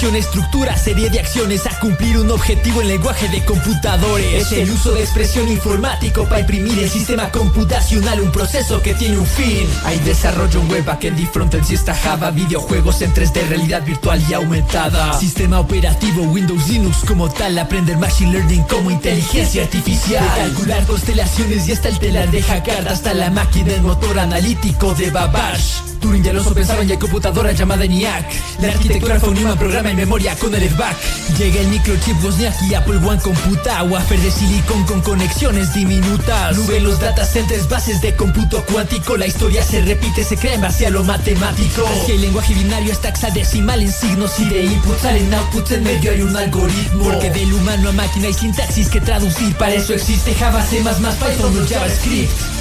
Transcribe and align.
Programación 0.00 0.16
estructura 0.16 0.76
serie 0.78 1.10
de 1.10 1.20
acciones 1.20 1.66
a 1.66 1.78
cumplir 1.78 2.16
un 2.16 2.30
objetivo 2.30 2.80
en 2.80 2.88
lenguaje 2.88 3.28
de 3.28 3.44
computadores. 3.44 4.46
Es 4.46 4.52
el 4.52 4.70
uso 4.70 4.92
de 4.92 5.02
expresión 5.02 5.48
informático 5.48 6.24
para 6.24 6.40
imprimir 6.40 6.78
el 6.78 6.88
sistema 6.88 7.30
computacional, 7.30 8.20
un 8.20 8.32
proceso 8.32 8.80
que 8.80 8.94
tiene 8.94 9.18
un 9.18 9.26
fin. 9.26 9.68
Hay 9.84 9.98
desarrollo 9.98 10.60
en 10.60 10.70
web, 10.70 10.84
backend 10.84 11.20
y 11.20 11.26
frontend, 11.26 11.66
si 11.66 11.74
está 11.74 11.94
Java, 11.94 12.30
videojuegos 12.30 13.02
en 13.02 13.12
3D, 13.12 13.48
realidad 13.48 13.84
virtual 13.84 14.22
y 14.28 14.32
aumentada. 14.32 15.12
Sistema 15.18 15.60
operativo 15.60 16.22
Windows 16.22 16.68
Linux 16.68 16.98
como 17.06 17.28
tal, 17.28 17.58
aprender 17.58 17.98
machine 17.98 18.32
learning 18.32 18.62
como 18.62 18.90
inteligencia 18.90 19.64
artificial. 19.64 20.24
calcular 20.34 20.86
constelaciones 20.86 21.68
y 21.68 21.72
hasta 21.72 21.88
el 21.88 21.98
telar 21.98 22.30
de 22.30 22.42
hackear 22.42 22.88
hasta 22.88 23.12
la 23.12 23.30
máquina, 23.30 23.74
el 23.74 23.82
motor 23.82 24.18
analítico 24.18 24.94
de 24.94 25.10
Babash. 25.10 25.90
Turing 26.00 26.22
ya 26.22 26.32
lo 26.32 26.42
pensaban 26.42 26.88
y 26.88 26.92
hay 26.92 26.98
computadora 26.98 27.52
llamada 27.52 27.84
ENIAC. 27.84 28.24
La 28.60 28.68
arquitectura 28.68 29.20
fue 29.20 29.30
un 29.30 29.58
programa 29.58 29.89
memoria 29.94 30.36
con 30.36 30.54
el 30.54 30.68
back. 30.74 30.96
Llega 31.38 31.60
el 31.60 31.68
microchip 31.68 32.22
Wozniak 32.22 32.54
y 32.62 32.74
Apple 32.74 32.98
One 32.98 33.20
computa. 33.20 33.82
Wafer 33.82 34.20
de 34.20 34.30
silicón 34.30 34.84
con 34.84 35.00
conexiones 35.00 35.72
diminutas. 35.72 36.56
Nube 36.56 36.80
los 36.80 37.00
data 37.00 37.24
centers, 37.24 37.68
bases 37.68 38.00
de 38.00 38.14
cómputo 38.14 38.64
cuántico. 38.66 39.16
La 39.16 39.26
historia 39.26 39.62
se 39.62 39.80
repite, 39.82 40.24
se 40.24 40.36
crea 40.36 40.54
en 40.54 40.60
base 40.60 40.86
a 40.86 40.90
lo 40.90 41.04
matemático. 41.04 41.88
Si 42.06 42.12
el 42.12 42.20
lenguaje 42.20 42.54
binario 42.54 42.92
es 42.92 43.00
taxadecimal 43.00 43.82
en 43.82 43.92
signos 43.92 44.38
y 44.38 44.48
de 44.48 44.64
inputs 44.64 45.02
salen 45.02 45.32
outputs 45.34 45.70
en 45.72 45.84
medio 45.84 46.10
hay 46.10 46.22
un 46.22 46.36
algoritmo. 46.36 47.04
Porque 47.04 47.30
del 47.30 47.52
humano 47.52 47.88
a 47.90 47.92
máquina 47.92 48.26
hay 48.26 48.34
sintaxis 48.34 48.88
que 48.88 49.00
traducir. 49.00 49.54
Para 49.56 49.74
eso 49.74 49.94
existe 49.94 50.34
Java, 50.34 50.62
C++, 50.62 50.78
Python 50.78 51.58
o 51.58 51.66
JavaScript. 51.68 52.59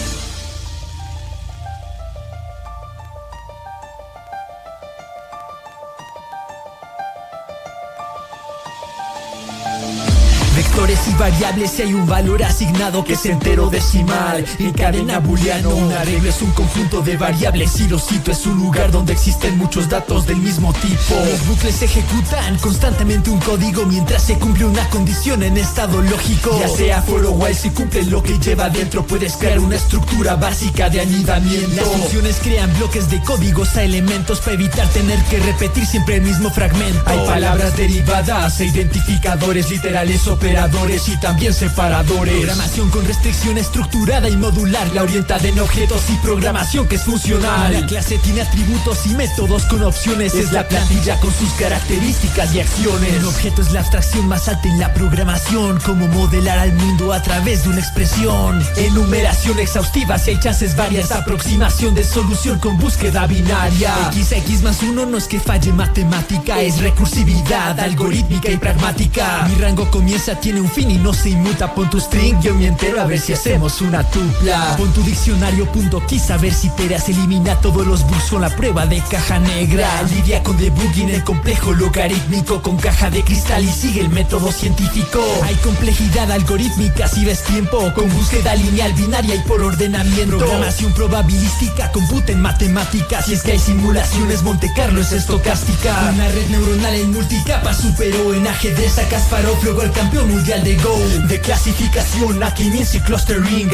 Y 11.29 11.31
variables 11.31 11.71
si 11.71 11.81
hay 11.83 11.93
un 11.93 12.07
valor 12.07 12.43
asignado 12.43 13.03
que 13.03 13.13
es 13.13 13.25
entero 13.25 13.69
decimal 13.69 14.43
en 14.57 14.73
cadena 14.73 15.19
booleano 15.19 15.69
una 15.69 16.03
regla 16.03 16.29
es 16.29 16.41
un 16.41 16.51
conjunto 16.51 17.01
de 17.01 17.17
variables. 17.17 17.79
Y 17.79 17.87
lo 17.87 17.99
cito 17.99 18.31
es 18.31 18.45
un 18.45 18.57
lugar 18.57 18.91
donde 18.91 19.13
existen 19.13 19.57
muchos 19.57 19.89
datos 19.89 20.25
del 20.25 20.37
mismo 20.37 20.73
tipo. 20.73 21.15
Los 21.29 21.47
bucles 21.47 21.81
ejecutan 21.81 22.57
constantemente 22.57 23.29
un 23.29 23.39
código 23.39 23.85
mientras 23.85 24.23
se 24.23 24.37
cumple 24.37 24.65
una 24.65 24.87
condición 24.89 25.43
en 25.43 25.57
estado 25.57 26.01
lógico. 26.01 26.57
Ya 26.59 26.67
sea 26.67 27.01
for 27.01 27.23
o 27.25 27.31
while 27.31 27.53
si 27.53 27.69
cumple 27.69 28.03
lo 28.03 28.23
que 28.23 28.37
lleva 28.39 28.69
dentro 28.69 29.05
puedes 29.05 29.35
crear 29.37 29.59
una 29.59 29.75
estructura 29.75 30.35
básica 30.35 30.89
de 30.89 31.01
anidamiento. 31.01 31.75
Las 31.75 31.87
funciones 31.87 32.37
crean 32.41 32.73
bloques 32.77 33.09
de 33.09 33.21
códigos 33.21 33.75
a 33.77 33.83
elementos 33.83 34.39
para 34.39 34.53
evitar 34.53 34.87
tener 34.89 35.19
que 35.25 35.39
repetir 35.39 35.85
siempre 35.85 36.15
el 36.15 36.23
mismo 36.23 36.49
fragmento. 36.49 37.03
Hay 37.05 37.19
palabras 37.19 37.75
derivadas 37.77 38.59
e 38.61 38.65
identificadores 38.65 39.69
literales 39.69 40.27
operadores 40.27 41.07
y 41.07 41.18
también 41.19 41.53
separadores. 41.53 42.33
Programación 42.35 42.89
con 42.89 43.05
restricción 43.05 43.57
estructurada 43.57 44.29
y 44.29 44.37
modular, 44.37 44.87
la 44.93 45.03
orientada 45.03 45.47
en 45.47 45.59
objetos 45.59 46.01
y 46.09 46.15
programación 46.17 46.87
que 46.87 46.95
es 46.95 47.03
funcional. 47.03 47.73
La 47.73 47.85
clase 47.85 48.17
tiene 48.19 48.41
atributos 48.41 49.05
y 49.05 49.09
métodos 49.09 49.65
con 49.65 49.83
opciones, 49.83 50.33
es 50.35 50.51
la 50.51 50.67
plantilla 50.67 51.19
con 51.19 51.33
sus 51.33 51.49
características 51.53 52.53
y 52.53 52.59
acciones. 52.61 53.13
El 53.13 53.25
objeto 53.25 53.61
es 53.61 53.71
la 53.71 53.81
abstracción 53.81 54.27
más 54.27 54.47
alta 54.47 54.67
en 54.67 54.79
la 54.79 54.93
programación, 54.93 55.79
como 55.79 56.07
modelar 56.07 56.59
al 56.59 56.73
mundo 56.73 57.13
a 57.13 57.21
través 57.21 57.63
de 57.63 57.69
una 57.69 57.79
expresión. 57.79 58.63
Enumeración 58.77 59.59
exhaustiva 59.59 60.17
si 60.17 60.31
hay 60.31 60.39
chances 60.39 60.75
varias, 60.75 61.11
aproximación 61.11 61.95
de 61.95 62.03
solución 62.03 62.59
con 62.59 62.77
búsqueda 62.77 63.25
binaria. 63.27 63.93
XX 64.11 64.61
más 64.61 64.81
uno 64.83 65.05
no 65.05 65.17
es 65.17 65.27
que 65.27 65.39
falle 65.39 65.73
matemática, 65.73 66.61
es 66.61 66.79
recursividad 66.79 67.79
algorítmica 67.79 68.51
y 68.51 68.57
pragmática. 68.57 69.47
Mi 69.47 69.55
rango 69.55 69.89
comienza, 69.89 70.35
tiene 70.35 70.61
un 70.61 70.69
fin 70.69 70.91
y 70.91 70.98
no 70.99 71.13
se 71.13 71.29
inmuta. 71.29 71.73
Pon 71.73 71.89
tu 71.89 71.99
string, 71.99 72.39
yo 72.41 72.53
me 72.53 72.67
entero 72.67 73.01
a 73.01 73.05
ver 73.05 73.19
si 73.19 73.33
hacemos 73.33 73.81
una 73.81 74.03
tupla. 74.03 74.75
Pon 74.77 74.91
tu 74.93 75.01
diccionario 75.03 75.65
punto 75.71 76.01
a 76.29 76.37
ver 76.37 76.53
si 76.53 76.69
peras. 76.69 77.07
Elimina 77.07 77.55
todos 77.55 77.85
los 77.85 78.03
bugs 78.03 78.29
con 78.29 78.41
la 78.41 78.49
prueba 78.49 78.85
de 78.85 79.01
caja 79.09 79.39
negra. 79.39 79.87
Lidia 80.03 80.43
con 80.43 80.57
debugging 80.57 81.09
el 81.09 81.23
complejo 81.23 81.73
logarítmico 81.73 82.61
con 82.61 82.77
caja 82.77 83.09
de 83.09 83.23
cristal 83.23 83.63
y 83.63 83.67
sigue 83.67 84.01
el 84.01 84.09
método 84.09 84.51
científico. 84.51 85.23
Hay 85.43 85.55
complejidad 85.55 86.31
algorítmica 86.31 87.07
si 87.07 87.25
ves 87.25 87.43
tiempo. 87.43 87.91
Con 87.95 88.09
búsqueda 88.09 88.55
lineal 88.55 88.93
binaria 88.93 89.35
y 89.35 89.39
por 89.39 89.61
ordenamiento. 89.61 90.37
Programación 90.37 90.93
probabilística, 90.93 91.91
computa 91.91 92.31
en 92.31 92.41
matemáticas. 92.41 93.25
Si 93.25 93.33
es 93.33 93.43
que 93.43 93.53
hay 93.53 93.59
simulaciones, 93.59 94.43
Monte 94.43 94.71
Carlo 94.75 95.01
es 95.01 95.11
estocástica. 95.11 96.11
Una 96.13 96.27
red 96.29 96.49
neuronal 96.49 96.95
en 96.95 97.13
multicapa 97.13 97.73
superó 97.73 98.33
en 98.33 98.47
ajedrez 98.47 98.97
a 98.97 99.07
Kasparov, 99.07 99.63
luego 99.63 99.83
el 99.83 99.91
campeón 99.91 100.29
mundial 100.29 100.63
de 100.63 100.75
Go 100.89 101.27
De 101.27 101.39
clasificación 101.39 102.41
a 102.41 102.53
y 102.95 102.99
clustering 103.01 103.69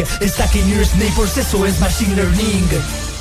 que 0.52 0.64
Nearest 0.64 0.96
Neighbors, 0.96 1.38
eso 1.38 1.66
es 1.66 1.80
Machine 1.80 2.16
Learning 2.16 3.15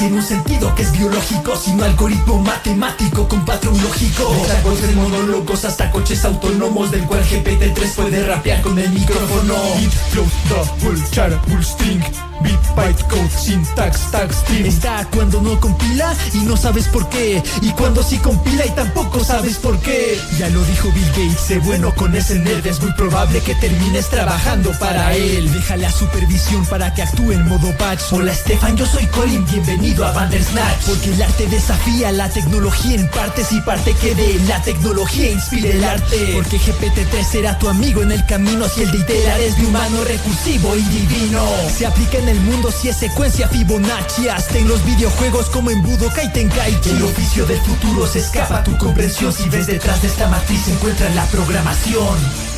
en 0.00 0.14
un 0.14 0.22
sentido 0.22 0.74
que 0.74 0.82
es 0.82 0.92
biológico, 0.92 1.56
sino 1.56 1.84
algoritmo 1.84 2.38
matemático 2.40 3.26
con 3.28 3.44
patrón 3.44 3.80
lógico. 3.80 4.34
Desde 4.68 4.94
monólogos 4.94 5.64
hasta 5.64 5.90
coches 5.90 6.24
autónomos, 6.24 6.90
del 6.90 7.04
cual 7.04 7.24
GPT-3 7.24 7.94
puede 7.94 8.26
rapear 8.26 8.60
con 8.62 8.78
el 8.78 8.90
micrófono. 8.90 9.54
Beat, 9.78 9.92
flow, 10.10 10.26
double, 10.48 11.02
chara, 11.10 11.40
full 11.48 11.62
string. 11.62 12.02
Beat, 12.42 12.74
byte, 12.76 13.02
code, 13.08 13.30
syntax, 13.30 14.10
tag, 14.10 14.30
stream. 14.32 14.66
Está 14.66 15.06
cuando 15.14 15.40
no 15.40 15.58
compila 15.58 16.14
y 16.34 16.38
no 16.38 16.56
sabes 16.56 16.88
por 16.88 17.08
qué. 17.08 17.42
Y 17.62 17.70
cuando 17.70 18.02
sí 18.02 18.18
compila 18.18 18.66
y 18.66 18.70
tampoco 18.70 19.24
sabes 19.24 19.56
por 19.56 19.78
qué. 19.78 20.20
Ya 20.38 20.48
lo 20.50 20.62
dijo 20.64 20.90
Bill 20.92 21.08
Gates, 21.08 21.40
sé 21.40 21.58
bueno 21.60 21.94
con 21.94 22.14
ese 22.14 22.38
nerd. 22.38 22.66
Es 22.66 22.82
muy 22.82 22.92
probable 22.92 23.40
que 23.40 23.54
termines 23.54 24.10
trabajando 24.10 24.72
para 24.78 25.14
él. 25.14 25.50
Deja 25.52 25.76
la 25.76 25.90
supervisión 25.90 26.66
para 26.66 26.92
que 26.92 27.02
actúe 27.02 27.32
en 27.32 27.48
modo 27.48 27.72
patch. 27.78 28.12
Hola 28.12 28.34
Stefan, 28.34 28.76
yo 28.76 28.84
soy 28.84 29.06
Colin, 29.06 29.44
bienvenido 29.46 29.85
a 29.94 30.12
Bandersnatch 30.12 30.84
Porque 30.86 31.12
el 31.12 31.22
arte 31.22 31.46
desafía 31.46 32.10
la 32.12 32.28
tecnología 32.28 32.96
en 32.96 33.08
partes 33.08 33.52
y 33.52 33.60
parte 33.60 33.94
que 33.94 34.14
de 34.14 34.40
la 34.48 34.60
tecnología 34.62 35.30
inspire 35.30 35.72
el 35.72 35.84
arte. 35.84 36.32
Porque 36.34 36.58
GPT-3 36.58 37.24
será 37.24 37.58
tu 37.58 37.68
amigo 37.68 38.02
en 38.02 38.10
el 38.10 38.24
camino 38.26 38.68
si 38.68 38.82
el 38.82 38.90
de 38.90 39.46
es 39.46 39.56
de 39.56 39.66
humano 39.66 40.02
recursivo 40.04 40.74
y 40.76 40.82
divino. 40.82 41.42
Se 41.76 41.86
aplica 41.86 42.18
en 42.18 42.28
el 42.28 42.40
mundo 42.40 42.70
si 42.70 42.88
es 42.88 42.96
secuencia 42.96 43.48
Fibonacci. 43.48 44.28
Hasta 44.28 44.58
en 44.58 44.68
los 44.68 44.84
videojuegos 44.84 45.46
como 45.50 45.70
en 45.70 45.82
Budokai 45.82 46.32
Tenkaichi. 46.32 46.90
El 46.90 47.02
oficio 47.04 47.46
del 47.46 47.60
futuro 47.60 48.06
se 48.06 48.18
escapa 48.18 48.58
a 48.58 48.64
tu 48.64 48.76
comprensión. 48.78 49.32
Si 49.32 49.48
ves 49.48 49.66
detrás 49.66 50.02
de 50.02 50.08
esta 50.08 50.28
matriz 50.28 50.62
se 50.64 50.72
encuentra 50.72 51.08
la 51.10 51.24
programación 51.26 52.55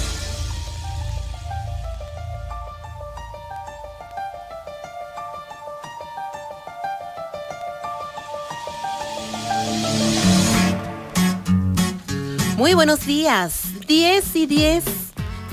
Muy 12.68 12.74
buenos 12.74 13.06
días. 13.06 13.62
10 13.86 14.36
y 14.36 14.44
10. 14.44 14.84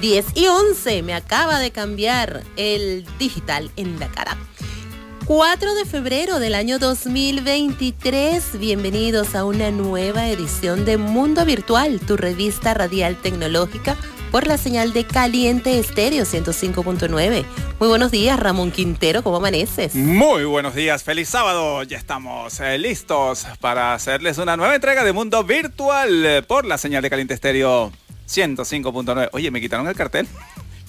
10 0.02 0.26
y 0.36 0.48
11. 0.48 1.02
Me 1.02 1.14
acaba 1.14 1.60
de 1.60 1.72
cambiar 1.72 2.44
el 2.58 3.06
digital 3.18 3.72
en 3.78 4.02
la 4.02 4.10
cara. 4.10 4.36
4 5.24 5.76
de 5.76 5.86
febrero 5.86 6.40
del 6.40 6.56
año 6.56 6.78
2023. 6.78 8.60
Bienvenidos 8.60 9.34
a 9.34 9.46
una 9.46 9.72
nueva 9.72 10.28
edición 10.28 10.84
de 10.84 10.98
Mundo 10.98 11.46
Virtual, 11.46 12.02
tu 12.02 12.18
revista 12.18 12.74
radial 12.74 13.16
tecnológica 13.16 13.96
por 14.36 14.48
la 14.48 14.58
señal 14.58 14.92
de 14.92 15.06
Caliente 15.06 15.80
Estéreo 15.80 16.26
105.9. 16.26 17.46
Muy 17.80 17.88
buenos 17.88 18.12
días, 18.12 18.38
Ramón 18.38 18.70
Quintero, 18.70 19.24
¿cómo 19.24 19.38
amaneces? 19.38 19.96
Muy 19.96 20.44
buenos 20.44 20.76
días, 20.76 21.06
feliz 21.06 21.30
sábado. 21.30 21.84
Ya 21.84 21.98
estamos 21.98 22.60
eh, 22.60 22.78
listos 22.78 23.48
para 23.62 23.94
hacerles 23.94 24.38
una 24.38 24.58
nueva 24.58 24.76
entrega 24.76 25.06
de 25.06 25.14
Mundo 25.14 25.42
Virtual 25.46 26.26
eh, 26.26 26.42
por 26.42 26.66
la 26.66 26.78
señal 26.78 27.02
de 27.02 27.10
Caliente 27.10 27.34
Estéreo 27.34 27.94
105.9. 28.28 29.30
Oye, 29.32 29.52
¿me 29.52 29.62
quitaron 29.62 29.88
el 29.88 29.96
cartel? 29.96 30.28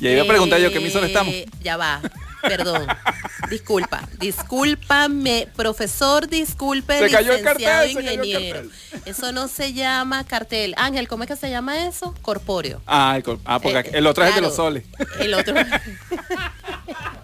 Y 0.01 0.07
ahí 0.07 0.15
iba 0.15 0.23
a 0.23 0.27
preguntar 0.27 0.61
yo 0.61 0.71
qué 0.71 0.79
emisora 0.79 1.07
Eh, 1.07 1.09
estamos. 1.09 1.35
Ya 1.63 1.77
va, 1.77 2.01
perdón. 2.43 2.87
Disculpa, 3.51 4.03
discúlpame, 4.19 5.47
profesor, 5.55 6.27
disculpe, 6.29 6.99
Se 6.99 7.11
cayó 7.11 7.33
el 7.33 7.39
licenciado 7.45 7.45
cartel, 7.45 7.89
se 7.89 7.95
cayó 7.95 8.11
el 8.23 8.25
ingeniero. 8.29 8.63
Eso 9.05 9.31
no 9.33 9.47
se 9.47 9.73
llama 9.73 10.25
cartel. 10.25 10.75
Ángel, 10.79 11.07
¿cómo 11.07 11.23
es 11.23 11.29
que 11.29 11.37
se 11.37 11.49
llama 11.51 11.87
eso? 11.87 12.13
Corpóreo. 12.23 12.81
Ah, 12.87 13.15
el, 13.17 13.23
col- 13.23 13.39
ah, 13.45 13.61
porque 13.61 13.79
Eh, 13.79 13.91
el 13.95 14.07
otro 14.07 14.25
es 14.25 14.31
el 14.31 14.35
de 14.37 14.41
los 14.41 14.57
soles. 14.57 14.85
El 15.21 15.35
otro. 15.35 15.55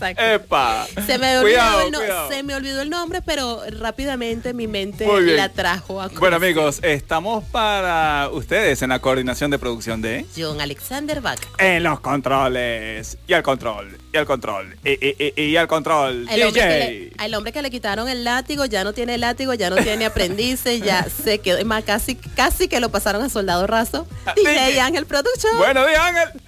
Exacto. 0.00 0.22
¡Epa! 0.24 0.86
Se 1.06 1.18
me, 1.18 1.36
olvidó 1.38 1.42
Cuidado, 1.42 1.80
el 1.82 1.90
no- 1.92 1.98
cuidado. 1.98 2.28
se 2.30 2.42
me 2.42 2.54
olvidó 2.54 2.80
el 2.80 2.88
nombre, 2.90 3.20
pero 3.22 3.62
rápidamente 3.78 4.54
mi 4.54 4.66
mente 4.66 5.06
la 5.20 5.50
trajo 5.50 6.00
a 6.00 6.08
Bueno 6.08 6.36
amigos, 6.36 6.80
estamos 6.82 7.44
para 7.44 8.28
ustedes 8.32 8.80
en 8.82 8.88
la 8.88 8.98
coordinación 9.00 9.50
de 9.50 9.58
producción 9.58 10.00
de 10.00 10.24
John 10.36 10.60
Alexander 10.60 11.20
Bach. 11.20 11.38
En 11.58 11.82
los 11.82 12.00
controles. 12.00 13.18
Y 13.26 13.34
al 13.34 13.42
control. 13.42 13.98
Y 14.12 14.16
al 14.16 14.26
control. 14.26 14.76
Y, 14.84 14.92
y, 14.92 15.32
y, 15.36 15.42
y 15.42 15.56
al 15.56 15.68
control. 15.68 16.26
El 16.30 16.42
hombre, 16.44 16.62
DJ. 16.62 16.78
le, 16.90 17.12
al 17.18 17.34
hombre 17.34 17.52
que 17.52 17.62
le 17.62 17.70
quitaron 17.70 18.08
el 18.08 18.24
látigo 18.24 18.64
ya 18.64 18.84
no 18.84 18.92
tiene 18.92 19.18
látigo, 19.18 19.52
ya 19.54 19.68
no 19.70 19.76
tiene 19.76 20.06
aprendices, 20.06 20.80
ya 20.82 21.06
se 21.24 21.38
quedó, 21.40 21.62
más, 21.66 21.84
casi, 21.84 22.14
casi 22.16 22.68
que 22.68 22.80
lo 22.80 22.88
pasaron 22.90 23.22
a 23.22 23.28
soldado 23.28 23.66
raso. 23.66 24.06
Ah, 24.26 24.32
DJ 24.34 24.50
DJ. 24.68 24.80
Ángel 24.80 25.06
Production, 25.06 25.56
Buenos 25.58 25.86
días, 25.86 26.00
Ángel. 26.00 26.40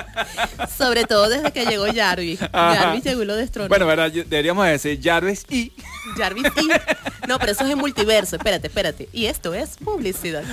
sobre 0.76 1.04
todo 1.04 1.28
desde 1.28 1.52
que 1.52 1.64
llegó 1.66 1.86
Jarvis. 1.92 2.42
Ajá. 2.42 2.76
Jarvis 2.76 3.04
llegó 3.04 3.22
y 3.22 3.26
lo 3.26 3.36
destronó. 3.36 3.68
Bueno, 3.68 3.86
¿verdad? 3.86 4.10
Deberíamos 4.10 4.66
decir 4.66 5.00
Jarvis 5.02 5.44
y. 5.48 5.72
Jarvis 6.16 6.46
y... 6.60 6.68
No, 7.28 7.38
pero 7.38 7.52
eso 7.52 7.64
es 7.64 7.70
en 7.70 7.78
multiverso, 7.78 8.36
espérate, 8.36 8.66
espérate. 8.66 9.08
Y 9.12 9.26
esto 9.26 9.54
es 9.54 9.76
publicidad. 9.76 10.42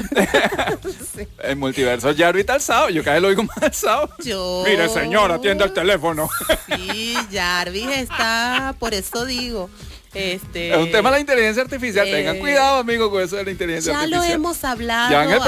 Sí. 1.16 1.28
El 1.44 1.56
multiverso 1.56 2.14
Jarvis 2.16 2.42
está 2.42 2.54
alzado. 2.54 2.90
Yo 2.90 3.04
cada 3.04 3.16
vez 3.16 3.22
lo 3.22 3.28
oigo 3.30 3.44
más 3.44 3.58
alzado. 3.62 4.10
Yo... 4.24 4.64
Mire, 4.66 4.88
señora, 4.90 5.36
atienda 5.36 5.66
el 5.66 5.74
teléfono. 5.74 6.30
Sí, 6.68 7.16
Jarvis 7.32 7.90
está, 7.90 8.76
por 8.80 8.94
eso 8.94 9.26
digo. 9.26 9.70
Este, 10.14 10.72
Es 10.72 10.78
un 10.78 10.92
tema 10.92 11.10
de 11.10 11.18
la 11.18 11.20
inteligencia 11.20 11.62
artificial. 11.62 12.08
eh, 12.08 12.12
Tengan 12.12 12.40
cuidado, 12.40 12.78
amigos, 12.80 13.10
con 13.10 13.22
eso 13.22 13.36
de 13.36 13.44
la 13.46 13.52
inteligencia 13.52 13.94
Ya 13.94 14.00
lo 14.08 14.16
artificial. 14.18 14.32
hemos 14.36 14.64
hablado. 14.64 15.12
Ya 15.12 15.24
en 15.24 15.32
el 15.32 15.40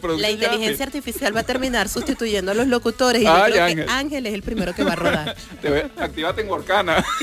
production 0.00 0.20
la 0.20 0.30
inteligencia 0.30 0.84
artificial 0.86 1.36
va 1.36 1.40
a 1.40 1.44
terminar 1.44 1.88
sustituyendo 1.88 2.52
a 2.52 2.54
los 2.54 2.66
locutores 2.68 3.22
y 3.22 3.24
yo 3.24 3.32
creo 3.44 3.64
Ángel. 3.64 3.84
que 3.86 3.90
Ángel 3.92 4.26
es 4.26 4.34
el 4.34 4.42
primero 4.42 4.74
que 4.74 4.84
va 4.84 4.92
a 4.92 4.96
rodar. 4.96 5.36
Te 5.62 5.70
ve- 5.70 5.90
Actívate 5.98 6.42
en 6.42 6.48
Workana. 6.48 7.04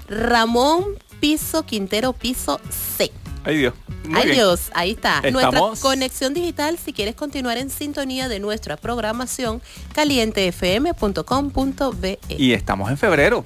Ramón 0.08 0.84
Piso 1.20 1.64
Quintero 1.64 2.12
Piso 2.12 2.60
C. 2.96 3.10
Ay 3.44 3.56
Dios. 3.58 3.74
Muy 4.04 4.16
Ay 4.18 4.24
bien. 4.26 4.36
Dios, 4.36 4.70
ahí 4.74 4.90
está. 4.92 5.20
Nuestra 5.22 5.48
Estamos- 5.48 5.80
conexión 5.80 6.34
digital, 6.34 6.78
si 6.82 6.92
quieres 6.92 7.14
continuar 7.14 7.56
en 7.58 7.70
sintonía 7.70 8.28
de 8.28 8.38
nuestra 8.40 8.76
programación, 8.76 9.62
calientefm.com.be. 9.94 12.18
Y 12.28 12.52
estamos 12.52 12.90
en 12.90 12.98
febrero. 12.98 13.44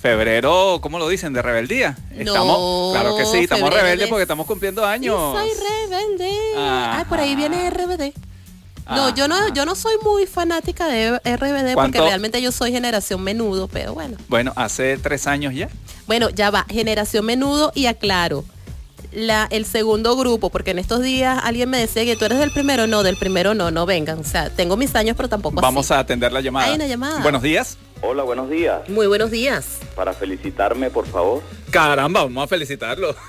Febrero, 0.00 0.78
¿cómo 0.82 0.98
lo 0.98 1.08
dicen? 1.08 1.32
De 1.32 1.42
rebeldía. 1.42 1.96
Estamos, 2.12 2.58
No, 2.58 2.90
claro 2.92 3.16
que 3.16 3.24
sí, 3.26 3.38
estamos 3.38 3.72
rebeldes 3.72 4.06
de- 4.06 4.10
porque 4.10 4.22
estamos 4.22 4.46
cumpliendo 4.46 4.84
años. 4.84 5.16
Soy 5.36 5.48
rebelde. 5.50 6.30
Ay, 6.56 7.04
por 7.08 7.18
ahí 7.18 7.34
viene 7.34 7.68
RBD. 7.70 8.12
No, 8.88 9.06
Ajá. 9.06 9.14
yo 9.14 9.26
no, 9.28 9.52
yo 9.52 9.64
no 9.64 9.74
soy 9.74 9.94
muy 10.04 10.26
fanática 10.26 10.86
de 10.86 11.18
RBD 11.18 11.74
porque 11.74 12.00
realmente 12.00 12.40
yo 12.40 12.52
soy 12.52 12.70
generación 12.70 13.22
menudo, 13.22 13.66
pero 13.68 13.94
bueno. 13.94 14.16
Bueno, 14.28 14.52
hace 14.54 14.96
tres 14.98 15.26
años 15.26 15.54
ya. 15.54 15.68
Bueno, 16.06 16.30
ya 16.30 16.50
va, 16.50 16.64
generación 16.68 17.24
menudo 17.24 17.72
y 17.74 17.86
aclaro. 17.86 18.44
La, 19.12 19.48
el 19.50 19.64
segundo 19.64 20.14
grupo, 20.16 20.50
porque 20.50 20.72
en 20.72 20.78
estos 20.78 21.00
días 21.02 21.40
alguien 21.42 21.70
me 21.70 21.78
decía 21.78 22.04
que 22.04 22.16
tú 22.16 22.26
eres 22.26 22.38
del 22.38 22.50
primero, 22.52 22.86
no, 22.86 23.02
del 23.02 23.16
primero 23.16 23.54
no, 23.54 23.70
no 23.70 23.86
vengan. 23.86 24.18
O 24.20 24.24
sea, 24.24 24.50
tengo 24.50 24.76
mis 24.76 24.94
años, 24.94 25.16
pero 25.16 25.28
tampoco 25.28 25.60
Vamos 25.60 25.86
así. 25.90 25.94
a 25.94 26.00
atender 26.00 26.32
la 26.32 26.40
llamada. 26.40 26.66
Hay 26.66 26.74
una 26.74 26.86
llamada. 26.86 27.22
Buenos 27.22 27.40
días. 27.42 27.78
Hola, 28.02 28.24
buenos 28.24 28.50
días. 28.50 28.86
Muy 28.88 29.06
buenos 29.06 29.30
días. 29.30 29.78
Para 29.94 30.12
felicitarme, 30.12 30.90
por 30.90 31.06
favor. 31.06 31.42
Caramba, 31.70 32.24
vamos 32.24 32.44
a 32.44 32.46
felicitarlo. 32.46 33.16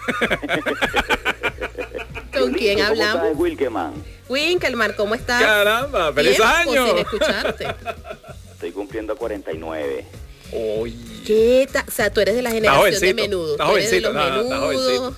¿Con 2.58 2.66
quién 2.66 2.80
¿Cómo 2.80 2.90
hablamos? 2.90 3.24
estás, 3.24 3.40
Wilkeman? 3.40 3.94
Winkelmar, 4.30 4.96
¿cómo 4.96 5.16
estás? 5.16 5.42
Caramba, 5.42 6.12
feliz 6.12 6.36
Tiempo 6.38 6.54
año. 6.54 6.88
sin 6.88 6.98
escucharte. 6.98 7.68
Estoy 8.54 8.72
cumpliendo 8.72 9.16
49. 9.16 10.06
Oye. 10.54 10.96
¿Qué 11.26 11.70
tal? 11.72 11.84
O 11.88 11.92
sea, 11.92 12.12
tú 12.12 12.20
eres 12.22 12.36
de 12.36 12.42
la 12.42 12.50
generación 12.52 12.86
de 12.86 12.98
jovencito, 12.98 13.16
menudo. 13.16 13.52
está 13.52 13.72
eres 13.74 13.92
de 13.92 14.02
jovencito, 14.02 14.14
los 14.14 14.74
menudos. 14.74 15.14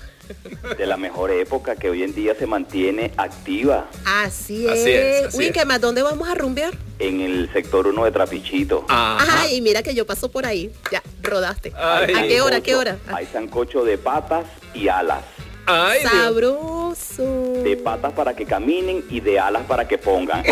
De 0.78 0.86
la 0.86 0.96
mejor 0.96 1.30
época 1.32 1.74
que 1.74 1.90
hoy 1.90 2.04
en 2.04 2.14
día 2.14 2.36
se 2.38 2.46
mantiene 2.46 3.12
activa 3.16 3.88
Así 4.04 4.64
es. 4.64 4.70
Así 4.70 4.92
es, 4.92 5.26
así 5.26 5.80
¿dónde 5.80 6.02
vamos 6.02 6.28
a 6.28 6.34
rumbear? 6.36 6.72
en 7.00 7.20
el 7.20 7.50
sector 7.52 7.86
1 7.86 8.04
de 8.04 8.12
Trapichito. 8.12 8.84
Ajá. 8.88 9.40
Ay, 9.42 9.60
mira 9.62 9.82
que 9.82 9.94
yo 9.94 10.06
paso 10.06 10.30
por 10.30 10.44
ahí. 10.46 10.70
Ya, 10.92 11.02
rodaste. 11.22 11.72
Ay. 11.76 12.14
¿A 12.14 12.28
qué 12.28 12.40
hora? 12.42 12.56
¿A 12.58 12.60
qué 12.60 12.74
hora? 12.76 12.98
Hay 13.08 13.26
sancocho 13.26 13.84
de 13.84 13.96
patas 13.98 14.44
y 14.74 14.88
alas. 14.88 15.24
Ay. 15.66 16.02
Sabroso. 16.02 17.22
de 17.62 17.76
patas 17.76 18.12
para 18.12 18.34
que 18.34 18.44
caminen 18.46 19.04
y 19.10 19.20
de 19.20 19.38
alas 19.38 19.62
para 19.66 19.86
que 19.86 19.98
pongan. 19.98 20.42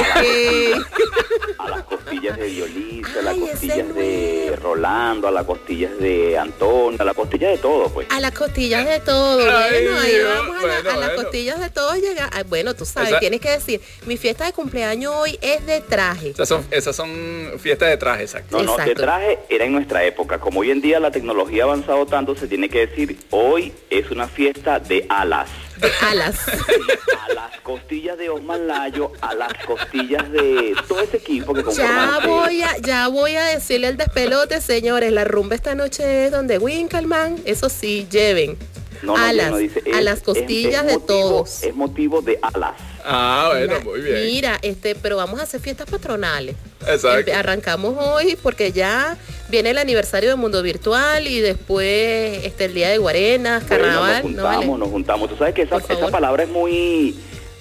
A 1.58 1.68
las 1.70 1.82
costillas, 1.84 2.36
de 2.38 2.46
Diolisa, 2.46 3.18
a 3.18 3.22
las 3.22 3.36
costillas 3.36 3.76
de 3.76 3.84
nuevo. 3.84 4.56
Rolando, 4.62 5.28
a 5.28 5.30
las 5.30 5.44
costillas 5.44 5.98
de 5.98 6.38
Antonio, 6.38 7.00
a 7.00 7.04
las 7.04 7.14
costillas 7.14 7.50
de 7.52 7.58
todo, 7.58 7.88
pues. 7.90 8.06
A 8.10 8.20
las 8.20 8.32
costillas 8.32 8.84
de 8.86 9.00
todo, 9.00 9.40
Ay, 9.40 9.84
bueno, 9.84 10.00
ahí 10.00 10.12
vamos 10.22 10.56
a, 10.56 10.66
la- 10.66 10.74
bueno, 10.82 10.90
a 10.90 10.96
las 10.96 11.10
costillas 11.10 11.60
de 11.60 11.70
todo 11.70 11.94
llega. 11.96 12.30
ay, 12.32 12.44
bueno, 12.48 12.74
tú 12.74 12.84
sabes, 12.84 13.10
Esa- 13.10 13.18
tienes 13.20 13.40
que 13.40 13.50
decir, 13.50 13.80
mi 14.06 14.16
fiesta 14.16 14.44
de 14.46 14.52
cumpleaños 14.52 15.12
hoy 15.16 15.38
es 15.42 15.64
de 15.66 15.80
traje. 15.80 16.30
Esas 16.30 16.48
son, 16.48 16.64
esas 16.70 16.94
son 16.96 17.52
fiestas 17.58 17.88
de 17.90 17.96
traje, 17.96 18.22
exacto. 18.22 18.58
No, 18.62 18.76
no, 18.76 18.84
de 18.84 18.94
traje 18.94 19.38
era 19.48 19.64
en 19.64 19.72
nuestra 19.72 20.04
época. 20.04 20.38
Como 20.38 20.60
hoy 20.60 20.70
en 20.70 20.80
día 20.80 21.00
la 21.00 21.10
tecnología 21.10 21.62
ha 21.64 21.66
avanzado 21.66 22.06
tanto, 22.06 22.34
se 22.36 22.46
tiene 22.46 22.68
que 22.68 22.86
decir, 22.86 23.16
hoy 23.30 23.72
es 23.90 24.10
una 24.10 24.28
fiesta 24.28 24.78
de 24.80 24.97
alas. 25.08 25.48
De 25.76 25.90
alas. 26.02 26.36
A 27.28 27.32
las 27.34 27.60
costillas 27.60 28.16
de 28.18 28.30
Osman 28.30 28.66
Layo, 28.66 29.12
a 29.20 29.34
las 29.34 29.52
costillas 29.66 30.30
de 30.32 30.74
todo 30.88 31.00
ese 31.00 31.18
equipo 31.18 31.52
que 31.54 31.62
Ya 31.76 32.20
voy 32.24 32.62
a, 32.62 32.76
ya 32.78 33.08
voy 33.08 33.34
a 33.36 33.44
decirle 33.44 33.88
el 33.88 33.96
despelote, 33.96 34.60
señores. 34.60 35.12
La 35.12 35.24
rumba 35.24 35.54
esta 35.54 35.74
noche 35.74 36.24
es 36.26 36.30
donde 36.32 36.58
Winkelman, 36.58 37.36
eso 37.44 37.68
sí, 37.68 38.06
lleven 38.10 38.56
No, 39.02 39.16
no, 39.16 39.22
alas, 39.22 39.50
no, 39.50 39.56
dice, 39.58 39.82
a 39.94 40.00
las 40.00 40.20
costillas 40.22 40.82
es 40.84 40.86
de 40.88 40.94
motivo- 40.94 41.06
todos. 41.06 41.62
Es 41.62 41.74
motivo 41.74 42.22
de 42.22 42.38
alas. 42.42 42.72
Ah, 43.10 43.48
bueno, 43.52 43.80
muy 43.84 44.00
bien. 44.00 44.26
Mira, 44.26 44.58
este, 44.62 44.94
pero 44.94 45.16
vamos 45.16 45.40
a 45.40 45.44
hacer 45.44 45.60
fiestas 45.60 45.88
patronales. 45.90 46.56
Exacto. 46.86 47.32
Arrancamos 47.34 47.96
hoy 47.98 48.36
porque 48.42 48.70
ya 48.72 49.16
viene 49.48 49.70
el 49.70 49.78
aniversario 49.78 50.28
del 50.28 50.38
mundo 50.38 50.62
virtual 50.62 51.26
y 51.26 51.40
después 51.40 52.44
este 52.44 52.66
el 52.66 52.74
día 52.74 52.90
de 52.90 52.98
Guarenas, 52.98 53.66
Bueno, 53.66 53.84
carnaval, 53.84 54.12
nos 54.12 54.22
¿no 54.22 54.28
juntamos, 54.42 54.66
vale? 54.66 54.78
nos 54.78 54.88
juntamos. 54.90 55.30
Tú 55.30 55.36
sabes 55.36 55.54
que 55.54 55.62
esa, 55.62 55.78
palabra 56.10 56.42
es 56.42 56.48
muy, 56.50 57.16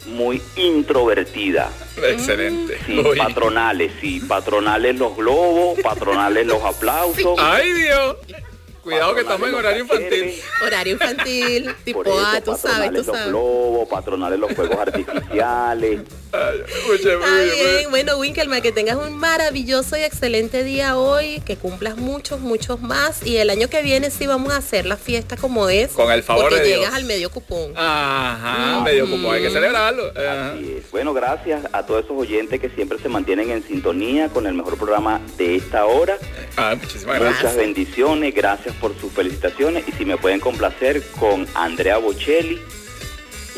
muy 0.07 0.41
introvertida. 0.57 1.69
Excelente. 2.09 2.77
Sí, 2.85 2.93
Muy- 2.93 3.17
patronales, 3.17 3.91
sí, 4.01 4.19
patronales 4.19 4.97
los 4.97 5.15
globos, 5.15 5.79
patronales 5.79 6.45
los 6.45 6.61
aplausos. 6.63 7.37
Ay, 7.39 7.71
Dios. 7.71 8.17
Cuidado 8.87 9.15
que 9.15 9.19
estamos 9.19 9.49
en 9.49 9.55
horario 9.55 9.81
infantil. 9.83 10.33
Horario 10.65 10.93
infantil, 10.93 11.75
tipo 11.83 11.99
A, 12.19 12.39
tú 12.39 12.55
sabes, 12.55 12.91
tú 12.91 12.93
patronales 12.93 12.93
los 12.93 13.05
sabes. 13.05 13.27
globos, 13.27 13.89
patronales 13.89 14.39
los 14.39 14.53
fuegos 14.53 14.77
artificiales. 14.77 16.01
Ay, 16.31 16.61
Está 16.93 17.41
bien, 17.41 17.89
bueno 17.89 18.17
Winkelman, 18.17 18.61
que 18.61 18.71
tengas 18.71 18.97
un 18.97 19.15
maravilloso 19.17 19.97
y 19.97 20.01
excelente 20.01 20.63
día 20.63 20.97
hoy, 20.97 21.41
que 21.45 21.55
cumplas 21.55 21.97
muchos, 21.97 22.39
muchos 22.39 22.81
más 22.81 23.25
y 23.25 23.37
el 23.37 23.49
año 23.49 23.69
que 23.69 23.81
viene 23.81 24.11
sí 24.11 24.27
vamos 24.27 24.53
a 24.53 24.57
hacer 24.57 24.85
la 24.85 24.97
fiesta 24.97 25.37
como 25.37 25.69
es. 25.69 25.91
Con 25.91 26.11
el 26.11 26.23
favor 26.23 26.43
porque 26.49 26.59
de 26.59 26.65
Dios. 26.67 26.79
llegas 26.79 26.93
al 26.95 27.05
medio 27.05 27.29
cupón. 27.29 27.71
Ajá, 27.75 28.81
medio 28.83 29.09
como 29.09 29.31
hay 29.31 29.41
que 29.43 29.49
celebrarlo. 29.49 30.11
Ajá. 30.15 30.51
Así 30.53 30.73
es. 30.77 30.91
Bueno, 30.91 31.13
gracias 31.13 31.61
a 31.71 31.85
todos 31.85 32.03
esos 32.05 32.17
oyentes 32.17 32.59
que 32.59 32.69
siempre 32.69 32.97
se 32.99 33.09
mantienen 33.09 33.49
en 33.51 33.63
sintonía 33.65 34.29
con 34.29 34.45
el 34.47 34.53
mejor 34.53 34.77
programa 34.77 35.21
de 35.37 35.55
esta 35.55 35.85
hora. 35.85 36.17
Ah, 36.57 36.75
muchísimas 36.79 37.17
Muchas 37.19 37.33
gracias. 37.41 37.55
bendiciones, 37.55 38.33
gracias 38.35 38.75
por 38.75 38.97
sus 38.99 39.11
felicitaciones 39.13 39.85
y 39.87 39.91
si 39.93 40.05
me 40.05 40.17
pueden 40.17 40.39
complacer 40.39 41.01
con 41.19 41.47
Andrea 41.53 41.97
Bocelli, 41.97 42.59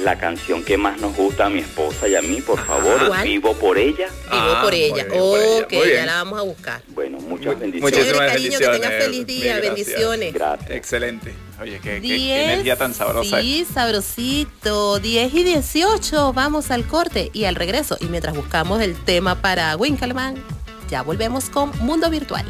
la 0.03 0.17
canción 0.17 0.63
que 0.63 0.77
más 0.77 0.99
nos 1.01 1.15
gusta 1.15 1.45
a 1.45 1.49
mi 1.49 1.59
esposa 1.59 2.07
y 2.07 2.15
a 2.15 2.21
mí, 2.21 2.41
por 2.41 2.59
favor, 2.65 3.07
¿Cuál? 3.07 3.23
vivo 3.27 3.53
por 3.55 3.77
ella. 3.77 4.07
Vivo 4.07 4.53
Ah, 4.55 4.61
por 4.63 4.73
ella. 4.73 4.93
bien, 4.93 5.07
por 5.09 5.39
ella. 5.39 5.65
ok, 5.65 5.73
ya 5.93 6.05
la 6.05 6.15
vamos 6.23 6.39
a 6.39 6.43
buscar. 6.43 6.81
Bueno, 6.89 7.17
muchas 7.19 7.47
Muy- 7.53 7.55
bendiciones. 7.55 7.81
muchísimas 7.99 8.31
cariño, 8.31 8.59
que 8.59 8.67
tengas 8.67 9.03
feliz 9.03 9.25
día, 9.27 9.57
gracias. 9.57 9.75
bendiciones. 9.75 10.33
Gracias. 10.33 10.71
Excelente. 10.71 11.33
Oye, 11.61 11.79
qué, 11.83 11.95
qué- 11.95 12.01
qué 12.01 12.13
10, 12.13 12.43
energía 12.49 12.75
tan 12.77 12.93
sabrosa. 12.93 13.41
Sí, 13.41 13.65
sabrosito. 13.73 14.99
10 14.99 15.33
y 15.33 15.43
18, 15.43 16.33
vamos 16.33 16.71
al 16.71 16.85
corte 16.87 17.29
y 17.33 17.45
al 17.45 17.55
regreso. 17.55 17.97
Y 17.99 18.05
mientras 18.05 18.35
buscamos 18.35 18.81
el 18.81 18.95
tema 19.03 19.41
para 19.41 19.75
Winkelman, 19.75 20.35
ya 20.89 21.01
volvemos 21.01 21.49
con 21.49 21.71
Mundo 21.79 22.09
Virtual. 22.09 22.45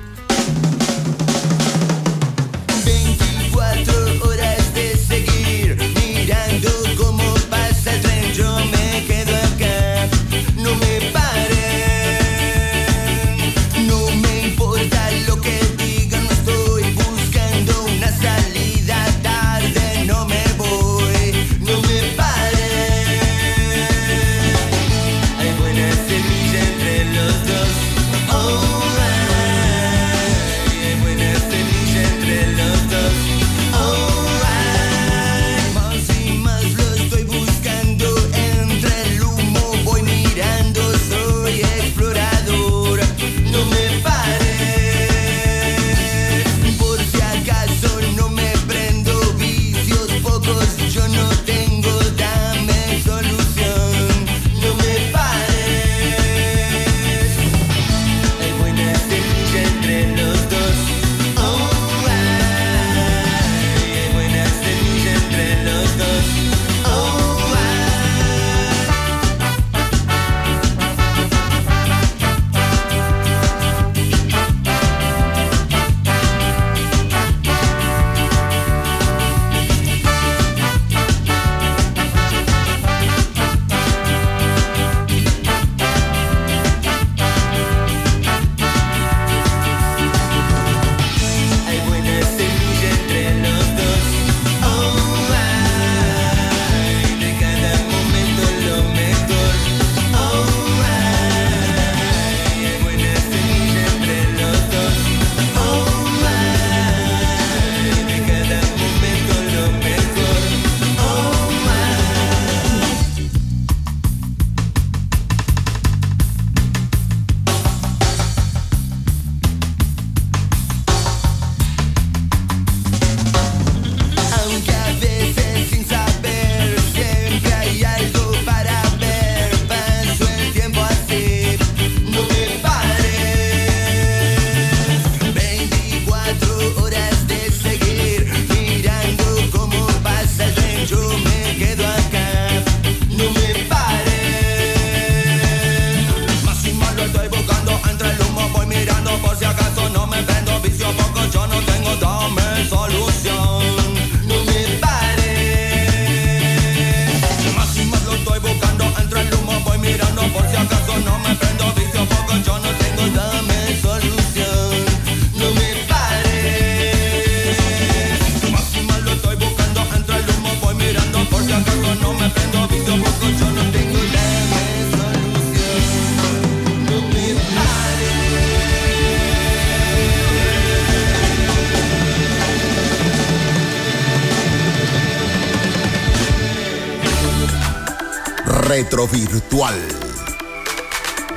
Retrovirtual. 188.79 189.75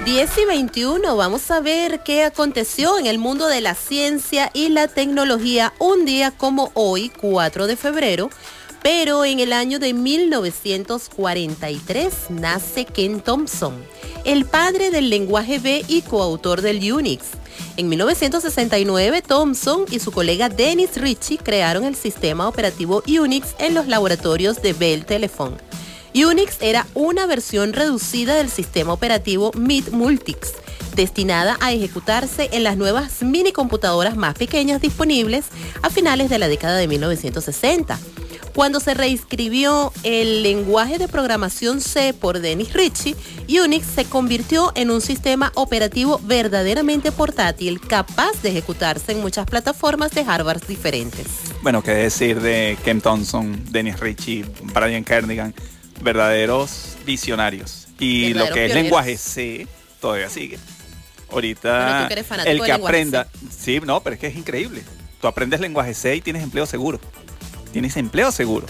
10 0.04 0.38
y 0.38 0.44
21, 0.44 1.16
vamos 1.16 1.50
a 1.50 1.58
ver 1.58 2.04
qué 2.04 2.22
aconteció 2.22 3.00
en 3.00 3.06
el 3.06 3.18
mundo 3.18 3.49
de 3.49 3.61
la 3.61 3.75
ciencia 3.75 4.49
y 4.54 4.68
la 4.68 4.87
tecnología 4.87 5.72
un 5.80 6.04
día 6.04 6.30
como 6.30 6.70
hoy, 6.75 7.11
4 7.20 7.66
de 7.66 7.75
febrero, 7.75 8.30
pero 8.80 9.25
en 9.25 9.40
el 9.40 9.52
año 9.52 9.80
de 9.80 9.92
1943 9.92 12.14
nace 12.28 12.84
Ken 12.84 13.20
Thompson, 13.20 13.75
el 14.25 14.44
padre 14.44 14.92
del 14.92 15.11
lenguaje 15.11 15.58
B 15.58 15.84
y 15.88 16.02
coautor 16.02 16.62
del 16.62 16.92
Unix. 16.92 17.25
En 17.76 17.88
1969, 17.88 19.20
Thompson 19.20 19.87
y 19.90 19.99
su 19.99 20.12
colega 20.12 20.49
Dennis 20.49 20.90
Ritchie 20.94 21.38
crearon 21.38 21.87
el 21.87 21.96
sistema 21.96 22.46
operativo 22.46 23.02
Unix 23.08 23.56
en 23.58 23.75
los 23.75 23.88
laboratorios 23.88 24.62
de 24.62 24.75
Bell 24.75 25.04
Telephone. 25.04 25.56
Unix 26.14 26.59
era 26.61 26.87
una 26.95 27.25
versión 27.25 27.73
reducida 27.73 28.35
del 28.35 28.50
sistema 28.50 28.92
operativo 28.92 29.50
MIT 29.54 29.92
Multics, 29.92 30.52
destinada 30.95 31.57
a 31.61 31.73
ejecutarse 31.73 32.50
en 32.52 32.64
las 32.64 32.76
nuevas 32.76 33.23
mini 33.23 33.50
computadoras 33.52 34.14
más 34.14 34.35
pequeñas 34.35 34.83
disponibles 34.83 35.47
a 35.81 35.88
finales 35.88 36.28
de 36.28 36.38
la 36.38 36.49
década 36.49 36.76
de 36.76 36.87
1960. 36.87 37.99
Cuando 38.54 38.81
se 38.81 38.92
reescribió 38.92 39.90
el 40.02 40.42
lenguaje 40.42 40.99
de 40.99 41.09
programación 41.09 41.81
C 41.81 42.12
por 42.12 42.40
Dennis 42.40 42.75
Ritchie, 42.75 43.16
Unix 43.49 43.87
se 43.87 44.04
convirtió 44.04 44.73
en 44.75 44.90
un 44.90 45.00
sistema 45.00 45.50
operativo 45.54 46.21
verdaderamente 46.25 47.11
portátil, 47.11 47.81
capaz 47.81 48.33
de 48.42 48.50
ejecutarse 48.50 49.12
en 49.12 49.23
muchas 49.23 49.47
plataformas 49.47 50.11
de 50.11 50.26
hardware 50.26 50.61
diferentes. 50.66 51.26
Bueno, 51.62 51.83
qué 51.83 51.92
decir 51.92 52.42
de 52.42 52.76
Ken 52.85 53.00
Thompson, 53.00 53.59
Dennis 53.71 53.99
Ritchie, 53.99 54.45
Brian 54.75 55.04
Kernigan, 55.04 55.54
verdaderos 56.02 56.97
visionarios. 57.06 57.88
Y 57.99 58.35
lo 58.35 58.44
que 58.47 58.49
es 58.50 58.52
pioneros. 58.54 58.75
lenguaje 58.82 59.16
C 59.16 59.66
todavía 60.00 60.28
sigue. 60.28 60.59
Ahorita 61.30 62.02
tú 62.02 62.09
que 62.09 62.12
eres 62.14 62.26
fanático 62.26 62.50
el 62.52 62.62
que 62.62 62.73
aprenda, 62.73 63.26
sí, 63.56 63.80
no, 63.85 64.00
pero 64.02 64.14
es 64.14 64.21
que 64.21 64.26
es 64.26 64.37
increíble. 64.37 64.82
Tú 65.21 65.26
aprendes 65.28 65.61
lenguaje 65.61 65.94
C 65.94 66.16
y 66.16 66.21
tienes 66.21 66.42
empleo 66.42 66.66
seguro. 66.66 67.00
Tienes 67.73 67.97
empleo 67.97 68.30
seguro. 68.32 68.66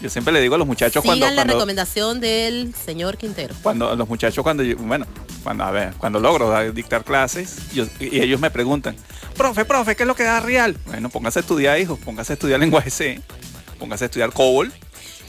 Yo 0.00 0.08
siempre 0.08 0.32
le 0.32 0.40
digo 0.40 0.54
a 0.54 0.58
los 0.58 0.66
muchachos 0.66 1.02
Sigan 1.02 1.18
cuando, 1.18 1.34
la 1.34 1.42
cuando, 1.42 1.54
recomendación 1.54 2.20
del 2.20 2.72
señor 2.74 3.18
Quintero. 3.18 3.52
cuando 3.62 3.96
los 3.96 4.08
muchachos 4.08 4.44
cuando 4.44 4.62
yo- 4.62 4.76
bueno 4.76 5.06
cuando 5.42 5.64
a 5.64 5.72
ver 5.72 5.92
cuando 5.98 6.20
logro 6.20 6.72
dictar 6.72 7.02
clases 7.04 7.56
yo- 7.74 7.84
y 7.98 8.20
ellos 8.20 8.38
me 8.40 8.48
preguntan 8.50 8.94
profe 9.36 9.64
profe 9.64 9.96
qué 9.96 10.04
es 10.04 10.06
lo 10.06 10.14
que 10.14 10.22
da 10.22 10.38
real 10.38 10.76
bueno 10.86 11.08
póngase 11.08 11.40
a 11.40 11.42
estudiar 11.42 11.80
hijos 11.80 11.98
póngase 11.98 12.32
a 12.32 12.34
estudiar 12.34 12.60
lenguaje 12.60 12.90
C 12.90 13.20
póngase 13.80 14.04
a 14.04 14.06
estudiar 14.06 14.32
COBOL 14.32 14.72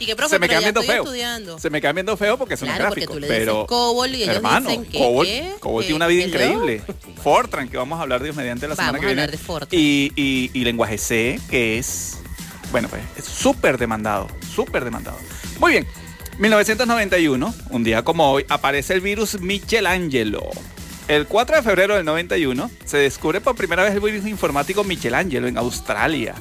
Y 0.00 0.06
que 0.06 0.16
profe, 0.16 0.34
se 0.34 0.38
me 0.40 0.48
pero 0.48 0.58
quedan 0.60 0.62
viendo 0.64 0.80
estoy 0.80 0.94
feo 0.94 1.02
estudiando. 1.04 1.58
se 1.58 1.70
me 1.70 1.80
quedan 1.80 1.94
viendo 1.94 2.16
feo 2.16 2.36
porque 2.38 2.56
son 2.56 2.68
Claro, 2.68 2.88
porque 2.88 3.00
gráficos 3.02 3.16
tú 3.16 3.20
le 3.20 3.28
pero 3.28 3.52
dices 3.52 3.68
COBOL 3.68 4.14
y 4.14 4.22
ellos 4.24 4.36
hermano 4.36 4.68
dicen 4.70 4.84
que 4.86 4.98
COBOL, 4.98 5.26
¿qué? 5.26 5.52
COBOL 5.60 5.82
¿Qué? 5.82 5.86
tiene 5.86 5.96
una 5.96 6.06
vida 6.08 6.24
¿Hello? 6.24 6.34
increíble 6.34 6.82
Fortran 7.22 7.68
que 7.68 7.76
vamos 7.76 7.98
a 7.98 8.02
hablar 8.02 8.22
Dios 8.22 8.34
mediante 8.34 8.66
la 8.66 8.74
semana 8.74 8.92
Vamos 8.92 9.00
que 9.00 9.06
a 9.06 9.08
viene 9.08 9.22
hablar 9.22 9.30
de 9.38 9.38
Fortran. 9.38 9.68
y, 9.80 10.10
y, 10.16 10.50
y 10.54 10.64
lenguaje 10.64 10.98
C 10.98 11.38
que 11.50 11.78
es 11.78 12.18
bueno 12.72 12.88
pues 12.88 13.02
es 13.16 13.24
súper 13.26 13.78
demandado 13.78 14.26
súper 14.54 14.84
demandado 14.84 15.18
muy 15.58 15.72
bien 15.72 15.86
1991, 16.38 17.54
un 17.68 17.84
día 17.84 18.02
como 18.02 18.30
hoy, 18.32 18.46
aparece 18.48 18.94
el 18.94 19.02
virus 19.02 19.38
Michelangelo. 19.40 20.48
El 21.06 21.26
4 21.26 21.56
de 21.56 21.62
febrero 21.62 21.96
del 21.96 22.06
91 22.06 22.70
se 22.84 22.96
descubre 22.96 23.42
por 23.42 23.56
primera 23.56 23.82
vez 23.82 23.92
el 23.92 24.00
virus 24.00 24.26
informático 24.26 24.82
Michelangelo 24.82 25.48
en 25.48 25.58
Australia. 25.58 26.34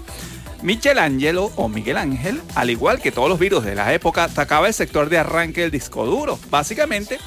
Michelangelo 0.62 1.52
o 1.56 1.70
Miguel 1.70 1.98
Ángel, 1.98 2.42
al 2.56 2.70
igual 2.70 3.02
que 3.02 3.12
todos 3.12 3.30
los 3.30 3.40
virus 3.40 3.64
de 3.64 3.76
la 3.76 3.94
época, 3.94 4.26
atacaba 4.26 4.68
el 4.68 4.74
sector 4.74 5.10
de 5.10 5.18
arranque 5.18 5.62
del 5.62 5.72
disco 5.72 6.06
duro. 6.06 6.38
Básicamente, 6.50 7.18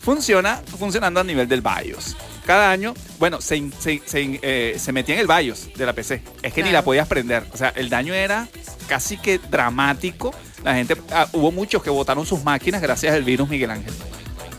funciona 0.00 0.60
funcionando 0.78 1.20
a 1.20 1.24
nivel 1.24 1.48
del 1.48 1.62
BIOS. 1.62 2.16
Cada 2.44 2.70
año, 2.70 2.92
bueno, 3.18 3.40
se, 3.40 3.70
eh, 3.84 4.76
se 4.78 4.92
metía 4.92 5.14
en 5.14 5.20
el 5.20 5.26
BIOS 5.26 5.74
de 5.74 5.86
la 5.86 5.92
PC. 5.92 6.22
Es 6.42 6.52
que 6.52 6.62
ni 6.62 6.70
la 6.70 6.82
podías 6.82 7.06
prender. 7.06 7.46
O 7.52 7.56
sea, 7.56 7.68
el 7.70 7.88
daño 7.88 8.12
era 8.12 8.48
casi 8.88 9.16
que 9.16 9.38
dramático. 9.38 10.34
La 10.64 10.74
gente, 10.74 10.96
ah, 11.12 11.28
hubo 11.32 11.52
muchos 11.52 11.82
que 11.82 11.90
botaron 11.90 12.26
sus 12.26 12.42
máquinas 12.42 12.82
gracias 12.82 13.14
al 13.14 13.22
virus 13.22 13.48
Miguel 13.48 13.70
Ángel. 13.70 13.94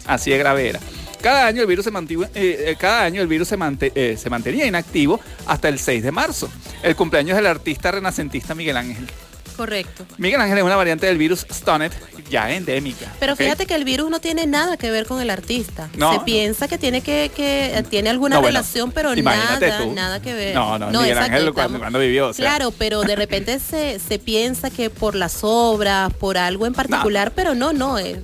Así 0.05 0.31
de 0.31 0.37
grave 0.37 0.69
era. 0.69 0.79
Cada 1.23 1.47
año 1.47 1.61
el 1.61 1.67
virus 1.67 1.85
se, 1.85 1.91
mantuvo- 1.91 2.25
eh, 2.35 2.65
eh, 2.67 2.75
cada 2.77 3.03
año 3.05 3.21
el 3.21 3.27
virus 3.27 3.47
se, 3.47 3.57
mante- 3.57 3.91
eh, 3.95 4.17
se 4.21 4.29
mantenía 4.29 4.65
inactivo 4.67 5.19
hasta 5.47 5.69
el 5.69 5.79
6 5.79 6.03
de 6.03 6.11
marzo, 6.11 6.49
el 6.83 6.95
cumpleaños 6.95 7.35
del 7.37 7.47
artista 7.47 7.89
renacentista 7.91 8.53
Miguel 8.53 8.75
Ángel. 8.77 9.07
Correcto. 9.55 10.05
Miguel 10.17 10.41
Ángel 10.41 10.57
es 10.57 10.63
una 10.63 10.75
variante 10.75 11.05
del 11.05 11.17
virus 11.19 11.45
Stonet 11.51 11.93
ya 12.27 12.51
endémica. 12.51 13.13
Pero 13.19 13.35
fíjate 13.35 13.67
que 13.67 13.75
el 13.75 13.83
virus 13.85 14.09
no 14.09 14.19
tiene 14.19 14.47
nada 14.47 14.77
que 14.77 14.89
ver 14.89 15.05
con 15.05 15.21
el 15.21 15.29
artista. 15.29 15.89
No. 15.95 16.11
Se 16.11 16.19
piensa 16.21 16.67
que 16.67 16.79
tiene 16.79 17.01
que, 17.01 17.31
que 17.35 17.77
eh, 17.77 17.83
tiene 17.83 18.09
alguna 18.09 18.37
No, 18.37 18.41
bueno, 18.41 18.57
relación, 18.57 18.91
pero 18.91 19.15
nada, 19.15 19.59
tú. 19.77 19.93
nada 19.93 20.21
que 20.23 20.33
ver. 20.33 20.55
No, 20.55 20.79
no, 20.79 20.87
Miguel 20.89 21.17
Ángel 21.19 21.53
cuando- 21.53 21.99
vivió, 21.99 22.29
o 22.29 22.33
sea. 22.33 22.43
Claro, 22.49 22.71
pero 22.71 23.03
de 23.03 23.15
repente 23.15 23.59
se, 23.59 23.99
se 23.99 24.17
piensa 24.17 24.71
que 24.71 24.89
por 24.89 25.13
las 25.13 25.39
obras, 25.43 26.11
por 26.15 26.37
algo 26.39 26.65
en 26.65 26.73
particular, 26.73 27.31
pero 27.35 27.53
no, 27.53 27.73
no. 27.73 27.99
eh, 27.99 28.19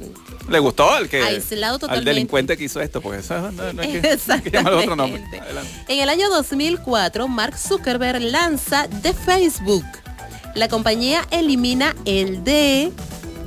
Le 0.50 0.60
gustó 0.60 0.92
al 0.92 1.08
que 1.10 1.22
Aislado 1.22 1.76
al 1.76 1.80
totalmente. 1.80 2.10
delincuente 2.10 2.58
que 2.58 2.64
hizo 2.66 2.82
esto, 2.82 3.02
porque 3.02 3.20
eso 3.20 3.52
no, 3.52 3.74
no 3.74 3.82
hay 3.82 4.00
que, 4.02 4.08
hay 4.30 4.42
que 4.42 4.52
llamarle 4.52 4.80
otro 4.80 4.96
nombre. 4.96 5.22
Exactamente. 5.22 5.40
Adelante. 5.40 5.72
En 5.88 6.00
el 6.00 6.10
año 6.10 6.30
2004, 6.30 7.28
Mark 7.28 7.58
Zuckerberg 7.58 8.22
lanza 8.22 8.88
The 9.02 9.14
Facebook. 9.14 9.86
La 10.56 10.68
compañía 10.68 11.26
elimina 11.32 11.96
el 12.06 12.44
D 12.44 12.92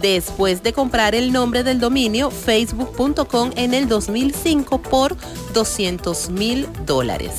después 0.01 0.63
de 0.63 0.73
comprar 0.73 1.15
el 1.15 1.33
nombre 1.33 1.63
del 1.63 1.79
dominio 1.81 2.31
facebook.com 2.31 3.51
en 3.57 3.75
el 3.75 3.89
2005 3.89 4.83
por 4.83 5.17
200 5.55 6.31
mil 6.31 6.67
dólares. 6.87 7.33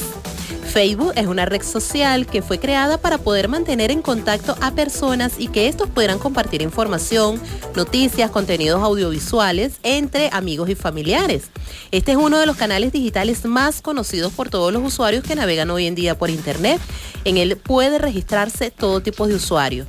Facebook 0.74 1.14
es 1.16 1.28
una 1.28 1.46
red 1.46 1.62
social 1.62 2.26
que 2.26 2.42
fue 2.42 2.58
creada 2.58 2.98
para 2.98 3.20
poder 3.20 3.48
mantener 3.48 3.92
en 3.92 4.02
contacto 4.02 4.58
a 4.60 4.72
personas 4.72 5.34
y 5.38 5.50
que 5.50 5.68
estos 5.68 5.88
pudieran 5.88 6.18
compartir 6.18 6.64
información, 6.64 7.40
noticias, 7.76 8.32
contenidos 8.32 8.82
audiovisuales 8.82 9.74
entre 9.84 10.32
amigos 10.34 10.70
y 10.70 10.76
familiares. 10.76 11.52
Este 11.92 12.14
es 12.14 12.18
uno 12.18 12.40
de 12.40 12.48
los 12.48 12.58
canales 12.58 12.92
digitales 12.92 13.46
más 13.46 13.84
conocidos 13.84 14.34
por 14.34 14.50
todos 14.50 14.74
los 14.74 14.82
usuarios 14.82 15.24
que 15.24 15.36
navegan 15.36 15.70
hoy 15.70 15.86
en 15.86 15.94
día 15.94 16.18
por 16.18 16.32
Internet. 16.32 16.82
En 17.24 17.38
él 17.38 17.56
puede 17.56 18.00
registrarse 18.00 18.72
todo 18.72 19.00
tipo 19.04 19.28
de 19.28 19.36
usuarios 19.36 19.86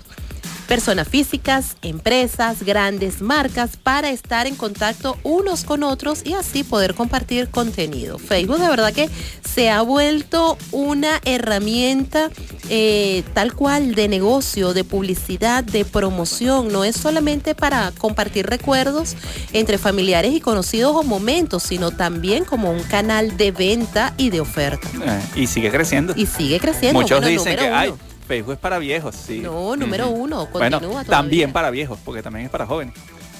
personas 0.67 1.09
físicas, 1.09 1.77
empresas, 1.83 2.63
grandes 2.63 3.23
marcas 3.23 3.77
para 3.77 4.11
estar 4.11 4.47
en 4.47 4.57
contacto 4.57 5.17
unos 5.23 5.65
con 5.65 5.83
otros 5.83 6.23
y 6.25 6.35
así 6.35 6.65
poder 6.65 6.95
compartir 6.95 7.49
contenido. 7.49 8.19
Facebook 8.19 8.59
de 8.59 8.69
verdad 8.69 8.93
que 8.93 9.11
se 9.49 9.71
ha 9.71 9.83
vuelto 9.83 10.59
una 10.73 11.21
herramienta 11.25 12.31
eh, 12.71 13.23
tal 13.35 13.55
cual 13.55 13.95
de 13.95 14.09
negocio, 14.09 14.73
de 14.73 14.85
publicidad, 14.85 15.63
de 15.63 15.85
promoción. 15.85 16.69
No 16.69 16.85
es 16.85 16.97
solamente 16.97 17.55
para 17.55 17.93
compartir 17.93 18.47
recuerdos 18.47 19.17
entre 19.53 19.79
familiares 19.79 20.33
y 20.33 20.41
conocidos 20.41 20.97
o 20.97 21.03
momentos, 21.03 21.63
sino 21.63 21.91
también 21.91 22.45
como 22.45 22.71
un 22.71 22.83
canal 22.85 23.37
de 23.37 23.53
venta 23.53 24.15
y 24.17 24.31
de 24.31 24.41
oferta. 24.41 24.89
Eh, 25.05 25.43
y 25.43 25.47
sigue 25.47 25.71
creciendo. 25.71 26.15
Y 26.17 26.27
sigue 26.27 26.59
creciendo. 26.59 27.01
Muchos 27.01 27.21
Bueno, 27.21 27.39
dicen 27.39 27.57
que 27.57 27.69
ay, 27.69 27.89
uno. 27.91 28.14
Facebook 28.27 28.55
es 28.55 28.59
para 28.59 28.79
viejos, 28.79 29.15
sí. 29.15 29.41
No, 29.41 29.77
número 29.77 30.09
uno, 30.09 30.47
Bueno, 30.47 30.79
continúa 30.79 31.05
también 31.05 31.43
todavía. 31.43 31.53
para 31.53 31.71
viejos, 31.71 31.99
porque 32.05 32.23
también 32.23 32.47
es 32.47 32.51
para 32.51 32.67
jóvenes. 32.67 32.95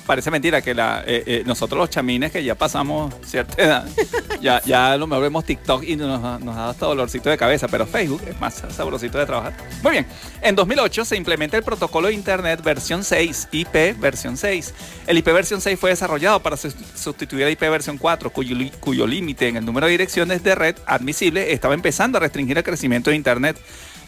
Parece 0.07 0.31
mentira 0.31 0.61
que 0.61 0.75
la, 0.75 1.03
eh, 1.07 1.25
eh, 1.27 1.43
nosotros 1.47 1.79
los 1.79 1.89
chamines 1.89 2.31
que 2.31 2.45
ya 2.45 2.55
pasamos 2.55 3.15
cierta 3.25 3.63
edad, 3.63 3.89
ya, 4.43 4.61
ya 4.67 4.93
a 4.93 4.97
lo 4.99 5.07
mejor 5.07 5.23
vemos 5.23 5.47
TikTok 5.47 5.83
y 5.83 5.97
nos, 5.97 6.21
nos 6.43 6.55
da 6.57 6.69
hasta 6.69 6.85
dolorcito 6.85 7.31
de 7.31 7.39
cabeza, 7.39 7.69
pero 7.69 7.87
Facebook 7.87 8.21
es 8.29 8.39
más 8.39 8.63
sabrosito 8.77 9.17
de 9.17 9.25
trabajar. 9.25 9.57
Muy 9.83 9.93
bien, 9.93 10.07
en 10.43 10.55
2008 10.57 11.07
se 11.07 11.17
implementa 11.17 11.57
el 11.57 11.63
protocolo 11.63 12.09
de 12.09 12.13
Internet 12.13 12.63
versión 12.63 13.03
6, 13.03 13.49
IP 13.53 13.99
versión 13.99 14.37
6. 14.37 14.75
El 15.07 15.17
IP 15.17 15.25
versión 15.29 15.63
6 15.63 15.81
fue 15.81 15.89
desarrollado 15.89 16.39
para 16.41 16.59
sus- 16.59 16.77
sustituir 16.95 17.45
al 17.47 17.53
IP 17.53 17.61
versión 17.61 17.97
4, 17.97 18.29
cuyo, 18.29 18.55
cuyo 18.81 19.07
límite 19.07 19.49
en 19.49 19.57
el 19.57 19.65
número 19.65 19.87
de 19.87 19.93
direcciones 19.93 20.45
de 20.45 20.55
red 20.55 20.77
admisible 20.85 21.51
estaba 21.55 21.73
empezando 21.73 22.19
a 22.19 22.21
restringir 22.21 22.59
el 22.59 22.65
crecimiento 22.65 23.09
de 23.09 23.17
Internet 23.17 23.57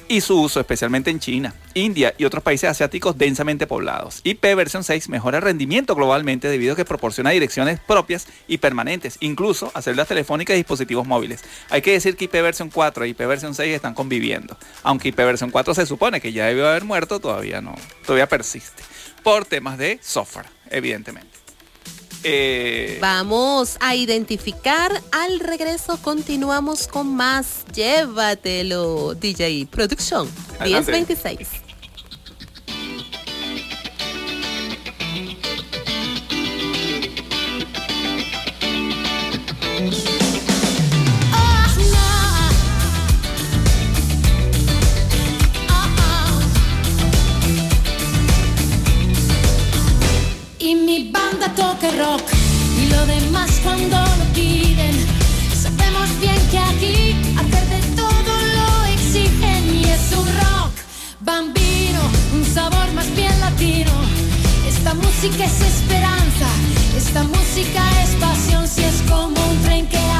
y 0.08 0.20
su 0.20 0.40
uso 0.40 0.60
especialmente 0.60 1.10
en 1.10 1.20
China, 1.20 1.54
India 1.74 2.14
y 2.18 2.24
otros 2.24 2.42
países 2.42 2.70
asiáticos 2.70 3.18
densamente 3.18 3.66
poblados. 3.66 4.20
IP 4.24 4.42
versión 4.54 4.84
6 4.84 5.08
mejora 5.08 5.38
el 5.38 5.44
rendimiento 5.44 5.94
globalmente 5.94 6.48
debido 6.48 6.74
a 6.74 6.76
que 6.76 6.84
proporciona 6.84 7.30
direcciones 7.30 7.80
propias 7.80 8.26
y 8.48 8.58
permanentes, 8.58 9.16
incluso 9.20 9.70
a 9.74 9.82
celdas 9.82 10.08
telefónicas 10.08 10.54
y 10.54 10.58
dispositivos 10.58 11.06
móviles. 11.06 11.42
Hay 11.70 11.82
que 11.82 11.92
decir 11.92 12.16
que 12.16 12.24
IP 12.26 12.32
versión 12.32 12.70
4 12.70 13.06
y 13.06 13.10
IP 13.10 13.18
versión 13.20 13.54
6 13.54 13.74
están 13.74 13.94
conviviendo. 13.94 14.56
Aunque 14.82 15.08
IP 15.08 15.16
versión 15.16 15.50
4 15.50 15.74
se 15.74 15.86
supone 15.86 16.20
que 16.20 16.32
ya 16.32 16.46
debió 16.46 16.68
haber 16.68 16.84
muerto, 16.84 17.20
todavía 17.20 17.60
no, 17.60 17.74
todavía 18.04 18.28
persiste. 18.28 18.82
Por 19.22 19.44
temas 19.44 19.78
de 19.78 19.98
software, 20.02 20.46
evidentemente. 20.70 21.45
Eh, 22.28 22.98
Vamos 23.00 23.76
a 23.80 23.94
identificar. 23.94 24.90
Al 25.12 25.38
regreso 25.38 25.96
continuamos 26.02 26.88
con 26.88 27.14
más. 27.14 27.64
Llévatelo, 27.72 29.14
DJ 29.14 29.66
Producción. 29.70 30.28
Adelante. 30.58 30.90
1026. 30.92 31.65
Toque 51.76 51.96
rock 51.98 52.22
y 52.80 52.88
lo 52.88 53.06
demás 53.06 53.50
cuando 53.62 53.96
lo 53.96 54.24
piden. 54.34 54.94
Sabemos 55.54 56.08
bien 56.20 56.40
que 56.50 56.58
aquí 56.58 57.16
hacer 57.36 57.64
de 57.68 57.80
todo 57.96 58.32
lo 58.56 58.84
exigen 58.94 59.74
y 59.74 59.84
es 59.84 60.12
un 60.16 60.26
rock 60.26 60.72
bambino, 61.20 62.00
un 62.34 62.44
sabor 62.44 62.92
más 62.94 63.14
bien 63.14 63.38
latino. 63.40 63.90
Esta 64.68 64.94
música 64.94 65.44
es 65.44 65.60
esperanza, 65.60 66.48
esta 66.96 67.22
música 67.24 67.82
es 68.04 68.10
pasión, 68.16 68.66
si 68.68 68.82
es 68.82 69.02
como 69.08 69.40
un 69.50 69.58
tren 69.62 69.86
que 69.88 70.15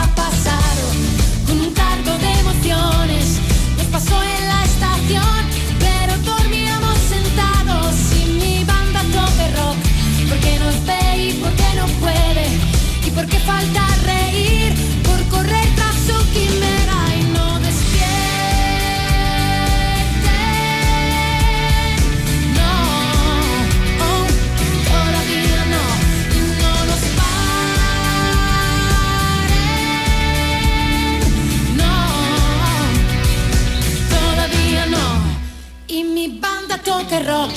rock 37.14 37.52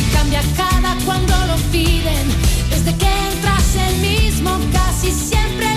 y 0.00 0.14
cambia 0.14 0.40
cada 0.56 0.96
cuando 1.04 1.34
lo 1.46 1.56
piden. 1.70 2.26
Desde 2.70 2.96
que 2.96 3.06
entras 3.06 3.76
el 3.76 3.96
mismo 3.98 4.58
casi 4.72 5.10
siempre 5.10 5.73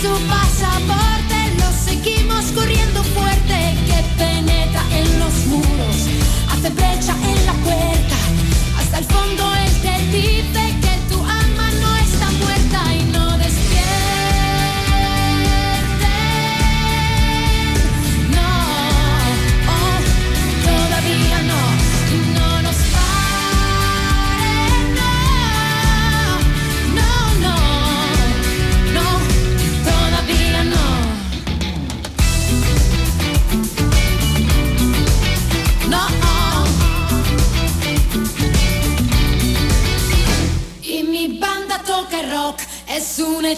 su 0.00 0.12
pasaporte 0.28 1.38
lo 1.58 1.72
seguimos 1.72 2.44
corriendo 2.52 3.02
fuerte 3.02 3.76
que 3.86 3.98
penetra 4.18 4.82
en 4.92 5.18
los 5.18 5.34
muros, 5.46 5.96
hace 6.50 6.70
brecha 6.70 7.14
en 7.14 7.46
la 7.46 7.52
puerta. 7.64 8.16
Hasta 8.78 8.98
el 8.98 9.04
fondo 9.04 9.54
él 9.54 9.72
te 9.82 9.96
rock, 42.86 42.96
es 42.96 43.18
una 43.18 43.50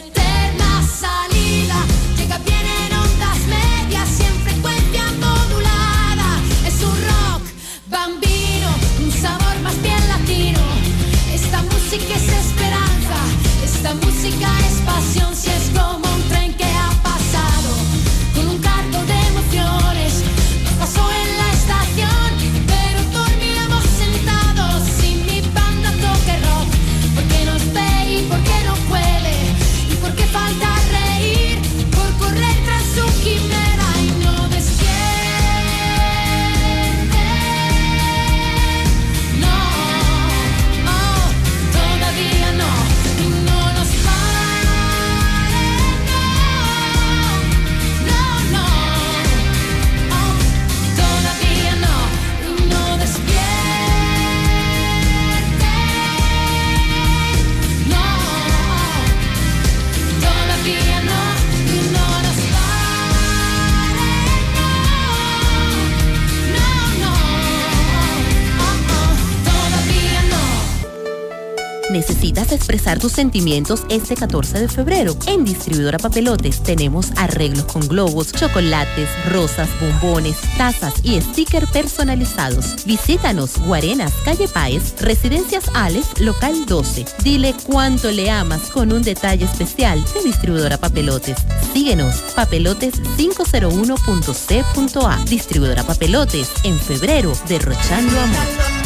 ¿Necesitas 72.49 72.69
expresar 72.69 72.99
tus 72.99 73.13
sentimientos 73.13 73.85
este 73.91 74.15
14 74.15 74.61
de 74.61 74.69
febrero? 74.69 75.15
En 75.27 75.45
Distribuidora 75.45 75.99
Papelotes 75.99 76.63
tenemos 76.63 77.13
arreglos 77.17 77.67
con 77.67 77.87
globos, 77.87 78.33
chocolates, 78.33 79.11
rosas, 79.27 79.69
bombones, 79.79 80.39
tazas 80.57 80.95
y 81.03 81.21
sticker 81.21 81.67
personalizados. 81.67 82.87
Visítanos 82.87 83.59
Guarenas, 83.59 84.15
Calle 84.25 84.49
Páez, 84.49 84.95
Residencias 84.99 85.67
Alex, 85.75 86.19
Local 86.21 86.65
12. 86.65 87.05
Dile 87.23 87.55
cuánto 87.67 88.11
le 88.11 88.31
amas 88.31 88.71
con 88.71 88.95
un 88.95 89.03
detalle 89.03 89.45
especial 89.45 90.03
de 90.15 90.23
Distribuidora 90.23 90.79
Papelotes. 90.79 91.37
Síguenos, 91.75 92.15
papelotes501.c.a. 92.35 95.25
Distribuidora 95.25 95.85
Papelotes, 95.85 96.49
en 96.65 96.79
febrero, 96.79 97.31
derrochando 97.47 98.19
amor. 98.19 98.78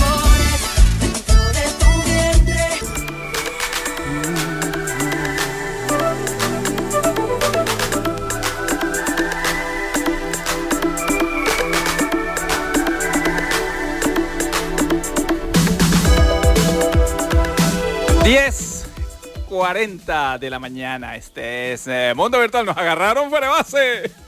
40 19.73 20.37
de 20.39 20.51
la 20.51 20.59
mañana. 20.59 21.17
Este 21.17 21.73
es 21.73 21.87
eh, 21.87 22.13
Mundo 22.15 22.39
Virtual. 22.39 22.67
Nos 22.67 22.77
agarraron 22.77 23.31
fuera 23.31 23.47
de 23.47 23.53
base. 23.53 24.11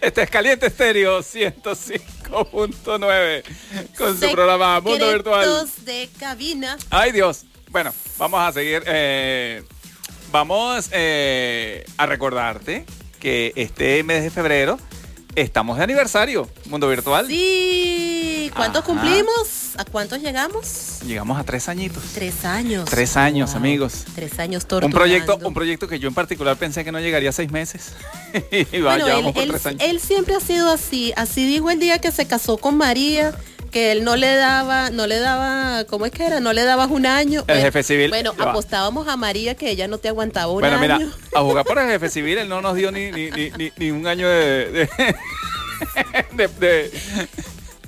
Este 0.00 0.22
es 0.22 0.30
Caliente 0.30 0.68
Estéreo 0.68 1.18
105.9 1.20 3.42
con 3.96 4.18
su 4.18 4.32
programa 4.32 4.80
Mundo 4.80 5.06
Virtual. 5.12 5.68
De 5.84 6.08
cabina. 6.18 6.78
Ay 6.88 7.12
Dios. 7.12 7.44
Bueno, 7.68 7.92
vamos 8.16 8.40
a 8.40 8.50
seguir. 8.52 8.82
eh, 8.86 9.62
vamos 10.32 10.88
eh, 10.92 11.84
a 11.98 12.06
recordarte 12.06 12.86
que 13.20 13.52
este 13.54 14.02
mes 14.02 14.22
de 14.22 14.30
febrero 14.30 14.78
estamos 15.34 15.76
de 15.78 15.84
aniversario, 15.84 16.48
Mundo 16.66 16.88
Virtual. 16.88 17.26
Sí. 17.28 18.50
¿Cuántos 18.56 18.82
Ajá. 18.82 18.86
cumplimos? 18.92 19.74
¿A 19.76 19.84
cuántos 19.84 20.20
llegamos? 20.20 21.00
Llegamos 21.06 21.38
a 21.38 21.44
tres 21.44 21.68
añitos. 21.68 22.02
Tres 22.14 22.44
años. 22.44 22.88
Tres 22.90 23.16
años, 23.16 23.50
Wow. 23.50 23.58
amigos. 23.58 24.04
Tres 24.14 24.38
años 24.38 24.64
Un 24.64 24.68
torturando. 24.68 24.96
proyecto, 24.96 25.38
un 25.46 25.54
proyecto 25.54 25.86
que 25.86 25.98
yo 26.00 26.08
en 26.08 26.14
particular 26.14 26.56
pensé 26.56 26.82
que 26.84 26.90
no 26.90 26.98
llegaría 26.98 27.28
a 27.30 27.32
seis 27.32 27.50
meses. 27.52 27.92
y 28.72 28.80
va, 28.80 28.92
Bueno, 28.92 29.06
ya 29.06 29.12
él, 29.14 29.18
vamos 29.20 29.32
por 29.34 29.42
él- 29.42 29.48
tres 29.50 29.66
años. 29.66 29.82
él 29.84 30.00
siempre 30.00 30.34
ha 30.34 30.40
sido 30.40 30.70
así. 30.72 31.12
Así 31.16 31.46
dijo 31.46 31.70
el 31.70 31.78
día 31.78 32.00
que 32.00 32.10
se 32.10 32.26
casó 32.26 32.56
con 32.56 32.76
María. 32.76 33.34
Que 33.70 33.92
él 33.92 34.04
no 34.04 34.16
le 34.16 34.34
daba, 34.34 34.90
no 34.90 35.06
le 35.06 35.18
daba, 35.18 35.84
¿cómo 35.84 36.06
es 36.06 36.12
que 36.12 36.24
era? 36.26 36.40
No 36.40 36.52
le 36.52 36.64
dabas 36.64 36.90
un 36.90 37.06
año. 37.06 37.44
El 37.46 37.60
jefe 37.60 37.82
civil, 37.82 38.08
Bueno, 38.10 38.34
apostábamos 38.38 39.08
a 39.08 39.16
María 39.16 39.54
que 39.54 39.70
ella 39.70 39.88
no 39.88 39.98
te 39.98 40.08
aguantaba 40.08 40.52
un 40.52 40.60
Bueno, 40.60 40.78
año. 40.78 40.98
mira, 40.98 41.12
a 41.34 41.40
jugar 41.40 41.64
por 41.64 41.78
el 41.78 41.88
jefe 41.88 42.08
civil, 42.08 42.38
él 42.38 42.48
no 42.48 42.60
nos 42.62 42.74
dio 42.76 42.90
ni, 42.90 43.10
ni, 43.10 43.30
ni, 43.30 43.72
ni- 43.76 43.90
un 43.90 44.06
año 44.06 44.28
de. 44.28 44.88
de, 46.34 46.90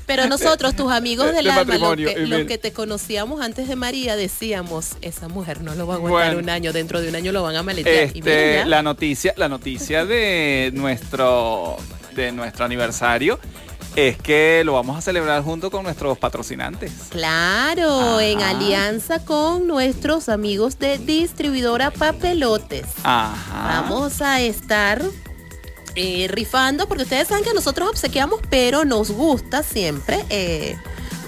Pero 0.06 0.26
nosotros, 0.26 0.74
tus 0.74 0.90
amigos 0.92 1.26
de- 1.26 1.32
del 1.34 1.44
de 1.44 1.50
alma, 1.52 1.78
los 1.78 1.96
que, 1.96 2.26
los 2.26 2.60
te 2.60 2.72
conocíamos 2.72 3.40
antes 3.40 3.68
de 3.68 3.76
María, 3.76 4.16
decíamos, 4.16 4.96
esa 5.02 5.28
mujer 5.28 5.62
no 5.62 5.74
lo 5.74 5.86
va 5.86 5.94
a 5.94 5.96
aguantar 5.98 6.34
Bueno. 6.34 6.40
un 6.42 6.50
año, 6.50 6.72
dentro 6.72 7.00
de 7.00 7.08
un 7.08 7.14
año 7.16 7.32
lo 7.32 7.42
van 7.42 7.56
a 7.56 7.62
maletear. 7.62 8.10
y 8.16 8.20
mira 8.22 8.34
este, 8.34 8.64
la 8.66 8.82
noticia, 8.82 9.34
la 9.36 9.48
noticia 9.48 10.04
de 10.04 10.70
nuestro, 10.74 11.76
de 12.14 12.32
nuestro 12.32 12.64
aniversario 12.64 13.38
es 13.96 14.16
que 14.18 14.62
lo 14.64 14.74
vamos 14.74 14.96
a 14.96 15.00
celebrar 15.00 15.42
junto 15.42 15.70
con 15.70 15.82
nuestros 15.82 16.16
patrocinantes. 16.18 16.92
Claro, 17.10 18.00
Ajá. 18.16 18.24
en 18.24 18.40
alianza 18.42 19.24
con 19.24 19.66
nuestros 19.66 20.28
amigos 20.28 20.78
de 20.78 20.98
distribuidora 20.98 21.90
Papelotes. 21.90 22.86
Ajá. 23.02 23.82
Vamos 23.82 24.20
a 24.22 24.40
estar 24.40 25.02
eh, 25.96 26.28
rifando, 26.30 26.86
porque 26.86 27.02
ustedes 27.04 27.28
saben 27.28 27.44
que 27.44 27.52
nosotros 27.52 27.88
obsequiamos, 27.88 28.40
pero 28.48 28.84
nos 28.84 29.10
gusta 29.10 29.62
siempre 29.62 30.24
eh, 30.30 30.76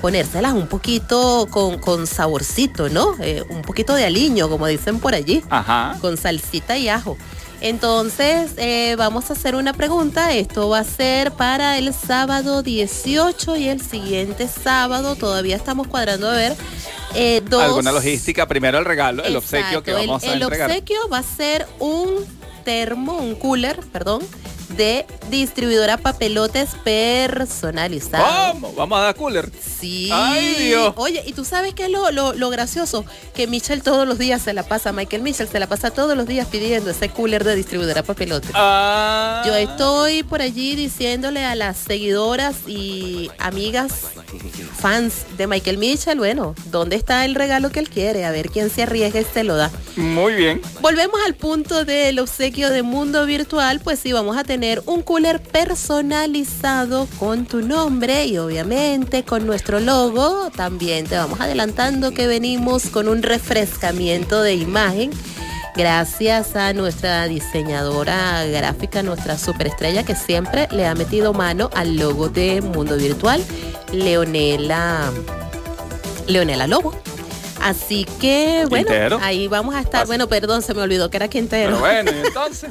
ponérselas 0.01 0.53
un 0.53 0.69
poquito 0.69 1.49
con, 1.51 1.79
con 1.79 2.07
saborcito, 2.07 2.89
¿no? 2.89 3.15
Eh, 3.21 3.45
un 3.49 3.63
poquito 3.63 3.95
de 3.95 4.05
aliño, 4.05 4.49
como 4.49 4.67
dicen 4.67 5.01
por 5.01 5.15
allí, 5.15 5.43
Ajá. 5.51 5.97
con 6.01 6.17
salsita 6.17 6.77
y 6.79 6.89
ajo. 6.89 7.17
Entonces, 7.63 8.51
eh, 8.57 8.97
vamos 8.99 9.31
a 9.31 9.35
hacer 9.35 9.55
una 9.55 9.73
pregunta. 9.73 10.35
Esto 10.35 10.69
va 10.69 10.81
a 10.81 10.85
ser 10.85 11.31
para 11.31 11.79
el 11.79 11.95
sábado 11.95 12.63
18 12.63 13.57
y 13.57 13.69
el 13.69 13.81
siguiente 13.81 14.49
sábado. 14.49 15.15
Todavía 15.15 15.55
estamos 15.57 15.87
cuadrando 15.87 16.29
a 16.29 16.33
ver. 16.35 16.57
eh, 17.15 17.41
dos, 17.49 17.63
Alguna 17.63 17.93
logística, 17.93 18.47
primero 18.49 18.79
el 18.79 18.85
regalo, 18.85 19.23
el 19.23 19.37
obsequio 19.37 19.83
que 19.83 19.93
vamos 19.93 20.25
el, 20.25 20.31
a 20.31 20.33
el 20.35 20.43
entregar. 20.43 20.71
obsequio 20.71 21.09
va 21.09 21.19
a 21.19 21.23
ser 21.23 21.67
un 21.79 22.09
termo, 22.65 23.17
un 23.19 23.37
cooler, 23.37 23.79
perdón, 23.93 24.23
de 24.77 25.07
distribuidora 25.31 25.97
papelotes 25.97 26.71
personalizado. 26.85 28.53
¿Cómo? 28.53 28.73
Vamos 28.75 28.99
a 28.99 29.03
dar 29.03 29.15
cooler. 29.15 29.51
Sí. 29.81 30.11
Ay, 30.13 30.55
Dios. 30.59 30.93
Oye, 30.97 31.23
¿y 31.27 31.33
tú 31.33 31.45
sabes 31.45 31.75
qué 31.75 31.85
es 31.85 31.91
lo, 31.91 32.11
lo- 32.11 32.33
lo 32.35 32.51
gracioso? 32.51 33.05
Que 33.35 33.47
Michelle 33.47 33.83
todos 33.83 34.07
los 34.07 34.19
días 34.19 34.43
se 34.43 34.53
la 34.53 34.63
pasa, 34.63 34.93
Michael 34.93 35.23
Michelle 35.23 35.51
se 35.51 35.59
la 35.61 35.67
pasa 35.67 35.91
todos 35.91 36.17
los 36.17 36.27
días 36.27 36.47
pidiendo 36.49 36.91
ese 36.91 37.09
cooler 37.09 37.45
de 37.45 37.57
distribuidora 37.57 38.03
papelotes. 38.03 38.51
Ah. 38.55 39.43
Yo 39.47 39.55
estoy 39.55 40.23
por 40.23 40.41
allí 40.43 40.77
diciéndole 40.77 41.45
a 41.45 41.55
las 41.55 41.77
seguidoras 41.79 42.57
y 42.67 43.31
amigas 43.39 43.93
fans 44.79 45.25
de 45.37 45.47
Michael 45.47 45.79
Mitchell, 45.79 46.19
bueno, 46.19 46.55
¿dónde 46.71 46.97
está 46.97 47.25
el 47.25 47.35
regalo 47.35 47.71
que 47.71 47.81
él 47.81 47.89
quiere? 47.89 48.25
A 48.25 48.31
ver 48.31 48.51
quién 48.51 48.71
se 48.71 48.83
arriesga 48.83 49.21
y 49.21 49.25
se 49.25 49.45
lo 49.45 49.57
da. 49.57 49.71
Muy 49.97 50.35
bien. 50.35 50.61
Volvemos 50.81 51.21
al 51.27 51.35
punto 51.35 51.85
del 51.85 52.19
obsequio 52.19 52.71
de 52.71 52.83
mundo 52.83 53.27
virtual, 53.27 53.81
pues 53.81 53.99
sí, 54.01 54.13
vamos 54.13 54.37
a 54.37 54.45
tener 54.45 54.62
un 54.87 55.03
cooler 55.03 55.43
personalizado 55.43 57.09
con 57.19 57.47
tu 57.47 57.63
nombre 57.63 58.27
y 58.27 58.39
obviamente 58.39 59.25
con 59.25 59.45
nuestro 59.45 59.81
logo. 59.81 60.51
También 60.55 61.07
te 61.07 61.17
vamos 61.17 61.41
adelantando 61.41 62.13
que 62.13 62.29
venimos 62.29 62.87
con 62.87 63.09
un 63.09 63.23
refrescamiento 63.23 64.41
de 64.41 64.55
imagen. 64.55 65.11
Gracias 65.75 66.55
a 66.55 66.73
nuestra 66.75 67.27
diseñadora 67.27 68.45
gráfica, 68.45 69.03
nuestra 69.03 69.37
superestrella 69.37 70.05
que 70.05 70.15
siempre 70.15 70.69
le 70.71 70.87
ha 70.87 70.95
metido 70.95 71.33
mano 71.33 71.69
al 71.75 71.97
logo 71.97 72.29
de 72.29 72.61
Mundo 72.61 72.97
Virtual, 72.97 73.43
Leonela, 73.93 75.11
Leonela 76.29 76.69
Lobo. 76.69 76.95
Así 77.61 78.07
que, 78.21 78.65
bueno, 78.69 78.87
Quintero. 78.87 79.19
ahí 79.23 79.49
vamos 79.49 79.75
a 79.75 79.81
estar. 79.81 80.07
Bueno, 80.07 80.29
perdón, 80.29 80.63
se 80.63 80.73
me 80.73 80.83
olvidó 80.83 81.11
que 81.11 81.17
era 81.17 81.27
Quintero. 81.27 81.71
Pero 81.71 81.81
bueno, 81.81 82.11
y 82.17 82.27
entonces. 82.27 82.71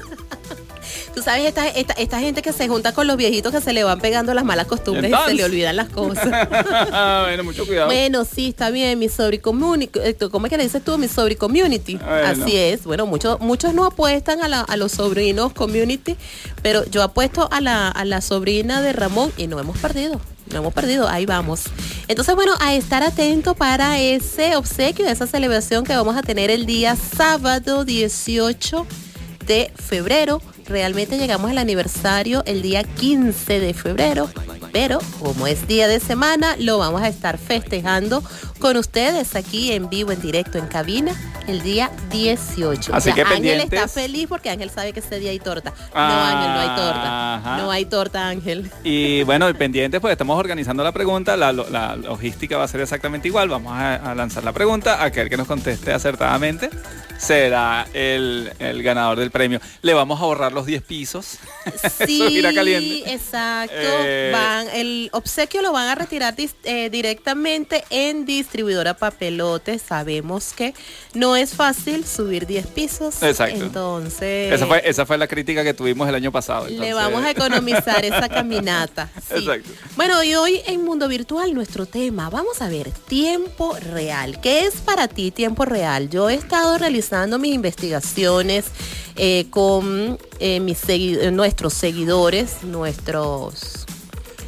Tú 1.13 1.21
sabes, 1.21 1.45
esta, 1.45 1.67
esta, 1.67 1.93
esta 1.93 2.19
gente 2.19 2.41
que 2.41 2.53
se 2.53 2.67
junta 2.69 2.93
con 2.93 3.05
los 3.05 3.17
viejitos 3.17 3.51
que 3.51 3.59
se 3.59 3.73
le 3.73 3.83
van 3.83 3.99
pegando 3.99 4.33
las 4.33 4.45
malas 4.45 4.65
costumbres 4.67 5.11
y 5.11 5.29
se 5.29 5.33
le 5.33 5.43
olvidan 5.43 5.75
las 5.75 5.89
cosas. 5.89 6.25
bueno, 7.25 7.43
mucho 7.43 7.65
cuidado. 7.65 7.87
Bueno, 7.87 8.23
sí, 8.25 8.47
está 8.49 8.69
bien, 8.69 8.97
mi 8.97 9.09
sobri 9.09 9.39
community. 9.39 9.99
eh, 10.01 10.15
¿Cómo 10.31 10.45
es 10.45 10.49
que 10.49 10.57
le 10.57 10.63
dices 10.63 10.83
tú? 10.83 10.97
Mi 10.97 11.07
sobri 11.09 11.35
community. 11.35 11.95
Bueno. 11.97 12.43
Así 12.43 12.55
es. 12.55 12.83
Bueno, 12.85 13.05
muchos 13.05 13.39
muchos 13.41 13.73
no 13.73 13.85
apuestan 13.85 14.41
a, 14.41 14.47
la- 14.47 14.61
a 14.61 14.77
los 14.77 14.93
sobrinos 14.93 15.51
community, 15.53 16.15
pero 16.61 16.85
yo 16.85 17.03
apuesto 17.03 17.49
a 17.51 17.59
la, 17.61 17.89
a 17.89 18.05
la 18.05 18.21
sobrina 18.21 18.81
de 18.81 18.93
Ramón 18.93 19.33
y 19.37 19.47
no 19.47 19.59
hemos 19.59 19.77
perdido. 19.79 20.19
No 20.51 20.59
hemos 20.59 20.73
perdido, 20.73 21.07
ahí 21.07 21.25
vamos. 21.25 21.63
Entonces, 22.09 22.35
bueno, 22.35 22.53
a 22.59 22.73
estar 22.73 23.03
atento 23.03 23.53
para 23.55 23.99
ese 23.99 24.55
obsequio, 24.57 25.07
esa 25.07 25.25
celebración 25.27 25.83
que 25.85 25.95
vamos 25.95 26.15
a 26.17 26.21
tener 26.23 26.49
el 26.51 26.65
día 26.65 26.95
sábado 26.97 27.85
18 27.85 28.85
de 29.45 29.71
febrero. 29.75 30.41
Realmente 30.71 31.17
llegamos 31.17 31.51
al 31.51 31.57
aniversario 31.57 32.43
el 32.45 32.61
día 32.61 32.83
15 32.85 33.59
de 33.59 33.73
febrero, 33.73 34.29
pero 34.71 34.99
como 35.19 35.45
es 35.45 35.67
día 35.67 35.89
de 35.89 35.99
semana, 35.99 36.55
lo 36.57 36.77
vamos 36.77 37.01
a 37.01 37.09
estar 37.09 37.37
festejando 37.37 38.23
con 38.61 38.77
ustedes 38.77 39.35
aquí 39.35 39.71
en 39.73 39.89
vivo, 39.89 40.11
en 40.11 40.21
directo, 40.21 40.57
en 40.57 40.67
cabina, 40.67 41.13
el 41.47 41.61
día 41.63 41.91
18. 42.11 42.93
Así 42.95 43.11
que 43.11 43.21
Ángel 43.21 43.33
pendientes. 43.35 43.73
está 43.73 43.87
feliz 43.87 44.27
porque 44.29 44.49
Ángel 44.49 44.69
sabe 44.69 44.93
que 44.93 44.99
ese 45.01 45.19
día 45.19 45.31
hay 45.31 45.39
torta. 45.39 45.73
No, 45.93 45.99
Ángel, 45.99 46.49
no 46.53 46.59
hay 46.59 46.67
torta. 46.77 47.35
ajá. 47.35 47.57
No 47.57 47.71
hay 47.71 47.85
torta, 47.85 48.27
Ángel. 48.27 48.71
Y 48.83 49.23
bueno, 49.23 49.49
y 49.49 49.53
pendientes, 49.55 49.99
pues 49.99 50.11
estamos 50.13 50.39
organizando 50.39 50.83
la 50.83 50.91
pregunta. 50.91 51.35
La, 51.35 51.51
lo- 51.51 51.69
la 51.69 51.95
logística 51.95 52.57
va 52.57 52.63
a 52.65 52.67
ser 52.67 52.81
exactamente 52.81 53.27
igual. 53.27 53.49
Vamos 53.49 53.73
a, 53.73 53.95
a 53.95 54.15
lanzar 54.15 54.43
la 54.43 54.53
pregunta. 54.53 55.03
Aquel 55.03 55.29
que 55.29 55.35
nos 55.37 55.47
conteste 55.47 55.91
acertadamente 55.91 56.69
será 57.17 57.87
el, 57.93 58.51
el 58.59 58.81
ganador 58.83 59.19
del 59.19 59.31
premio. 59.31 59.59
Le 59.81 59.93
vamos 59.93 60.19
a 60.19 60.23
ahorrar 60.23 60.53
los 60.53 60.65
10 60.65 60.81
pisos. 60.83 61.39
Sí, 62.05 62.41
caliente. 62.55 63.13
exacto. 63.13 63.75
Eh, 63.77 64.31
Van, 64.33 64.67
el 64.73 65.09
obsequio 65.13 65.61
lo 65.61 65.71
van 65.71 65.87
a 65.87 65.95
retirar 65.95 66.33
eh, 66.63 66.89
directamente 66.89 67.83
en 67.89 68.25
distribuidora 68.55 68.93
papelote. 68.95 69.79
Sabemos 69.79 70.51
que 70.53 70.73
no 71.13 71.37
es 71.37 71.53
fácil 71.55 72.05
subir 72.05 72.45
10 72.45 72.67
pisos. 72.67 73.23
Exacto. 73.23 73.63
Entonces, 73.63 74.51
Esa 74.53 74.65
fue, 74.67 74.81
esa 74.83 75.05
fue 75.05 75.17
la 75.17 75.27
crítica 75.27 75.63
que 75.63 75.73
tuvimos 75.73 76.07
el 76.09 76.15
año 76.15 76.33
pasado. 76.33 76.67
le 76.67 76.93
vamos 76.93 77.23
a 77.23 77.31
economizar 77.31 78.03
esa 78.03 78.27
caminata. 78.29 79.09
sí. 79.29 79.39
Exacto. 79.39 79.69
Bueno, 79.95 80.21
y 80.23 80.35
hoy 80.35 80.61
en 80.67 80.83
Mundo 80.83 81.07
Virtual 81.07 81.53
nuestro 81.53 81.85
tema, 81.85 82.29
vamos 82.29 82.61
a 82.61 82.67
ver, 82.67 82.91
tiempo 82.91 83.75
real. 83.93 84.41
¿Qué 84.41 84.65
es 84.65 84.75
para 84.81 85.07
ti 85.07 85.31
tiempo 85.31 85.63
real? 85.63 86.09
Yo 86.09 86.29
he 86.29 86.33
estado 86.35 86.77
realizando 86.77 87.39
mis 87.39 87.53
investigaciones 87.53 88.65
eh, 89.15 89.45
con 89.49 90.17
eh, 90.39 90.59
mis 90.59 90.81
segui- 90.83 91.31
nuestros 91.31 91.73
seguidores, 91.73 92.63
nuestros 92.63 93.85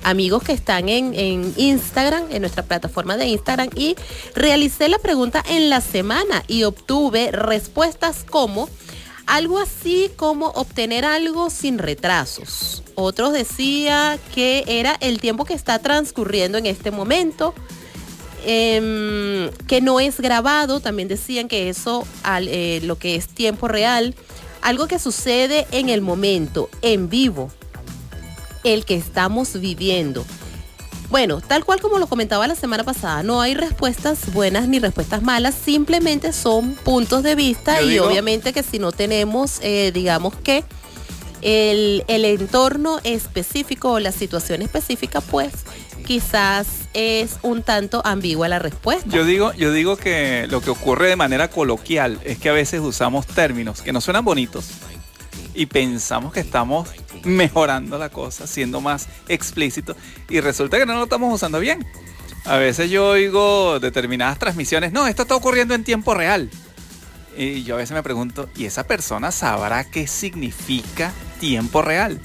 amigos 0.03 0.43
que 0.43 0.53
están 0.53 0.89
en, 0.89 1.53
Instagram, 1.57 2.25
en 2.31 2.41
nuestra 2.41 2.63
plataforma 2.63 3.17
de 3.17 3.27
Instagram, 3.27 3.69
y 3.75 3.95
realicé 4.35 4.89
la 4.89 4.99
pregunta 4.99 5.43
en 5.47 5.69
la 5.69 5.81
semana 5.81 6.43
y 6.47 6.63
obtuve 6.63 7.31
respuestas 7.31 8.25
como 8.29 8.69
algo 9.25 9.59
así 9.59 10.11
como 10.15 10.47
obtener 10.47 11.05
algo 11.05 11.49
sin 11.49 11.77
retrasos. 11.77 12.83
Otros 12.95 13.33
decía 13.33 14.19
que 14.35 14.63
era 14.67 14.97
el 14.99 15.19
tiempo 15.19 15.45
que 15.45 15.53
está 15.53 15.79
transcurriendo 15.79 16.57
en 16.57 16.65
este 16.65 16.91
momento, 16.91 17.53
em, 18.45 19.49
que 19.67 19.79
no 19.81 19.99
es 19.99 20.19
grabado, 20.19 20.81
también 20.81 21.07
decían 21.07 21.47
que 21.47 21.69
eso, 21.69 22.05
eh, 22.41 22.81
lo 22.83 22.97
que 22.97 23.15
es 23.15 23.29
tiempo 23.29 23.67
real, 23.67 24.13
algo 24.61 24.87
que 24.87 24.99
sucede 24.99 25.67
en 25.71 25.89
el 25.89 26.01
momento, 26.01 26.69
en 26.81 27.09
vivo, 27.09 27.51
el 28.63 28.85
que 28.85 28.95
estamos 28.95 29.59
viviendo. 29.59 30.25
Bueno, 31.09 31.41
tal 31.41 31.63
cual 31.63 31.79
como 31.79 31.99
lo 31.99 32.07
comentaba 32.07 32.47
la 32.47 32.55
semana 32.55 32.83
pasada, 32.83 33.21
no 33.21 33.39
hay 33.41 33.53
respuestas 33.53 34.33
buenas 34.33 34.67
ni 34.67 34.79
respuestas 34.79 35.21
malas, 35.21 35.53
simplemente 35.53 36.33
son 36.33 36.73
puntos 36.73 37.21
de 37.21 37.35
vista 37.35 37.79
Yo 37.81 37.85
y 37.87 37.89
digo- 37.91 38.05
obviamente 38.07 38.51
que 38.51 38.63
si 38.63 38.79
no 38.79 38.91
tenemos, 38.91 39.59
eh, 39.61 39.91
digamos 39.93 40.33
que 40.37 40.63
el, 41.41 42.03
el 42.07 42.25
entorno 42.25 42.99
específico 43.03 43.91
o 43.91 43.99
la 43.99 44.11
situación 44.11 44.61
específica, 44.61 45.21
pues 45.21 45.53
quizás 46.07 46.67
es 46.93 47.35
un 47.43 47.63
tanto 47.63 48.01
ambigua 48.05 48.47
la 48.47 48.59
respuesta. 48.59 49.09
Yo 49.09 49.25
digo, 49.25 49.53
yo 49.53 49.71
digo 49.71 49.97
que 49.97 50.47
lo 50.49 50.61
que 50.61 50.69
ocurre 50.69 51.07
de 51.09 51.15
manera 51.15 51.49
coloquial 51.49 52.19
es 52.23 52.37
que 52.39 52.49
a 52.49 52.53
veces 52.53 52.81
usamos 52.81 53.25
términos 53.27 53.81
que 53.81 53.91
no 53.93 54.01
suenan 54.01 54.23
bonitos 54.25 54.65
y 55.53 55.65
pensamos 55.67 56.33
que 56.33 56.39
estamos 56.39 56.89
mejorando 57.27 57.97
la 57.97 58.09
cosa, 58.09 58.47
siendo 58.47 58.81
más 58.81 59.07
explícito. 59.27 59.95
Y 60.29 60.39
resulta 60.39 60.77
que 60.77 60.85
no 60.85 60.95
lo 60.95 61.03
estamos 61.03 61.33
usando 61.33 61.59
bien. 61.59 61.85
A 62.45 62.57
veces 62.57 62.89
yo 62.89 63.07
oigo 63.07 63.79
determinadas 63.79 64.37
transmisiones, 64.37 64.91
no, 64.91 65.07
esto 65.07 65.21
está 65.21 65.35
ocurriendo 65.35 65.73
en 65.73 65.83
tiempo 65.83 66.13
real. 66.13 66.49
Y 67.37 67.63
yo 67.63 67.75
a 67.75 67.77
veces 67.77 67.95
me 67.95 68.03
pregunto, 68.03 68.49
¿y 68.55 68.65
esa 68.65 68.83
persona 68.83 69.31
sabrá 69.31 69.89
qué 69.89 70.07
significa 70.07 71.11
tiempo 71.39 71.81
real? 71.81 72.19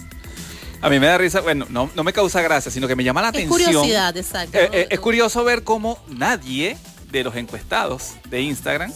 A 0.80 0.90
mí 0.90 1.00
me 1.00 1.06
da 1.06 1.18
risa, 1.18 1.40
bueno, 1.40 1.66
no, 1.70 1.90
no 1.94 2.04
me 2.04 2.12
causa 2.12 2.42
gracia, 2.42 2.70
sino 2.70 2.86
que 2.86 2.94
me 2.94 3.04
llama 3.04 3.22
la 3.22 3.28
atención. 3.28 3.60
Es 3.60 3.66
curiosidad, 3.66 4.16
exacto. 4.16 4.58
Eh, 4.58 4.70
eh, 4.72 4.86
es 4.90 5.00
curioso 5.00 5.42
ver 5.44 5.64
cómo 5.64 5.98
nadie 6.08 6.76
de 7.10 7.24
los 7.24 7.34
encuestados 7.36 8.14
de 8.28 8.42
Instagram 8.42 8.92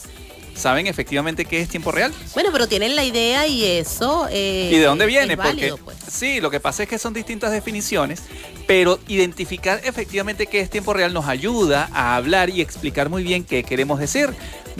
saben 0.54 0.86
efectivamente 0.86 1.44
que 1.44 1.60
es 1.60 1.68
tiempo 1.68 1.92
real. 1.92 2.12
Bueno, 2.34 2.50
pero 2.52 2.68
tienen 2.68 2.96
la 2.96 3.04
idea 3.04 3.46
y 3.46 3.64
eso. 3.64 4.26
Eh, 4.30 4.70
¿Y 4.72 4.78
de 4.78 4.84
dónde 4.84 5.06
viene? 5.06 5.36
Porque 5.36 5.74
pues. 5.82 5.96
sí, 6.10 6.40
lo 6.40 6.50
que 6.50 6.60
pasa 6.60 6.82
es 6.82 6.88
que 6.88 6.98
son 6.98 7.12
distintas 7.14 7.52
definiciones, 7.52 8.22
pero 8.66 8.98
identificar 9.08 9.80
efectivamente 9.84 10.46
qué 10.46 10.60
es 10.60 10.70
tiempo 10.70 10.92
real 10.92 11.12
nos 11.12 11.26
ayuda 11.26 11.88
a 11.92 12.16
hablar 12.16 12.50
y 12.50 12.60
explicar 12.60 13.08
muy 13.08 13.22
bien 13.22 13.44
qué 13.44 13.62
queremos 13.62 13.98
decir. 13.98 14.30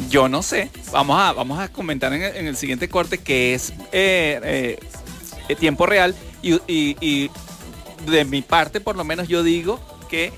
Yo 0.09 0.29
no 0.29 0.43
sé. 0.43 0.71
Vamos 0.91 1.21
a, 1.21 1.33
vamos 1.33 1.59
a 1.59 1.69
comentar 1.69 2.13
en 2.13 2.47
el, 2.47 2.57
siguiente 2.57 2.89
corte 2.89 3.19
qué 3.19 3.55
es 3.55 3.73
eh, 3.93 4.79
eh, 5.49 5.57
tiempo 5.57 5.87
real 5.87 6.15
y, 6.43 6.61
y 6.67 7.31
de 8.07 8.25
mi 8.25 8.43
parte, 8.43 8.81
por 8.81 8.97
lo 8.97 9.05
menos, 9.05 9.29
yo 9.29 9.43
digo 9.43 9.81
que 10.09 10.33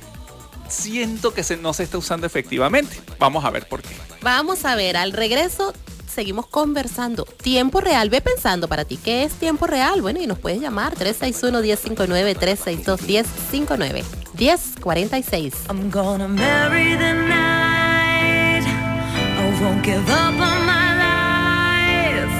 siento 0.68 1.34
que 1.34 1.42
se, 1.42 1.56
no 1.56 1.72
se 1.72 1.82
está 1.84 1.98
usando 1.98 2.26
efectivamente. 2.26 3.00
Vamos 3.18 3.44
a 3.44 3.50
ver 3.50 3.68
por 3.68 3.82
qué. 3.82 3.96
Vamos 4.22 4.64
a 4.64 4.74
ver, 4.74 4.96
al 4.96 5.12
regreso 5.12 5.72
seguimos 6.14 6.46
conversando. 6.46 7.24
Tiempo 7.24 7.80
real, 7.80 8.08
ve 8.08 8.20
pensando 8.20 8.68
para 8.68 8.84
ti, 8.84 8.96
¿qué 8.96 9.24
es 9.24 9.32
tiempo 9.34 9.66
real? 9.66 10.00
Bueno, 10.00 10.20
y 10.20 10.26
nos 10.26 10.38
puedes 10.38 10.60
llamar 10.60 10.94
361-1059, 10.94 12.36
362-1059, 12.38 14.04
1046. 14.38 15.54
I'm 15.68 15.90
gonna 15.90 16.28
marry 16.28 16.96
the 16.96 17.12
night. 17.12 18.64
I 18.64 19.60
won't 19.60 19.84
give 19.84 20.08
up 20.08 20.40
on 20.40 20.66
my 20.66 20.94
life. 21.02 22.30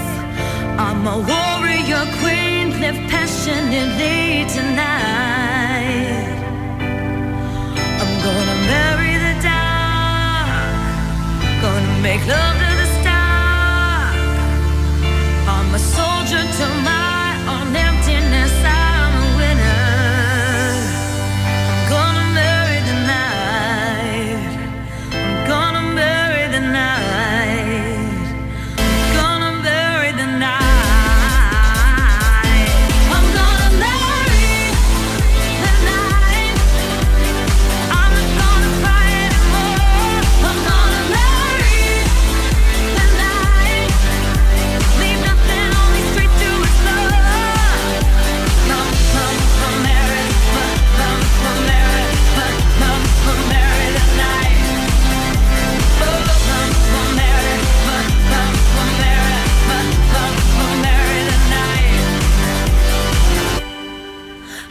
I'm 0.78 1.06
a 1.06 1.18
warrior 1.18 2.06
queen, 2.20 2.80
live 2.80 3.10
passionately 3.10 4.46
tonight. 4.54 4.93
make 12.05 12.27
love 12.27 12.63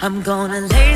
I'm 0.03 0.21
gonna 0.21 0.59
lay 0.59 0.92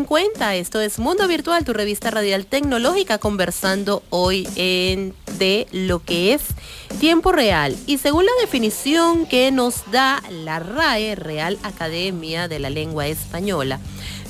y 0.00 0.02
50, 0.02 0.54
esto 0.56 0.80
es 0.80 0.98
Mundo 0.98 1.28
Virtual, 1.28 1.62
tu 1.64 1.74
revista 1.74 2.10
radial 2.10 2.46
tecnológica, 2.46 3.18
conversando 3.18 4.02
hoy 4.08 4.48
en 4.56 5.14
de 5.38 5.66
lo 5.72 6.02
que 6.02 6.32
es 6.32 6.40
tiempo 7.00 7.32
real. 7.32 7.76
Y 7.86 7.98
según 7.98 8.24
la 8.24 8.32
definición 8.40 9.26
que 9.26 9.50
nos 9.50 9.90
da 9.90 10.22
la 10.30 10.58
RAE, 10.58 11.16
Real 11.16 11.58
Academia 11.64 12.48
de 12.48 12.60
la 12.60 12.70
Lengua 12.70 13.08
Española, 13.08 13.78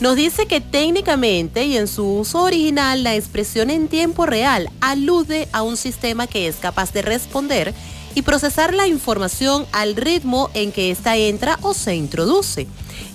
nos 0.01 0.16
dice 0.16 0.47
que 0.47 0.61
técnicamente 0.61 1.64
y 1.64 1.77
en 1.77 1.87
su 1.87 2.05
uso 2.05 2.43
original 2.43 3.05
la 3.05 3.14
expresión 3.14 3.71
en 3.71 3.87
tiempo 3.87 4.27
real 4.27 4.71
alude 4.81 5.49
a 5.53 5.62
un 5.62 5.77
sistema 5.77 6.27
que 6.27 6.49
es 6.49 6.57
capaz 6.57 6.93
de 6.93 7.03
responder 7.03 7.75
y 8.16 8.23
procesar 8.23 8.75
la 8.75 8.89
información 8.89 9.66
al 9.71 9.95
ritmo 9.95 10.51
en 10.55 10.73
que 10.73 10.91
ésta 10.91 11.16
entra 11.16 11.59
o 11.62 11.75
se 11.75 11.95
introduce. 11.95 12.66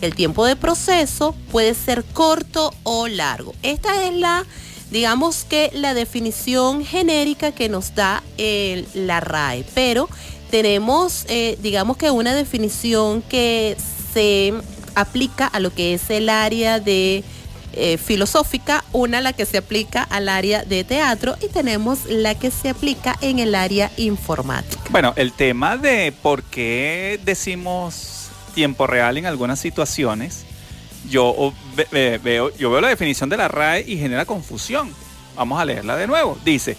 El 0.01 0.15
tiempo 0.15 0.45
de 0.45 0.55
proceso 0.55 1.36
puede 1.51 1.73
ser 1.73 2.03
corto 2.03 2.73
o 2.83 3.07
largo. 3.07 3.53
Esta 3.63 4.05
es 4.05 4.13
la, 4.13 4.45
digamos 4.91 5.45
que 5.47 5.71
la 5.73 5.93
definición 5.93 6.86
genérica 6.86 7.51
que 7.51 7.69
nos 7.69 7.95
da 7.95 8.23
el- 8.38 8.88
la 8.93 9.19
RAE, 9.19 9.65
pero 9.73 10.09
tenemos, 10.51 11.25
eh, 11.27 11.57
digamos 11.61 11.97
que 11.97 12.11
una 12.11 12.33
definición 12.33 13.21
que 13.23 13.75
se 14.13 14.53
aplica 14.95 15.47
a 15.47 15.59
lo 15.59 15.73
que 15.73 15.93
es 15.95 16.09
el 16.09 16.29
área 16.29 16.79
de 16.79 17.23
eh, 17.77 17.97
filosófica, 17.97 18.86
una 18.93 19.19
la 19.19 19.33
que 19.33 19.45
se 19.45 19.57
aplica 19.57 20.01
al 20.03 20.29
área 20.29 20.63
de 20.63 20.86
teatro 20.86 21.36
y 21.41 21.47
tenemos 21.49 22.05
la 22.07 22.33
que 22.33 22.49
se 22.49 22.69
aplica 22.69 23.17
en 23.19 23.39
el 23.39 23.53
área 23.53 23.91
informática. 23.97 24.81
Bueno, 24.91 25.11
el 25.17 25.33
tema 25.33 25.75
de 25.75 26.13
por 26.21 26.41
qué 26.43 27.19
decimos 27.25 28.24
tiempo 28.56 28.88
real 28.88 29.18
en 29.18 29.28
algunas 29.28 29.60
situaciones, 29.60 30.45
yo 31.10 31.53
veo, 31.91 32.56
yo 32.58 32.72
veo 32.72 32.82
la 32.82 32.88
definición 32.88 33.30
de 33.30 33.38
la 33.38 33.47
RAE 33.47 33.84
y 33.88 33.97
genera 33.97 34.26
confusión. 34.26 34.91
Vamos 35.36 35.60
a 35.60 35.66
leerla 35.66 35.95
de 35.97 36.08
nuevo. 36.08 36.39
Dice, 36.43 36.78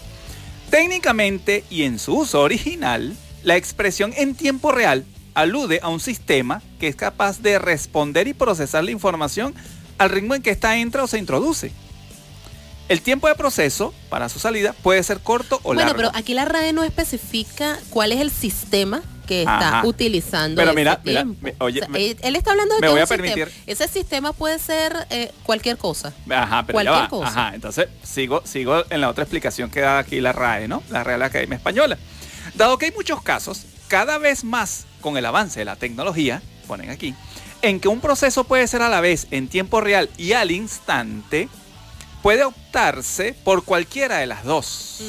técnicamente 0.71 1.63
y 1.71 1.85
en 1.85 1.99
su 2.01 2.17
uso 2.17 2.41
original, 2.41 3.15
la 3.45 3.57
expresión 3.57 4.13
en 4.17 4.35
tiempo 4.35 4.73
real 4.73 5.05
alude 5.35 5.79
a 5.83 5.89
un 5.89 6.01
sistema 6.01 6.63
que 6.81 6.89
es 6.89 6.97
capaz 6.97 7.41
de 7.41 7.59
responder 7.59 8.27
y 8.27 8.33
procesar 8.35 8.83
la 8.83 8.91
información 8.91 9.55
al 9.99 10.11
ritmo 10.11 10.35
en 10.35 10.43
que 10.43 10.51
ésta 10.51 10.77
entra 10.79 11.05
o 11.05 11.07
se 11.07 11.19
introduce. 11.19 11.71
El 12.89 13.01
tiempo 13.03 13.29
de 13.29 13.35
proceso 13.35 13.93
para 14.09 14.29
su 14.29 14.39
salida 14.39 14.73
puede 14.83 15.03
ser 15.03 15.21
corto 15.21 15.57
o 15.63 15.75
Bueno, 15.75 15.81
largo. 15.83 15.97
pero 15.97 16.11
aquí 16.15 16.35
la 16.35 16.45
RAE 16.45 16.73
no 16.73 16.85
especifica 16.85 17.79
cuál 17.91 18.13
es 18.13 18.21
el 18.21 18.31
sistema 18.31 19.03
que 19.27 19.41
está 19.41 19.79
Ajá. 19.81 19.87
utilizando. 19.87 20.61
Pero 20.61 20.71
ese 20.71 20.77
mira, 20.79 21.01
mira, 21.05 21.25
me- 21.25 21.55
oye, 21.59 21.81
O 21.81 21.83
sea, 21.83 21.89
me- 21.89 22.07
él, 22.23 22.37
está 22.37 22.53
hablando 22.53 22.75
de 22.77 22.81
me 22.81 22.89
voy 22.89 23.01
a 23.01 23.07
sistema. 23.07 23.35
permitir- 23.35 23.53
Ese 23.67 23.89
sistema 23.89 24.33
puede 24.33 24.59
ser 24.59 25.07
eh, 25.11 25.33
cualquier 25.43 25.77
cosa. 25.77 26.13
Ajá, 26.31 26.65
pero 26.67 26.81
ya 26.81 26.91
Cualquier 26.91 27.05
va. 27.05 27.09
cosa. 27.09 27.29
Ajá, 27.29 27.55
entonces 27.55 27.89
sigo, 28.03 28.43
sigo 28.47 28.85
en 28.91 29.01
la 29.01 29.09
otra 29.11 29.25
explicación 29.25 29.71
que 29.71 29.81
da 29.81 29.99
aquí 29.99 30.21
la 30.21 30.33
RAE, 30.33 30.69
¿no? 30.69 30.83
La 30.91 31.05
Real 31.05 31.23
Academia 31.23 31.57
Española. 31.57 31.99
Dado 32.55 32.79
que 32.79 32.87
hay 32.87 32.93
muchos 32.93 33.21
casos, 33.23 33.63
cada 33.89 34.19
vez 34.19 34.45
más 34.45 34.87
con 35.01 35.17
el 35.17 35.27
avance 35.27 35.59
de 35.59 35.65
la 35.65 35.77
tecnología, 35.77 36.41
ponen 36.67 36.91
aquí, 36.91 37.15
en 37.63 37.81
que 37.81 37.89
un 37.89 38.01
proceso 38.01 38.45
puede 38.45 38.67
ser 38.69 38.83
a 38.83 38.89
la 38.89 39.01
vez 39.01 39.27
en 39.31 39.49
tiempo 39.49 39.81
real 39.81 40.09
y 40.17 40.33
al 40.33 40.51
instante, 40.51 41.49
puede 42.23 42.45
optarse 42.45 43.35
por 43.45 43.65
cualquiera 43.65 44.19
de 44.19 44.27
las 44.27 44.43
dos, 44.45 45.01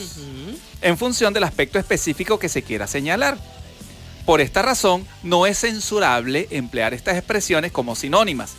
en 0.82 0.98
función 0.98 1.34
del 1.34 1.44
aspecto 1.44 1.80
específico 1.80 2.38
que 2.38 2.48
se 2.50 2.62
quiera 2.64 2.86
señalar. 2.86 3.38
Por 4.28 4.42
esta 4.42 4.62
razón, 4.62 5.08
no 5.24 5.46
es 5.48 5.58
censurable 5.60 6.48
emplear 6.52 6.94
estas 6.94 7.16
expresiones 7.18 7.72
como 7.72 7.96
sinónimas, 7.96 8.56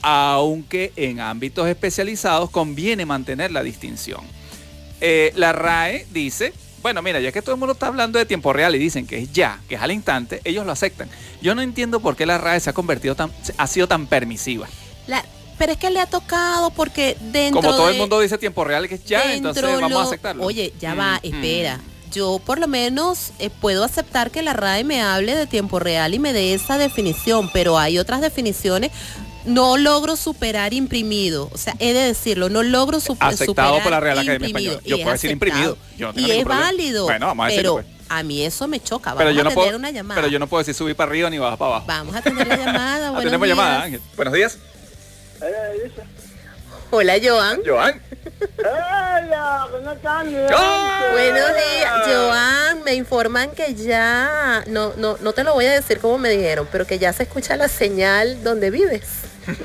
aunque 0.00 0.92
en 0.94 1.18
ámbitos 1.18 1.66
especializados 1.68 2.50
conviene 2.50 3.04
mantener 3.04 3.50
la 3.50 3.62
distinción. 3.64 4.20
Eh, 5.00 5.32
la 5.34 5.52
RAE 5.52 6.06
dice, 6.12 6.52
bueno, 6.82 7.02
mira, 7.02 7.18
ya 7.20 7.32
que 7.32 7.42
todo 7.42 7.52
el 7.56 7.58
mundo 7.58 7.72
está 7.72 7.88
hablando 7.88 8.18
de 8.18 8.26
tiempo 8.26 8.52
real 8.52 8.76
y 8.76 8.78
dicen 8.78 9.08
que 9.08 9.18
es 9.18 9.32
ya, 9.32 9.60
que 9.68 9.74
es 9.74 9.80
al 9.82 9.90
instante, 9.90 10.40
ellos 10.44 10.64
lo 10.64 10.70
aceptan. 10.70 11.08
Yo 11.42 11.54
no 11.56 11.62
entiendo 11.62 11.98
por 11.98 12.14
qué 12.14 12.24
la 12.24 12.38
RAE 12.38 12.60
se 12.60 12.70
ha 12.70 12.72
convertido 12.72 13.16
tan, 13.16 13.32
ha 13.56 13.66
sido 13.66 13.88
tan 13.88 14.06
permisiva. 14.06 14.68
La- 15.08 15.24
pero 15.58 15.72
es 15.72 15.78
que 15.78 15.90
le 15.90 15.98
ha 16.00 16.06
tocado 16.06 16.70
porque 16.70 17.16
dentro 17.32 17.60
Como 17.60 17.74
todo 17.74 17.88
el 17.88 17.94
de- 17.94 18.00
mundo 18.00 18.20
dice 18.20 18.38
tiempo 18.38 18.62
real, 18.62 18.88
que 18.88 18.94
es 18.94 19.04
ya, 19.04 19.34
entonces 19.34 19.64
vamos 19.64 19.82
a 19.82 19.88
lo- 19.88 20.00
aceptarlo. 20.00 20.44
Oye, 20.44 20.72
ya 20.80 20.94
va, 20.94 21.14
Mm, 21.24 21.26
espera. 21.26 21.80
Yo 22.12 22.40
por 22.44 22.58
lo 22.58 22.68
menos 22.68 23.32
eh, 23.38 23.50
puedo 23.50 23.84
aceptar 23.84 24.30
que 24.30 24.42
la 24.42 24.52
RAE 24.52 24.84
me 24.84 25.02
hable 25.02 25.34
de 25.34 25.46
tiempo 25.46 25.78
real 25.78 26.14
y 26.14 26.18
me 26.18 26.32
dé 26.32 26.54
esa 26.54 26.78
definición, 26.78 27.50
pero 27.52 27.78
hay 27.78 27.98
otras 27.98 28.20
definiciones. 28.20 28.90
No 29.44 29.76
logro 29.78 30.16
superar 30.16 30.74
imprimido, 30.74 31.48
o 31.52 31.56
sea, 31.56 31.74
he 31.78 31.94
de 31.94 32.00
decirlo, 32.00 32.50
no 32.50 32.62
logro 32.62 32.98
sup- 32.98 33.16
Aceptado 33.20 33.46
superar 33.76 33.82
por 33.82 33.92
la 33.92 34.00
Real 34.00 34.18
Academia 34.18 34.48
imprimido, 34.48 34.72
Española. 34.74 34.88
Yo 34.98 35.04
puedo 35.04 35.12
decir 35.12 35.30
aceptado. 35.30 35.32
imprimido, 35.32 35.78
yo 35.96 36.06
no 36.08 36.14
tengo 36.14 36.28
y 36.28 36.30
es 36.32 36.44
problema. 36.44 36.64
válido, 36.66 37.04
Bueno, 37.04 37.26
vamos 37.26 37.44
a 37.46 37.48
pero 37.48 37.76
decirlo, 37.76 37.96
a 38.10 38.22
mí 38.24 38.42
eso 38.42 38.68
me 38.68 38.80
choca. 38.82 39.10
Vamos 39.14 39.18
pero 39.20 39.30
yo, 39.30 39.40
a 39.40 39.44
no 39.44 39.50
tener 39.50 39.64
puedo, 39.64 39.78
una 39.78 39.90
llamada. 39.90 40.20
pero 40.20 40.30
yo 40.30 40.38
no 40.38 40.46
puedo 40.48 40.58
decir 40.58 40.74
subir 40.74 40.96
para 40.96 41.10
arriba 41.10 41.30
ni 41.30 41.38
bajar 41.38 41.56
para 41.56 41.70
abajo. 41.70 41.86
Vamos 41.86 42.14
a 42.16 42.20
tener 42.22 42.46
la 42.46 42.56
llamada. 42.56 43.06
Ah, 43.06 43.10
buenos 43.10 43.24
tenemos 43.24 43.46
días. 43.46 43.56
llamada, 43.58 43.82
Ángel. 43.84 44.00
Buenos 44.16 44.34
días. 44.34 44.58
Hola, 46.90 47.14
Joan. 47.22 47.60
Joan. 47.64 48.00
Buenos 51.12 51.50
días, 51.54 51.92
Joan. 52.06 52.84
Me 52.84 52.94
informan 52.94 53.50
que 53.50 53.74
ya, 53.74 54.64
no, 54.66 54.94
no, 54.96 55.16
no 55.20 55.32
te 55.32 55.44
lo 55.44 55.52
voy 55.54 55.66
a 55.66 55.72
decir 55.72 55.98
como 55.98 56.18
me 56.18 56.30
dijeron, 56.30 56.66
pero 56.70 56.86
que 56.86 56.98
ya 56.98 57.12
se 57.12 57.24
escucha 57.24 57.56
la 57.56 57.68
señal 57.68 58.42
donde 58.42 58.70
vives. 58.70 59.02
Más 59.46 59.64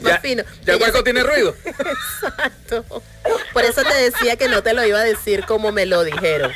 Ya, 0.00 0.18
fino. 0.20 0.42
ya 0.64 0.74
el 0.74 0.82
hueco 0.82 0.98
se- 0.98 1.02
tiene 1.04 1.22
ruido. 1.22 1.54
Exacto. 1.64 2.84
Por 3.52 3.64
eso 3.64 3.82
te 3.82 3.94
decía 3.94 4.36
que 4.36 4.48
no 4.48 4.62
te 4.62 4.72
lo 4.74 4.84
iba 4.84 4.98
a 5.00 5.04
decir 5.04 5.44
como 5.46 5.72
me 5.72 5.86
lo 5.86 6.04
dijeron. 6.04 6.52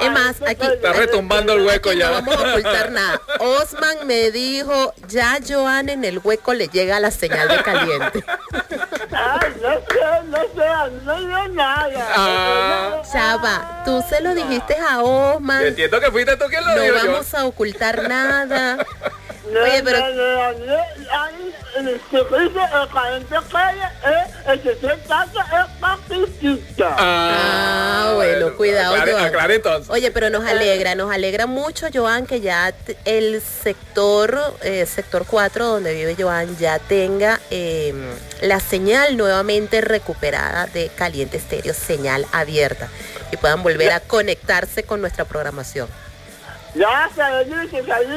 Es 0.00 0.10
más, 0.10 0.36
aquí 0.46 0.66
Está 0.66 0.92
retumbando 0.92 1.52
el 1.54 1.62
hueco 1.66 1.92
ya. 1.92 2.06
no 2.08 2.12
vamos 2.14 2.36
a 2.36 2.50
ocultar 2.52 2.90
nada. 2.92 3.20
Osman 3.38 4.06
me 4.06 4.30
dijo, 4.30 4.94
ya 5.08 5.38
Joan 5.46 5.88
en 5.88 6.04
el 6.04 6.18
hueco 6.22 6.54
le 6.54 6.68
llega 6.68 7.00
la 7.00 7.10
señal 7.10 7.48
de 7.48 7.62
caliente. 7.62 8.24
Ah, 12.14 13.02
Chava, 13.12 13.82
tú 13.84 14.02
se 14.08 14.20
lo 14.20 14.34
dijiste 14.34 14.76
a 14.76 15.02
Osman. 15.02 15.66
entiendo 15.66 16.00
que 16.00 16.10
fuiste 16.10 16.36
tú 16.36 16.44
quien 16.46 16.64
lo 16.64 16.74
No 16.74 16.82
dijo. 16.82 16.94
Vamos 17.06 17.34
a 17.34 17.44
ocultar 17.46 18.08
nada. 18.08 18.78
Oye, 19.62 19.82
pero 19.84 19.98
Ah, 26.98 28.12
bueno, 28.14 28.56
cuidado, 28.56 28.94
Aclare, 28.94 29.54
entonces. 29.56 29.90
Oye, 29.90 30.10
pero 30.10 30.30
nos 30.30 30.44
alegra, 30.44 30.94
nos 30.94 31.12
alegra 31.12 31.46
mucho, 31.46 31.86
Joan, 31.92 32.26
que 32.26 32.40
ya 32.40 32.72
el 33.04 33.40
sector, 33.42 34.38
eh, 34.62 34.86
sector 34.86 35.24
4, 35.26 35.66
donde 35.66 35.94
vive 35.94 36.16
Joan, 36.18 36.56
ya 36.58 36.78
tenga 36.78 37.40
eh, 37.50 37.94
la 38.40 38.60
señal 38.60 39.16
nuevamente 39.16 39.80
recuperada 39.80 40.66
de 40.66 40.88
Caliente 40.88 41.36
Estéreo, 41.36 41.74
señal 41.74 42.26
abierta, 42.32 42.88
y 43.32 43.36
puedan 43.36 43.62
volver 43.62 43.92
a 43.92 44.00
conectarse 44.00 44.82
con 44.84 45.00
nuestra 45.00 45.24
programación. 45.24 45.88
Ya 46.74 47.10
salí, 47.14 47.68
que 47.68 47.82
salí, 47.82 48.16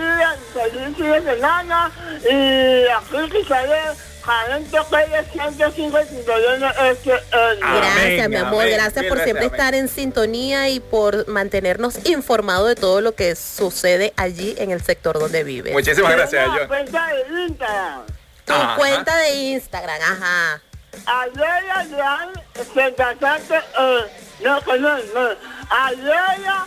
salí 0.53 0.95
fin 0.95 1.11
de 1.11 1.21
semana 1.21 1.91
y 2.29 2.87
aquí 2.87 3.29
que 3.31 3.45
sale 3.45 3.79
Jalente 4.23 4.77
Calle 4.89 5.23
151 5.31 6.67
SL. 6.69 7.59
Gracias, 7.59 8.29
mi 8.29 8.35
amor, 8.35 8.69
gracias 8.69 9.05
por 9.05 9.19
siempre 9.23 9.45
estar 9.45 9.73
en 9.73 9.87
sintonía 9.87 10.69
y 10.69 10.79
por 10.79 11.27
mantenernos 11.27 12.05
informados 12.05 12.67
de 12.67 12.75
todo 12.75 13.01
lo 13.01 13.15
que 13.15 13.35
sucede 13.35 14.13
allí 14.17 14.55
en 14.57 14.71
el 14.71 14.81
sector 14.83 15.19
donde 15.19 15.43
vive. 15.43 15.71
Muchísimas 15.71 16.11
gracias, 16.11 16.47
Joan. 16.47 16.67
cuenta 16.67 17.07
de 17.07 17.41
Instagram. 17.47 18.01
Tu 18.45 18.53
Ajá. 18.53 18.75
cuenta 18.75 19.17
de 19.17 19.29
Instagram, 19.31 20.01
ajá. 20.01 20.61
Aleya 21.05 21.83
Leal 21.89 22.43
77, 22.73 23.55
eh, 23.55 24.01
no, 24.43 24.59
no, 24.77 24.97
no. 24.97 25.29
Aleya 25.69 26.65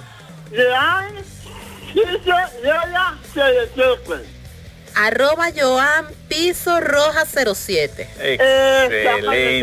Leal 0.50 1.14
6 1.14 1.33
77. 1.33 1.33
Arroba 4.96 5.46
Joan 5.56 6.06
Piso 6.28 6.80
Roja 6.80 7.24
07. 7.26 8.08
Excelente. 8.20 9.60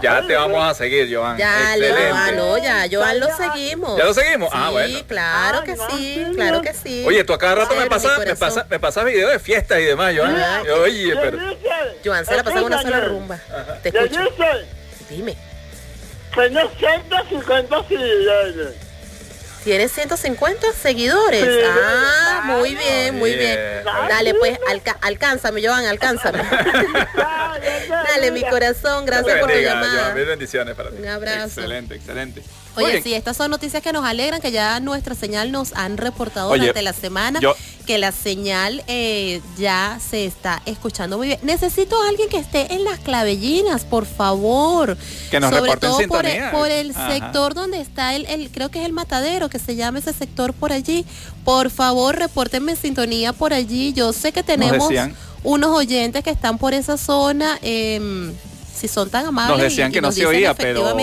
Ya 0.00 0.22
te 0.24 0.36
vamos 0.36 0.62
a 0.70 0.74
seguir, 0.74 1.12
Joan. 1.12 1.36
Ya, 1.36 1.74
Excelente. 1.74 2.08
Joan, 2.10 2.36
no, 2.36 2.56
ya, 2.58 2.84
Joan 2.90 3.18
lo 3.18 3.26
seguimos. 3.36 3.98
¿Ya 3.98 4.04
lo 4.04 4.14
seguimos? 4.14 4.50
Ah, 4.52 4.66
Sí, 4.68 4.72
bueno. 4.74 4.98
claro 5.08 5.58
Ay, 5.58 5.64
que 5.64 5.76
sí, 5.90 6.24
claro 6.36 6.62
que 6.62 6.72
sí. 6.72 7.04
Oye, 7.04 7.24
tú 7.24 7.32
a 7.32 7.38
cada 7.38 7.56
rato 7.56 7.74
me 7.74 7.86
pasas, 7.86 8.16
me 8.24 8.36
pasa, 8.36 8.64
me 8.70 8.78
pasas 8.78 9.04
videos 9.06 9.32
de 9.32 9.40
fiestas 9.40 9.80
y 9.80 9.84
demás, 9.84 10.14
Joan. 10.16 10.36
Ay, 10.36 10.68
Oye, 10.70 11.16
pero. 11.20 11.38
Joan 12.04 12.24
se 12.26 12.36
la 12.36 12.44
pasa 12.44 12.58
en 12.60 12.64
una 12.64 12.80
sola 12.80 13.00
rumba. 13.00 13.40
Te 13.82 13.88
escucho. 13.88 14.20
dice 14.20 14.66
Dime. 15.10 15.36
que 16.32 16.50
no 16.50 16.70
150 16.78 17.88
seguidores. 17.88 18.83
Tiene 19.64 19.88
150 19.88 20.66
seguidores. 20.74 21.42
Sí. 21.42 21.60
Ah, 21.66 22.42
muy 22.44 22.74
bien, 22.74 23.18
muy 23.18 23.32
bien. 23.34 23.58
Bien. 23.58 23.84
Dale, 24.08 24.34
pues, 24.34 24.58
alca- 24.68 24.98
alcánzame, 25.00 25.66
Joan, 25.66 25.86
alcánzame. 25.86 26.38
Dale, 27.14 28.30
mi 28.30 28.42
corazón, 28.48 29.06
gracias 29.06 29.38
por 29.38 29.48
tu 29.48 29.54
Joan, 29.54 29.64
llamada. 29.64 30.14
mil 30.14 30.26
bendiciones 30.26 30.74
para 30.74 30.90
ti. 30.90 30.96
Un 30.98 31.08
abrazo. 31.08 31.44
Excelente, 31.60 31.94
excelente. 31.94 32.42
Oye, 32.76 33.02
sí, 33.02 33.14
estas 33.14 33.36
son 33.36 33.50
noticias 33.50 33.82
que 33.82 33.92
nos 33.92 34.04
alegran, 34.04 34.40
que 34.40 34.50
ya 34.52 34.80
nuestra 34.80 35.14
señal 35.14 35.52
nos 35.52 35.72
han 35.74 35.96
reportado 35.96 36.50
Oye, 36.50 36.60
durante 36.60 36.82
la 36.82 36.92
semana, 36.92 37.40
yo- 37.40 37.54
que 37.86 37.98
la 37.98 38.12
señal 38.12 38.82
eh, 38.86 39.40
ya 39.58 39.98
se 40.06 40.24
está 40.24 40.62
escuchando 40.66 41.18
muy 41.18 41.26
bien. 41.28 41.38
Necesito 41.42 42.00
a 42.02 42.08
alguien 42.08 42.28
que 42.28 42.38
esté 42.38 42.72
en 42.74 42.82
las 42.84 42.98
clavellinas, 43.00 43.84
por 43.84 44.06
favor. 44.06 44.96
Que 45.30 45.38
nos 45.40 45.50
Sobre 45.54 45.76
todo 45.76 45.92
por 46.08 46.24
el, 46.24 46.32
sintonía. 46.32 46.50
por 46.52 46.70
el 46.70 46.90
Ajá. 46.92 47.12
sector 47.12 47.54
donde 47.54 47.80
está 47.80 48.14
el, 48.14 48.24
el- 48.26 48.50
creo 48.50 48.70
que 48.70 48.80
es 48.80 48.86
el 48.86 48.92
matadero, 48.92 49.48
que 49.50 49.58
se 49.58 49.76
llama 49.76 49.98
ese 49.98 50.12
sector 50.12 50.52
por 50.54 50.72
allí. 50.72 51.04
Por 51.44 51.70
favor, 51.70 52.16
repórtenme 52.16 52.74
sintonía 52.76 53.32
por 53.32 53.52
allí. 53.52 53.92
Yo 53.92 54.12
sé 54.12 54.32
que 54.32 54.42
tenemos 54.42 54.90
unos 55.42 55.70
oyentes 55.76 56.24
que 56.24 56.30
están 56.30 56.56
por 56.58 56.72
esa 56.72 56.96
zona. 56.96 57.58
em, 57.62 58.32
si 58.74 58.88
son 58.88 59.08
tan 59.10 59.26
amables. 59.26 59.56
Nos 59.56 59.62
decían 59.62 59.88
y- 59.88 59.90
y 59.90 59.94
que 59.94 60.00
no 60.00 60.12
se 60.12 60.26
oía, 60.26 60.54
pero 60.54 60.94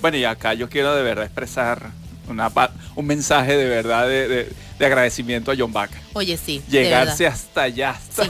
bueno, 0.00 0.16
y 0.16 0.24
acá 0.24 0.54
yo 0.54 0.68
quiero 0.68 0.94
de 0.94 1.02
verdad 1.02 1.24
expresar 1.24 1.90
una, 2.28 2.50
un 2.94 3.06
mensaje 3.06 3.56
de 3.56 3.64
verdad 3.66 4.06
de, 4.08 4.28
de- 4.28 4.52
de 4.78 4.86
agradecimiento 4.86 5.52
a 5.52 5.54
John 5.56 5.72
Baca. 5.72 5.96
Oye, 6.14 6.36
sí. 6.36 6.60
Llegarse 6.68 7.28
hasta 7.28 7.62
allá, 7.62 7.90
hasta 7.90 8.24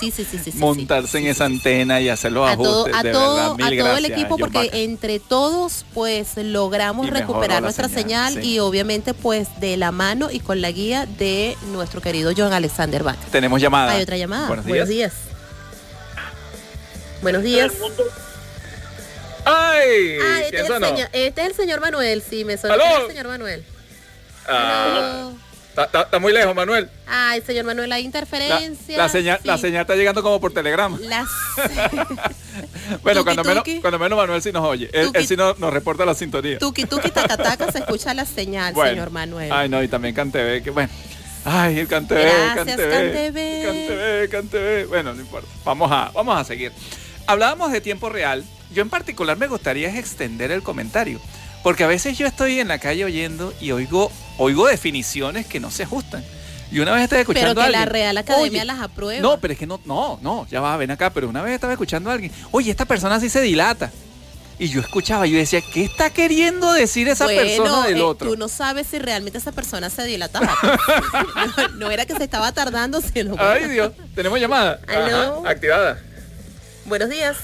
Sí, 0.00 0.10
sí, 0.10 0.24
sí, 0.28 0.38
sí. 0.42 0.50
sí, 0.50 0.58
montarse 0.58 1.18
en 1.18 1.26
esa 1.26 1.44
antena 1.44 2.00
y 2.00 2.08
hacer 2.08 2.32
los 2.32 2.50
a 2.50 2.56
todo, 2.56 2.80
ajustes. 2.86 2.94
a 2.96 3.02
de 3.04 3.12
todo, 3.12 3.54
verdad, 3.56 3.72
a 3.72 3.84
todo 3.84 3.96
el 3.98 4.04
equipo 4.06 4.36
porque 4.36 4.58
Baca. 4.58 4.76
entre 4.76 5.20
todos 5.20 5.84
pues 5.94 6.36
logramos 6.36 7.06
Y 7.06 7.10
recuperar 7.10 7.62
nuestra 7.62 7.88
señal, 7.88 8.32
señal, 8.32 8.42
sí. 8.44 8.54
y 8.54 8.58
obviamente 8.58 9.14
pues 9.14 9.46
de 9.60 9.76
la 9.76 9.92
mano 9.92 10.32
y 10.32 10.40
con 10.40 10.60
la 10.60 10.72
guía 10.72 11.06
de 11.06 11.56
nuestro 11.72 12.00
querido 12.00 12.32
John 12.36 12.52
Alexander 12.52 13.04
Bach. 13.04 13.16
Tenemos 13.30 13.60
llamada. 13.60 13.92
Hay 13.92 14.02
otra 14.02 14.16
llamada. 14.16 14.48
Buenos 14.48 14.66
días. 14.88 15.12
Buenos 17.22 17.42
días. 17.44 17.72
¡Ay! 19.44 20.18
Ah, 20.22 20.40
este 20.40 20.50
¿Quién 20.50 20.54
es, 20.54 20.60
el 20.60 20.66
sonó? 20.66 20.86
señor, 20.88 21.08
este 21.12 21.40
es 21.42 21.46
el 21.48 21.54
señor 21.54 21.80
Manuel, 21.80 22.22
sí, 22.28 22.44
me 22.44 22.56
sonó 22.56 22.74
¿Aló? 22.74 22.84
el 23.02 23.08
señor 23.08 23.28
Manuel. 23.28 23.64
Ah, 24.46 25.30
está- 25.70 25.84
está- 25.84 26.02
está 26.02 26.18
muy 26.18 26.32
lejos, 26.32 26.54
Manuel. 26.54 26.88
Ay, 27.06 27.42
señor 27.46 27.64
Manuel, 27.64 27.90
hay 27.92 28.04
interferencia. 28.04 28.96
la 28.98 29.08
señal, 29.08 29.40
la 29.44 29.58
señal 29.58 29.82
está 29.82 29.94
llegando 29.96 30.22
como 30.22 30.40
por 30.40 30.52
telegrama. 30.52 30.98
Las- 31.00 31.28
Bueno, 33.02 33.20
Tuki, 33.20 33.24
cuando 33.34 33.44
menos, 33.44 33.64
cuando 33.80 33.98
menos 33.98 34.16
Manuel 34.18 34.42
sí 34.42 34.52
nos 34.52 34.64
oye. 34.64 34.88
Él, 34.92 35.06
Tuki. 35.06 35.18
él 35.18 35.26
sí 35.26 35.36
nos, 35.36 35.58
nos 35.58 35.72
reporta 35.72 36.04
la 36.04 36.14
sintonía. 36.14 36.58
Tuki 36.58 36.84
tuki 36.84 37.10
tacataca 37.10 37.72
se 37.72 37.78
escucha 37.78 38.14
la 38.14 38.24
señal, 38.26 38.74
Bueno. 38.74 38.90
señor 38.90 39.10
Manuel. 39.10 39.50
Ay, 39.52 39.68
no, 39.68 39.82
y 39.82 39.88
también 39.88 40.14
Cantebe, 40.14 40.62
que 40.62 40.70
bueno. 40.70 40.90
Ay, 41.44 41.78
el 41.80 41.88
Cantebe. 41.88 42.30
Cantebe. 42.54 43.62
Cantebe, 43.64 44.28
Cantebe. 44.30 44.84
Bueno, 44.86 45.14
no 45.14 45.20
importa. 45.20 45.48
Vamos 45.64 45.90
a, 45.90 46.10
vamos 46.14 46.38
a 46.38 46.44
seguir. 46.44 46.72
Hablábamos 47.26 47.72
de 47.72 47.80
tiempo 47.80 48.08
real. 48.08 48.44
Yo 48.74 48.82
en 48.82 48.90
particular 48.90 49.36
me 49.38 49.46
gustaría 49.46 49.88
es 49.88 49.96
extender 49.96 50.50
el 50.50 50.62
comentario. 50.62 51.20
Porque 51.62 51.84
a 51.84 51.86
veces 51.86 52.18
yo 52.18 52.26
estoy 52.26 52.60
en 52.60 52.68
la 52.68 52.78
calle 52.78 53.06
oyendo 53.06 53.54
y 53.58 53.70
oigo, 53.72 54.12
oigo 54.36 54.66
definiciones 54.66 55.46
que 55.46 55.60
no 55.60 55.70
se 55.70 55.84
ajustan. 55.84 56.22
Y 56.70 56.80
una 56.80 56.92
vez 56.92 57.04
estaba 57.04 57.20
escuchando 57.20 57.54
Pero 57.54 57.62
a 57.62 57.66
que 57.66 57.72
la 57.72 57.78
alguien, 57.78 57.92
Real 57.92 58.18
Academia 58.18 58.62
"Oye, 58.62 58.64
las 58.64 58.80
aprueba. 58.80 59.22
No, 59.22 59.38
pero 59.40 59.52
es 59.52 59.58
que 59.58 59.66
no, 59.66 59.80
no, 59.84 60.18
no, 60.20 60.46
ya 60.50 60.60
va, 60.60 60.76
ven 60.76 60.90
acá. 60.90 61.10
Pero 61.10 61.28
una 61.28 61.40
vez 61.40 61.54
estaba 61.54 61.72
escuchando 61.72 62.10
a 62.10 62.14
alguien, 62.14 62.32
oye, 62.50 62.70
esta 62.70 62.84
persona 62.84 63.18
sí 63.20 63.30
se 63.30 63.40
dilata. 63.40 63.90
Y 64.58 64.68
yo 64.68 64.80
escuchaba, 64.80 65.26
yo 65.26 65.38
decía, 65.38 65.60
¿qué 65.72 65.84
está 65.84 66.10
queriendo 66.10 66.72
decir 66.72 67.08
esa 67.08 67.26
persona 67.26 67.86
del 67.86 67.98
eh, 67.98 68.02
otro? 68.02 68.30
Tú 68.30 68.36
no 68.36 68.48
sabes 68.48 68.86
si 68.86 68.98
realmente 68.98 69.38
esa 69.38 69.52
persona 69.52 69.88
se 69.88 70.04
dilataba. 70.04 70.54
no, 71.56 71.68
no 71.68 71.90
era 71.90 72.06
que 72.06 72.14
se 72.14 72.24
estaba 72.24 72.52
tardando, 72.52 73.00
sino. 73.00 73.36
Ay, 73.38 73.68
Dios, 73.68 73.92
tenemos 74.14 74.38
llamada. 74.38 74.80
Ajá, 74.86 75.48
activada. 75.48 76.02
Buenos 76.84 77.08
días. 77.08 77.36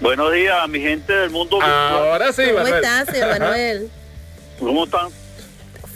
Buenos 0.00 0.32
días, 0.32 0.68
mi 0.68 0.80
gente 0.80 1.12
del 1.12 1.30
mundo 1.30 1.56
virtual. 1.58 1.72
Ahora 1.92 2.32
sí, 2.32 2.42
¿Cómo 2.46 2.54
Manuel. 2.62 2.74
estás, 2.84 3.08
señor 3.14 3.38
Manuel? 3.38 3.90
¿Cómo 4.58 4.84
están? 4.84 5.08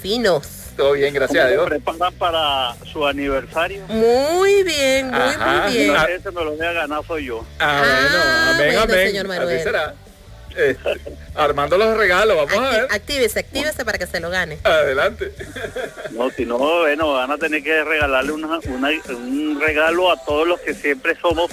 Finos. 0.03 0.49
Todo 0.77 0.93
bien, 0.93 1.15
gracias 1.15 1.39
a 1.45 1.49
¿Cómo 1.49 1.67
Dios. 1.67 1.69
preparan 1.85 2.15
para 2.15 2.75
su 2.93 3.07
aniversario? 3.07 3.85
Muy 3.89 4.63
bien, 4.65 5.11
muy, 5.11 5.19
Ajá. 5.21 5.63
muy 5.69 5.73
bien. 5.77 5.93
La 5.93 6.01
gente 6.07 6.31
me 6.33 6.45
lo 6.45 6.53
voy 6.57 6.67
a 6.67 6.73
ganar 6.73 7.07
soy 7.07 7.27
yo. 7.27 7.47
Ah, 7.61 7.83
Ah, 7.83 7.85
bueno, 7.85 8.25
amén, 8.55 8.67
bueno, 8.77 8.93
amén. 8.93 9.09
señor 9.09 9.29
Manuel. 9.29 9.55
Así 9.57 9.65
será. 9.65 9.95
Este, 10.57 11.01
armando 11.35 11.77
los 11.79 11.97
regalos, 11.97 12.37
vamos 12.37 12.53
a 12.55 12.71
ver. 12.71 12.87
actívese, 12.91 13.41
actívese 13.41 13.85
para 13.85 13.99
que 13.99 14.07
se 14.07 14.21
lo 14.21 14.31
gane. 14.31 14.59
Adelante. 14.65 15.33
No, 16.13 16.31
si 16.31 16.45
no, 16.45 16.59
bueno, 16.59 17.13
van 17.15 17.31
a 17.33 17.39
tener 17.39 17.63
que 17.63 17.83
regalarle 17.83 18.33
una, 18.33 18.59
una- 18.69 18.91
un 19.09 19.59
regalo 19.61 20.13
a 20.13 20.17
todos 20.25 20.47
los 20.47 20.61
que 20.61 20.75
siempre 20.75 21.17
somos 21.21 21.51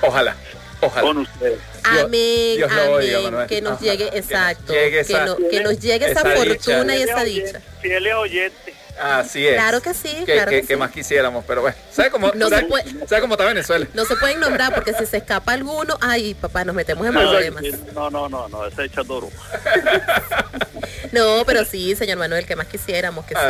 Ojalá, 0.00 0.34
ojalá. 0.80 1.02
con 1.02 1.18
ustedes. 1.18 1.60
Dios- 1.90 2.04
Amén, 2.04 2.56
Dios 2.56 2.72
lo 2.72 2.92
oiga, 2.92 3.18
amén. 3.18 3.30
Manuel. 3.30 3.46
que 3.48 3.60
nos 3.62 3.80
llegue, 3.80 3.98
que 4.10 4.16
nos 4.20 4.30
exacto. 4.30 4.72
llegue 4.72 5.00
esa- 5.00 5.18
que, 5.18 5.24
no- 5.26 5.36
que 5.50 5.60
nos 5.62 5.78
llegue 5.80 6.10
esa, 6.10 6.20
esa 6.20 6.28
dicha. 6.30 6.44
fortuna 6.72 6.96
y 6.96 7.02
esa 7.02 7.24
dicha. 7.24 7.60
Fieles 7.80 8.14
oyentes. 8.14 8.74
Así 9.00 9.44
es. 9.46 9.54
Claro 9.54 9.82
que 9.82 9.92
sí, 9.92 10.08
Que, 10.24 10.34
claro 10.34 10.50
que- 10.52 10.60
que 10.60 10.66
que 10.68 10.74
sí. 10.74 10.78
más 10.78 10.92
quisiéramos, 10.92 11.44
pero 11.48 11.62
bueno. 11.62 11.76
¿Sabes 11.90 12.12
cómo, 12.12 12.30
No 12.32 12.48
sabe- 12.48 12.62
se 12.62 12.68
puede- 12.68 13.06
sabe 13.08 13.20
cómo 13.22 13.34
está 13.34 13.44
Venezuela? 13.44 13.88
No 13.92 14.04
se 14.04 14.14
pueden 14.16 14.38
nombrar 14.38 14.72
porque 14.72 14.92
si 14.94 15.04
se 15.04 15.16
escapa 15.16 15.52
alguno, 15.52 15.98
ay, 16.00 16.34
papá, 16.34 16.64
nos 16.64 16.76
metemos 16.76 17.04
en 17.06 17.12
No, 17.14 17.20
problemas. 17.20 17.64
no, 17.92 18.08
no, 18.08 18.28
no, 18.28 18.48
no, 18.48 18.66
ese 18.66 18.84
echa 18.84 19.02
duro. 19.02 19.28
No, 21.12 21.44
pero 21.46 21.64
sí, 21.64 21.94
señor 21.96 22.18
Manuel, 22.18 22.46
que 22.46 22.56
más 22.56 22.66
quisiéramos 22.66 23.24
que 23.26 23.34
sí. 23.34 23.40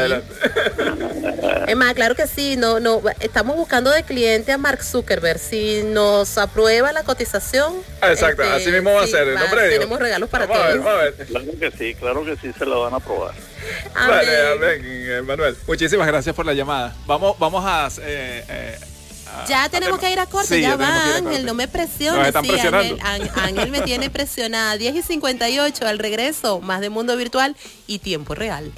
Es 1.66 1.76
más, 1.76 1.94
claro 1.94 2.14
que 2.14 2.26
sí, 2.26 2.56
no, 2.56 2.80
no, 2.80 3.02
estamos 3.20 3.56
buscando 3.56 3.90
de 3.90 4.02
cliente 4.02 4.52
a 4.52 4.58
Mark 4.58 4.82
Zuckerberg. 4.82 5.38
Si 5.38 5.82
nos 5.84 6.36
aprueba 6.38 6.92
la 6.92 7.02
cotización. 7.04 7.74
Ah, 8.00 8.12
Exacto, 8.12 8.42
este, 8.42 8.54
así 8.54 8.70
mismo 8.70 8.92
va 8.92 9.02
a 9.02 9.06
sí, 9.06 9.12
ser. 9.12 9.26
Dios. 9.30 9.50
Tenemos 9.70 9.98
regalos 9.98 10.28
para 10.28 10.46
vamos 10.46 10.62
A 10.62 10.66
ver, 10.68 10.72
todos. 10.80 10.84
vamos 10.84 11.00
a 11.00 11.04
ver. 11.04 11.26
Claro 11.26 11.46
que 11.58 11.70
sí, 11.78 11.94
claro 11.94 12.24
que 12.24 12.36
sí 12.36 12.52
se 12.58 12.66
lo 12.66 12.82
van 12.82 12.94
a 12.94 13.00
probar. 13.00 13.34
Vale, 13.94 14.36
Amén. 14.52 14.52
amén, 14.56 14.80
eh, 14.84 15.22
Manuel. 15.24 15.56
Muchísimas 15.66 16.06
gracias 16.06 16.34
por 16.34 16.44
la 16.46 16.52
llamada. 16.52 16.94
Vamos, 17.06 17.38
vamos 17.38 17.64
a. 17.66 17.88
eh, 18.02 18.44
eh, 18.48 18.78
a- 19.42 19.46
Ya 19.46 19.64
a 19.64 19.68
tenemos 19.68 19.98
tema- 19.98 20.08
que 20.08 20.12
ir 20.12 20.20
a 20.20 20.26
corte, 20.26 20.46
Sí, 20.56 20.60
ya, 20.60 20.76
va 20.76 21.16
Ángel, 21.16 21.44
no 21.46 21.54
me 21.54 21.68
presiones. 21.68 22.28
Sí, 22.42 22.48
Ángel- 23.02 23.30
Ángel 23.34 23.70
me 23.70 23.80
tiene 23.82 24.10
presionada. 24.10 24.76
10 24.76 24.94
y 24.96 25.02
58 25.02 25.86
al 25.86 25.98
regreso, 25.98 26.60
más 26.60 26.80
de 26.80 26.90
mundo 26.90 27.16
virtual 27.16 27.56
y 27.86 27.98
tiempo 27.98 28.34
real. 28.34 28.72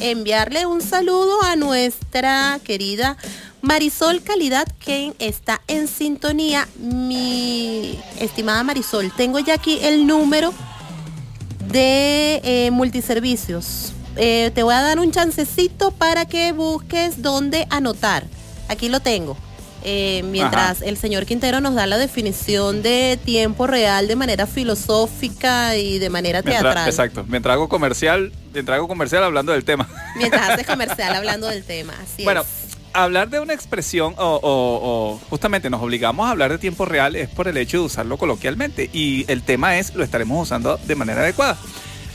Enviarle 0.00 0.66
un 0.66 0.80
saludo 0.80 1.42
a 1.42 1.56
nuestra 1.56 2.58
querida 2.64 3.16
Marisol 3.62 4.22
Calidad, 4.22 4.66
quien 4.78 5.14
está 5.18 5.60
en 5.68 5.88
sintonía. 5.88 6.68
Mi 6.78 7.98
estimada 8.20 8.62
Marisol, 8.62 9.12
tengo 9.16 9.38
ya 9.38 9.54
aquí 9.54 9.78
el 9.82 10.06
número 10.06 10.52
de 11.70 12.40
eh, 12.44 12.70
multiservicios. 12.70 13.92
Eh, 14.16 14.52
te 14.54 14.62
voy 14.62 14.74
a 14.74 14.82
dar 14.82 14.98
un 14.98 15.10
chancecito 15.10 15.90
para 15.90 16.26
que 16.26 16.52
busques 16.52 17.22
dónde 17.22 17.66
anotar. 17.70 18.24
Aquí 18.68 18.88
lo 18.88 19.00
tengo. 19.00 19.36
Eh, 19.86 20.22
mientras 20.24 20.80
el 20.80 20.96
señor 20.96 21.26
Quintero 21.26 21.60
nos 21.60 21.74
da 21.74 21.86
la 21.86 21.98
definición 21.98 22.82
de 22.82 23.18
tiempo 23.22 23.66
real 23.66 24.08
de 24.08 24.16
manera 24.16 24.46
filosófica 24.46 25.76
y 25.76 25.98
de 25.98 26.08
manera 26.10 26.40
Mientras- 26.42 26.62
teatral. 26.62 26.88
exacto. 26.88 27.24
Mientras 27.28 27.52
hago 27.54 27.68
comercial, 27.68 28.32
mientras 28.52 28.76
hago 28.76 28.88
comercial 28.88 29.22
hablando 29.24 29.52
del 29.52 29.64
tema. 29.64 29.88
Mientras 30.16 30.48
haces 30.50 30.66
comercial 30.66 31.14
hablando 31.14 31.46
del 31.48 31.64
tema. 31.64 31.92
Así 32.02 32.24
Bueno, 32.24 32.40
es. 32.40 32.76
hablar 32.94 33.28
de 33.28 33.40
una 33.40 33.52
expresión 33.52 34.14
o, 34.16 34.40
o- 34.42 35.12
o 35.14 35.20
justamente 35.28 35.68
nos 35.68 35.82
obligamos 35.82 36.26
a 36.26 36.30
hablar 36.30 36.50
de 36.50 36.58
tiempo 36.58 36.84
real 36.86 37.14
es 37.16 37.28
por 37.28 37.48
el 37.48 37.56
hecho 37.58 37.78
de 37.78 37.84
usarlo 37.84 38.16
coloquialmente 38.16 38.88
y 38.92 39.24
el 39.30 39.42
tema 39.42 39.78
es 39.78 39.94
lo 39.94 40.02
estaremos 40.02 40.42
usando 40.42 40.78
de 40.78 40.94
manera 40.94 41.20
adecuada. 41.20 41.58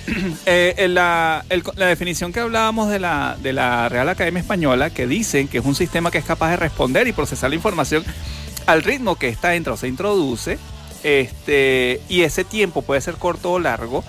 Eh, 0.45 0.87
la, 0.89 1.45
definición 1.75 2.33
que 2.33 2.39
hablábamos 2.39 2.89
de 2.89 2.99
la, 2.99 3.37
de 3.41 3.53
la 3.53 3.89
Real 3.89 4.09
Academia 4.09 4.41
Española, 4.41 4.89
que 4.89 5.05
dicen 5.07 5.47
que 5.47 5.59
es 5.59 5.65
un 5.65 5.75
sistema 5.75 6.09
que 6.11 6.17
es 6.17 6.25
capaz 6.25 6.49
de 6.51 6.57
responder 6.57 7.07
y 7.07 7.11
procesar 7.13 7.49
la 7.51 7.55
información 7.55 8.03
al 8.65 8.81
ritmo 8.83 9.15
que 9.15 9.27
esta 9.29 9.55
entra 9.55 9.73
o 9.73 9.77
se 9.77 9.87
introduce, 9.87 10.57
este, 11.03 12.01
y 12.09 12.21
ese 12.21 12.43
tiempo 12.43 12.81
puede 12.81 13.01
ser 13.01 13.15
corto 13.15 13.51
o 13.51 13.59
largo, 13.59 14.03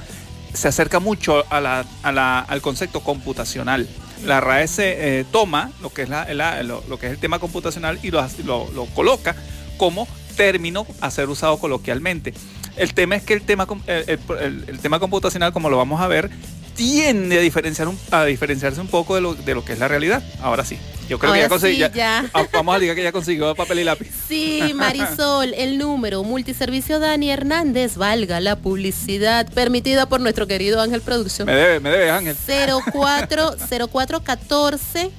se 0.55 0.69
acerca 0.69 1.01
mucho 1.01 1.45
a 1.51 1.61
la- 1.61 2.41
al 2.41 2.61
concepto 2.63 3.01
computacional. 3.01 3.89
La 4.25 4.41
RAE 4.41 4.69
se 4.69 5.21
eh, 5.21 5.25
toma 5.31 5.71
lo 5.81 5.91
que, 5.91 6.03
es 6.03 6.09
la- 6.09 6.63
lo, 6.63 6.83
que 6.99 7.07
es 7.07 7.13
el 7.13 7.19
tema 7.19 7.39
computacional 7.39 7.99
y 8.03 8.11
lo- 8.11 8.27
lo 8.45 8.87
coloca 8.95 9.35
como 9.77 10.07
término 10.37 10.87
a 11.01 11.11
ser 11.11 11.29
usado 11.29 11.59
coloquialmente. 11.59 12.35
El 12.77 12.95
tema 12.95 13.17
es 13.17 13.23
que 13.23 13.35
el 13.35 13.43
tema, 13.43 13.67
com- 13.67 13.83
el, 13.87 14.05
el- 14.07 14.21
el- 14.41 14.65
el 14.69 14.79
tema 14.79 14.99
computacional, 15.01 15.53
como 15.53 15.69
lo 15.71 15.77
vamos 15.77 16.01
a 16.01 16.07
ver, 16.09 16.31
tiende 16.77 17.39
a, 17.39 17.43
diferenciar 17.43 17.89
un- 17.89 17.99
a 18.11 18.25
diferenciarse 18.25 18.81
un 18.81 18.87
poco 18.89 19.15
de 19.15 19.21
lo, 19.21 19.35
de 19.35 19.55
lo 19.55 19.65
que 19.65 19.73
es 19.75 19.79
la 19.79 19.89
realidad. 19.89 20.23
Ahora 20.41 20.65
sí. 20.65 20.79
Yo 21.09 21.19
creo 21.19 21.33
que 21.33 21.41
ya 21.41 21.49
conseguí. 21.49 21.75
sí, 21.75 21.81
ya- 21.81 21.93
ya. 21.93 22.31
Vamos 22.53 22.75
a 22.75 22.79
ligar 22.79 22.95
que 22.97 23.03
ya 23.03 23.11
consiguió 23.13 23.53
papel 23.57 23.81
y 23.81 23.85
lápiz. 23.85 24.09
Sí, 24.29 24.63
Marisol, 24.77 25.53
el 25.55 25.77
número 25.77 26.23
multiservicio 26.23 27.01
Dani 27.01 27.31
Hernández, 27.31 27.97
valga 27.97 28.39
la 28.41 28.57
publicidad 28.57 29.53
permitida 29.53 30.07
por 30.07 30.21
nuestro 30.21 30.47
querido 30.47 30.81
Ángel 30.81 31.01
Producción. 31.03 31.47
Me 31.47 31.55
debe, 31.55 31.81
me 31.81 31.91
debe, 31.91 32.11
Ángel. 32.13 32.37
04 32.47 33.57
0414 33.69 35.11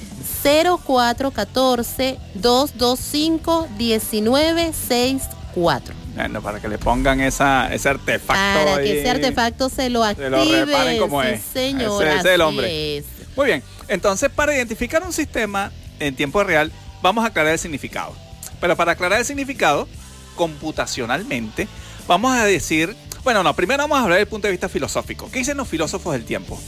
1964 4.89 5.95
Bueno, 6.14 6.43
para 6.43 6.61
que 6.61 6.68
le 6.68 6.78
pongan 6.78 7.20
esa, 7.20 7.72
ese 7.72 7.89
artefacto. 7.89 8.64
para 8.64 8.82
que 8.82 9.01
ese 9.01 9.11
artefacto 9.11 9.68
se 9.68 9.91
lo 9.91 10.03
Se 10.05 10.11
active. 10.11 10.30
lo 10.30 10.45
reparen 10.66 10.99
como 10.99 11.22
sí, 11.22 11.28
es. 11.28 11.43
señor, 11.53 12.05
Ese- 12.05 12.16
ese 12.18 12.28
es 12.28 12.34
el 12.34 12.41
hombre. 12.41 12.99
es. 12.99 13.05
Muy 13.36 13.47
bien, 13.47 13.62
entonces 13.89 14.30
para 14.30 14.55
identificar 14.55 15.03
un 15.03 15.12
sistema 15.12 15.70
en 16.01 16.14
tiempo 16.16 16.43
real, 16.43 16.72
vamos 17.03 17.24
a 17.24 17.28
aclarar 17.28 17.53
el 17.53 17.59
significado. 17.59 18.12
Pero 18.61 18.76
para 18.76 18.93
aclarar 18.93 19.20
el 19.20 19.24
significado, 19.24 19.89
computacionalmente, 20.34 21.68
vamos 22.07 22.32
a 22.36 22.45
decir, 22.45 22.97
bueno, 23.24 23.43
no, 23.43 23.55
primero 23.55 23.82
vamos 23.84 23.99
a 23.99 24.03
hablar 24.03 24.18
del 24.18 24.26
punto 24.28 24.47
de 24.49 24.53
vista 24.53 24.68
filosófico. 24.68 25.28
¿Qué 25.30 25.39
dicen 25.41 25.57
los 25.57 25.68
filósofos 25.68 26.12
del 26.12 26.24
tiempo? 26.24 26.61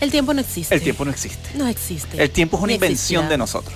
El 0.00 0.10
tiempo 0.10 0.32
no 0.34 0.40
existe. 0.40 0.74
El 0.74 0.80
tiempo 0.82 1.04
no 1.04 1.10
existe. 1.10 1.50
no 1.54 1.66
existe. 1.66 2.22
El 2.22 2.30
tiempo 2.30 2.56
es 2.56 2.62
una 2.62 2.68
Ni 2.68 2.74
invención 2.74 3.22
existirá. 3.24 3.28
de 3.28 3.38
nosotros. 3.38 3.74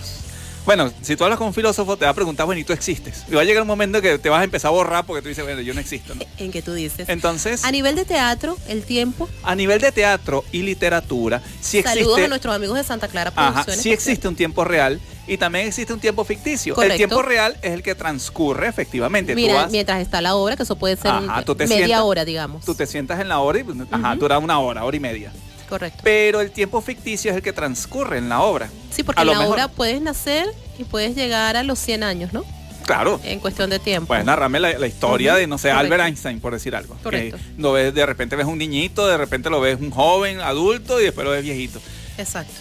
Bueno, 0.64 0.92
si 1.02 1.16
tú 1.16 1.24
hablas 1.24 1.38
con 1.38 1.48
un 1.48 1.54
filósofo, 1.54 1.96
te 1.96 2.04
va 2.04 2.12
a 2.12 2.14
preguntar, 2.14 2.46
bueno, 2.46 2.60
¿y 2.60 2.64
tú 2.64 2.72
existes? 2.72 3.24
Y 3.28 3.34
va 3.34 3.40
a 3.40 3.44
llegar 3.44 3.62
un 3.62 3.66
momento 3.66 4.00
que 4.00 4.16
te 4.20 4.28
vas 4.28 4.42
a 4.42 4.44
empezar 4.44 4.68
a 4.68 4.70
borrar 4.70 5.04
porque 5.04 5.20
tú 5.20 5.28
dices, 5.28 5.42
bueno, 5.42 5.60
yo 5.60 5.74
no 5.74 5.80
existo. 5.80 6.14
¿no? 6.14 6.22
En 6.38 6.52
que 6.52 6.62
tú 6.62 6.72
dices. 6.72 7.08
Entonces, 7.08 7.64
A 7.64 7.72
nivel 7.72 7.96
de 7.96 8.04
teatro, 8.04 8.56
el 8.68 8.84
tiempo. 8.84 9.28
a 9.42 9.56
nivel 9.56 9.80
de 9.80 9.90
teatro 9.90 10.44
y 10.52 10.62
literatura, 10.62 11.42
sí 11.60 11.78
existe... 11.78 11.98
Saludos 12.04 12.20
a 12.20 12.28
nuestros 12.28 12.54
amigos 12.54 12.76
de 12.76 12.84
Santa 12.84 13.08
Clara 13.08 13.32
Ajá, 13.34 13.64
Producciones. 13.64 13.82
sí 13.82 13.88
por 13.88 13.94
existe 13.94 14.28
un 14.28 14.36
tiempo 14.36 14.62
real 14.62 15.00
y 15.26 15.36
también 15.36 15.66
existe 15.66 15.92
un 15.94 15.98
tiempo 15.98 16.24
ficticio. 16.24 16.76
Correcto. 16.76 16.92
El 16.92 16.96
tiempo 16.98 17.22
real 17.22 17.56
es 17.60 17.72
el 17.72 17.82
que 17.82 17.96
transcurre 17.96 18.68
efectivamente. 18.68 19.34
Mira, 19.34 19.54
tú, 19.54 19.58
vas- 19.62 19.72
mientras 19.72 20.00
está 20.00 20.20
la 20.20 20.36
obra, 20.36 20.56
que 20.56 20.62
eso 20.62 20.76
puede 20.76 20.94
ser 20.94 21.10
Ajá, 21.10 21.42
media 21.58 21.66
sientas- 21.66 22.02
hora, 22.04 22.24
digamos. 22.24 22.64
tú 22.64 22.76
te 22.76 22.86
sientas 22.86 23.18
en 23.18 23.28
la 23.28 23.40
hora 23.40 23.58
y 23.58 23.64
pues, 23.64 23.76
ajá, 23.90 24.10
Ujú. 24.12 24.20
dura 24.20 24.38
una 24.38 24.60
hora, 24.60 24.84
hora 24.84 24.96
y 24.96 25.00
media. 25.00 25.32
Correcto. 25.72 26.00
Pero 26.04 26.42
el 26.42 26.50
tiempo 26.50 26.82
ficticio 26.82 27.30
es 27.30 27.36
el 27.38 27.42
que 27.42 27.54
transcurre 27.54 28.18
en 28.18 28.28
la 28.28 28.42
obra. 28.42 28.68
Sí, 28.90 29.02
porque 29.02 29.20
a 29.20 29.22
en 29.22 29.28
la 29.28 29.38
mejor- 29.38 29.54
obra 29.54 29.68
puedes 29.68 30.02
nacer 30.02 30.46
y 30.78 30.84
puedes 30.84 31.14
llegar 31.16 31.56
a 31.56 31.62
los 31.62 31.78
100 31.78 32.02
años, 32.02 32.34
¿no? 32.34 32.44
Claro. 32.84 33.18
En 33.24 33.40
cuestión 33.40 33.70
de 33.70 33.78
tiempo. 33.78 34.08
Puedes 34.08 34.26
narrarme 34.26 34.60
la, 34.60 34.78
la 34.78 34.86
historia 34.86 35.34
de, 35.34 35.46
no 35.46 35.56
sé, 35.56 35.68
correcto. 35.70 35.80
Albert 35.94 36.04
Einstein, 36.08 36.40
por 36.40 36.52
decir 36.52 36.76
algo. 36.76 36.94
Correcto. 37.02 37.38
Que 37.38 37.62
lo 37.62 37.72
ves, 37.72 37.94
de 37.94 38.04
repente 38.04 38.36
ves 38.36 38.44
un 38.44 38.58
niñito, 38.58 39.06
de 39.06 39.16
repente 39.16 39.48
lo 39.48 39.62
ves 39.62 39.78
un 39.80 39.90
joven, 39.90 40.40
adulto 40.42 41.00
y 41.00 41.04
después 41.04 41.24
lo 41.24 41.30
ves 41.30 41.42
viejito. 41.42 41.80
Exacto. 42.18 42.52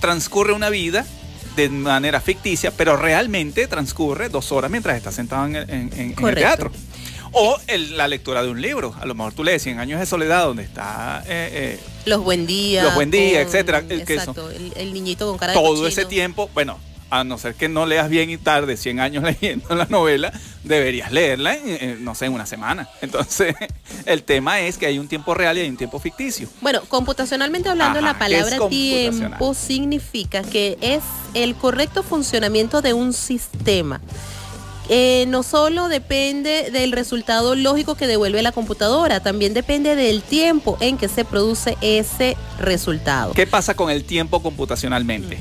Transcurre 0.00 0.52
una 0.52 0.68
vida 0.70 1.04
de 1.56 1.68
manera 1.68 2.20
ficticia, 2.20 2.70
pero 2.70 2.96
realmente 2.96 3.66
transcurre 3.66 4.28
dos 4.28 4.52
horas 4.52 4.70
mientras 4.70 4.96
estás 4.96 5.16
sentado 5.16 5.46
en, 5.46 5.56
el- 5.56 5.68
en- 5.68 5.92
en- 5.92 5.92
en 5.94 6.08
el 6.10 6.14
Correcto. 6.14 6.40
teatro. 6.40 6.72
O 7.32 7.58
el- 7.66 7.96
la 7.96 8.08
lectura 8.08 8.42
de 8.42 8.50
un 8.50 8.60
libro. 8.60 8.94
A 9.00 9.06
lo 9.06 9.14
mejor 9.14 9.32
tú 9.32 9.42
lees 9.44 9.62
100 9.62 9.78
años 9.80 9.98
de 10.00 10.06
soledad, 10.06 10.44
donde 10.44 10.62
está 10.64 11.22
eh, 11.26 11.78
eh, 11.78 11.80
Los 12.06 12.22
buen 12.22 12.46
días. 12.46 12.84
Los 12.84 12.94
buen 12.94 13.10
días, 13.10 13.46
etcétera, 13.46 13.82
que 13.86 13.94
Exacto. 13.96 14.50
El, 14.50 14.72
el 14.76 14.92
niñito 14.92 15.26
con 15.28 15.38
cara 15.38 15.52
de 15.52 15.58
todo 15.58 15.68
cochino. 15.68 15.88
ese 15.88 16.04
tiempo. 16.04 16.50
Bueno, 16.54 16.78
a 17.10 17.24
no 17.24 17.36
ser 17.36 17.54
que 17.54 17.68
no 17.68 17.84
leas 17.84 18.08
bien 18.08 18.30
y 18.30 18.38
tarde 18.38 18.76
100 18.76 18.98
años 19.00 19.22
leyendo 19.40 19.74
la 19.74 19.84
novela, 19.86 20.32
deberías 20.64 21.12
leerla, 21.12 21.54
en, 21.54 22.02
no 22.04 22.14
sé, 22.14 22.24
en 22.26 22.32
una 22.32 22.46
semana. 22.46 22.88
Entonces, 23.02 23.54
el 24.06 24.22
tema 24.22 24.60
es 24.60 24.78
que 24.78 24.86
hay 24.86 24.98
un 24.98 25.08
tiempo 25.08 25.34
real 25.34 25.56
y 25.58 25.60
hay 25.62 25.68
un 25.68 25.76
tiempo 25.76 25.98
ficticio. 25.98 26.48
Bueno, 26.60 26.82
computacionalmente 26.88 27.68
hablando, 27.68 27.98
Ajá, 27.98 28.08
la 28.12 28.26
¿qué 28.26 28.34
es 28.36 28.44
palabra 28.44 28.68
tiempo 28.68 29.54
significa 29.54 30.42
que 30.42 30.78
es 30.80 31.02
el 31.34 31.54
correcto 31.54 32.02
funcionamiento 32.02 32.80
de 32.82 32.92
un 32.94 33.12
sistema. 33.12 34.00
Eh, 34.88 35.26
no 35.28 35.42
solo 35.42 35.88
depende 35.88 36.70
del 36.70 36.92
resultado 36.92 37.54
lógico 37.54 37.94
que 37.94 38.06
devuelve 38.06 38.42
la 38.42 38.52
computadora, 38.52 39.20
también 39.20 39.54
depende 39.54 39.94
del 39.94 40.22
tiempo 40.22 40.76
en 40.80 40.98
que 40.98 41.08
se 41.08 41.24
produce 41.24 41.78
ese 41.80 42.36
resultado. 42.58 43.32
¿Qué 43.32 43.46
pasa 43.46 43.74
con 43.74 43.90
el 43.90 44.04
tiempo 44.04 44.42
computacionalmente? 44.42 45.38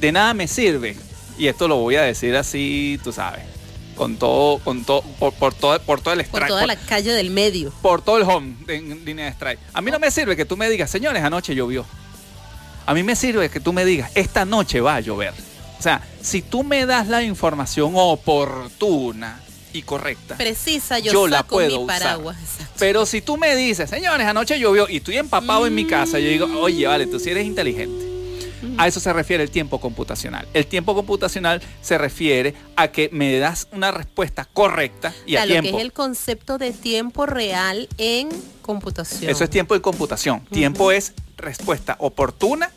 De 0.00 0.10
nada 0.12 0.32
me 0.34 0.48
sirve, 0.48 0.96
y 1.38 1.46
esto 1.48 1.68
lo 1.68 1.76
voy 1.76 1.96
a 1.96 2.02
decir 2.02 2.34
así, 2.34 2.98
tú 3.04 3.12
sabes, 3.12 3.44
con 3.94 4.16
todo, 4.16 4.58
con 4.58 4.84
todo, 4.84 5.02
por, 5.18 5.34
por 5.34 5.52
todo, 5.54 5.78
por 5.82 6.00
todo 6.00 6.14
el 6.14 6.20
Por 6.24 6.26
strike, 6.42 6.48
toda 6.48 6.60
por, 6.62 6.68
la 6.68 6.76
calle 6.76 7.12
del 7.12 7.30
medio. 7.30 7.72
por 7.82 8.00
todo 8.02 8.16
el 8.16 8.22
home 8.24 8.54
en 8.68 9.04
línea 9.04 9.26
de 9.26 9.32
strike. 9.32 9.60
A 9.74 9.82
mí 9.82 9.90
no 9.90 9.98
me 9.98 10.10
sirve 10.10 10.34
que 10.34 10.46
tú 10.46 10.56
me 10.56 10.68
digas, 10.70 10.90
señores, 10.90 11.22
anoche 11.22 11.54
llovió. 11.54 11.84
A 12.86 12.94
mí 12.94 13.02
me 13.02 13.14
sirve 13.14 13.48
que 13.50 13.60
tú 13.60 13.72
me 13.72 13.84
digas, 13.84 14.10
esta 14.14 14.44
noche 14.44 14.80
va 14.80 14.96
a 14.96 15.00
llover. 15.00 15.34
O 15.82 15.84
sea, 15.84 16.00
si 16.20 16.42
tú 16.42 16.62
me 16.62 16.86
das 16.86 17.08
la 17.08 17.24
información 17.24 17.90
oportuna 17.96 19.40
y 19.72 19.82
correcta, 19.82 20.36
Precisa, 20.36 21.00
yo, 21.00 21.12
Yo 21.12 21.26
la 21.26 21.38
saco 21.38 21.56
puedo 21.56 21.78
mi 21.78 21.84
usar. 21.86 21.98
paraguas. 22.02 22.36
Exacto. 22.40 22.74
Pero 22.78 23.04
si 23.04 23.20
tú 23.20 23.36
me 23.36 23.56
dices, 23.56 23.90
señores, 23.90 24.24
anoche 24.28 24.60
llovió 24.60 24.88
y 24.88 24.98
estoy 24.98 25.16
empapado 25.16 25.66
en 25.66 25.74
mi 25.74 25.84
casa, 25.84 26.20
yo 26.20 26.28
digo, 26.28 26.46
oye, 26.60 26.86
vale, 26.86 27.08
tú 27.08 27.18
sí 27.18 27.30
eres 27.30 27.44
inteligente. 27.46 28.06
A 28.78 28.86
eso 28.86 29.00
se 29.00 29.12
refiere 29.12 29.42
el 29.42 29.50
tiempo 29.50 29.80
computacional. 29.80 30.46
El 30.54 30.68
tiempo 30.68 30.94
computacional 30.94 31.60
se 31.80 31.98
refiere 31.98 32.54
a 32.76 32.92
que 32.92 33.08
me 33.12 33.36
das 33.40 33.66
una 33.72 33.90
respuesta 33.90 34.44
correcta 34.44 35.12
y 35.26 35.32
O 35.34 35.34
sea, 35.34 35.42
a 35.42 35.46
lo 35.46 35.54
que 35.54 35.60
tiempo. 35.62 35.78
es 35.78 35.84
el 35.84 35.92
concepto 35.92 36.58
de 36.58 36.70
tiempo 36.70 37.26
real 37.26 37.88
en 37.98 38.28
computación. 38.62 39.28
Eso 39.28 39.42
es 39.42 39.50
tiempo 39.50 39.74
de 39.74 39.80
computación. 39.80 40.44
Tiempo 40.44 40.92
es 40.92 41.12
respuesta 41.36 41.96
oportuna 41.98 42.70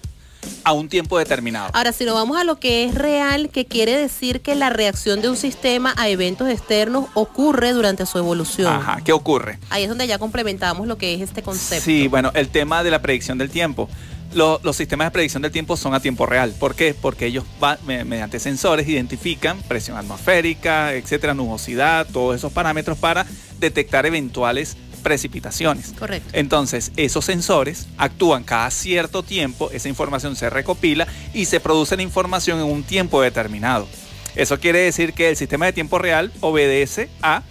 a 0.64 0.74
un 0.74 0.90
tiempo 0.90 1.18
determinado. 1.18 1.70
Ahora, 1.74 1.92
si 1.92 2.06
nos 2.06 2.14
vamos 2.16 2.38
a 2.38 2.44
lo 2.44 2.60
que 2.60 2.86
es 2.86 2.96
real, 2.96 3.50
que 3.50 3.66
quiere 3.66 3.96
decir 3.98 4.42
que 4.42 4.56
la 4.56 4.70
reacción 4.70 5.22
de 5.22 5.30
un 5.30 5.38
sistema 5.38 5.94
a 5.98 6.10
eventos 6.10 6.50
externos 6.50 7.06
ocurre 7.14 7.72
durante 7.74 8.06
su 8.06 8.18
evolución. 8.18 8.74
Ajá, 8.74 9.02
¿qué 9.04 9.12
ocurre? 9.14 9.60
Ahí 9.70 9.84
es 9.84 9.90
donde 9.90 10.08
ya 10.08 10.18
complementamos 10.18 10.88
lo 10.88 10.98
que 10.98 11.14
es 11.14 11.22
este 11.22 11.42
concepto. 11.42 11.86
Sí, 11.86 12.08
bueno, 12.08 12.32
el 12.34 12.50
tema 12.50 12.84
de 12.84 12.92
la 12.92 13.02
predicción 13.02 13.38
del 13.38 13.50
tiempo. 13.50 13.90
Lo- 14.34 14.60
los 14.64 14.76
sistemas 14.76 15.08
de 15.08 15.12
predicción 15.12 15.42
del 15.44 15.52
tiempo 15.52 15.78
son 15.78 15.94
a 15.94 16.00
tiempo 16.02 16.26
real. 16.26 16.54
¿Por 16.60 16.76
qué? 16.76 16.94
Porque 16.94 17.28
ellos 17.28 17.46
va- 17.64 17.78
me- 17.86 18.04
mediante 18.04 18.40
sensores 18.40 18.86
identifican 18.88 19.62
presión 19.64 19.98
atmosférica, 19.98 20.94
etcétera, 20.94 21.34
nubosidad, 21.34 22.06
todos 22.12 22.36
esos 22.36 22.52
parámetros 22.52 22.98
para 22.98 23.26
detectar 23.60 24.06
eventuales 24.06 24.76
precipitaciones. 25.06 25.94
Correcto. 25.98 26.28
Entonces, 26.34 26.92
esos 26.98 27.24
sensores 27.26 27.86
actúan 27.98 28.44
cada 28.44 28.72
cierto 28.72 29.22
tiempo, 29.22 29.70
esa 29.72 29.88
información 29.88 30.36
se 30.36 30.50
recopila 30.50 31.08
y 31.32 31.46
se 31.46 31.60
produce 31.60 31.96
la 31.96 32.02
información 32.02 32.58
en 32.60 32.66
un 32.66 32.82
tiempo 32.84 33.22
determinado. 33.22 33.88
Eso 34.36 34.60
quiere 34.60 34.80
decir 34.80 35.14
que 35.14 35.30
el 35.30 35.38
sistema 35.38 35.68
de 35.68 35.74
tiempo 35.74 36.00
real 36.00 36.32
obedece 36.42 37.08
a 37.22 37.44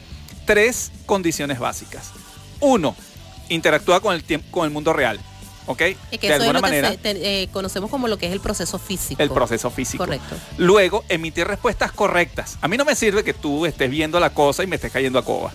tres 0.46 0.90
condiciones 1.06 1.60
básicas. 1.60 2.10
Uno, 2.58 2.96
interactúa 3.48 4.00
con 4.00 4.14
el 4.14 4.24
tiempo, 4.24 4.46
con 4.50 4.64
el 4.64 4.70
mundo 4.72 4.92
real. 4.92 5.20
¿Ok? 5.66 5.80
Y 6.10 6.18
que 6.18 6.26
de 6.28 6.34
eso 6.34 6.42
es 6.42 6.48
alguna 6.48 6.58
que 6.58 6.62
manera, 6.62 6.90
se- 6.90 6.96
te- 6.98 7.42
eh, 7.42 7.48
conocemos 7.52 7.88
como 7.90 8.06
lo 8.08 8.18
que 8.18 8.26
es 8.26 8.32
el 8.32 8.40
proceso 8.40 8.78
físico. 8.78 9.22
el 9.22 9.30
proceso 9.30 9.70
físico. 9.70 10.04
Correcto. 10.04 10.34
Luego, 10.58 11.04
emitir 11.08 11.46
respuestas 11.46 11.90
correctas. 11.92 12.58
A 12.60 12.68
mí 12.68 12.76
no 12.76 12.84
me 12.84 12.94
sirve 12.96 13.22
que 13.24 13.32
tú 13.32 13.64
estés 13.64 13.88
viendo 13.88 14.20
la 14.20 14.30
cosa 14.30 14.62
y 14.62 14.66
me 14.66 14.74
estés 14.76 14.92
cayendo 14.92 15.18
a 15.20 15.24
coba. 15.24 15.52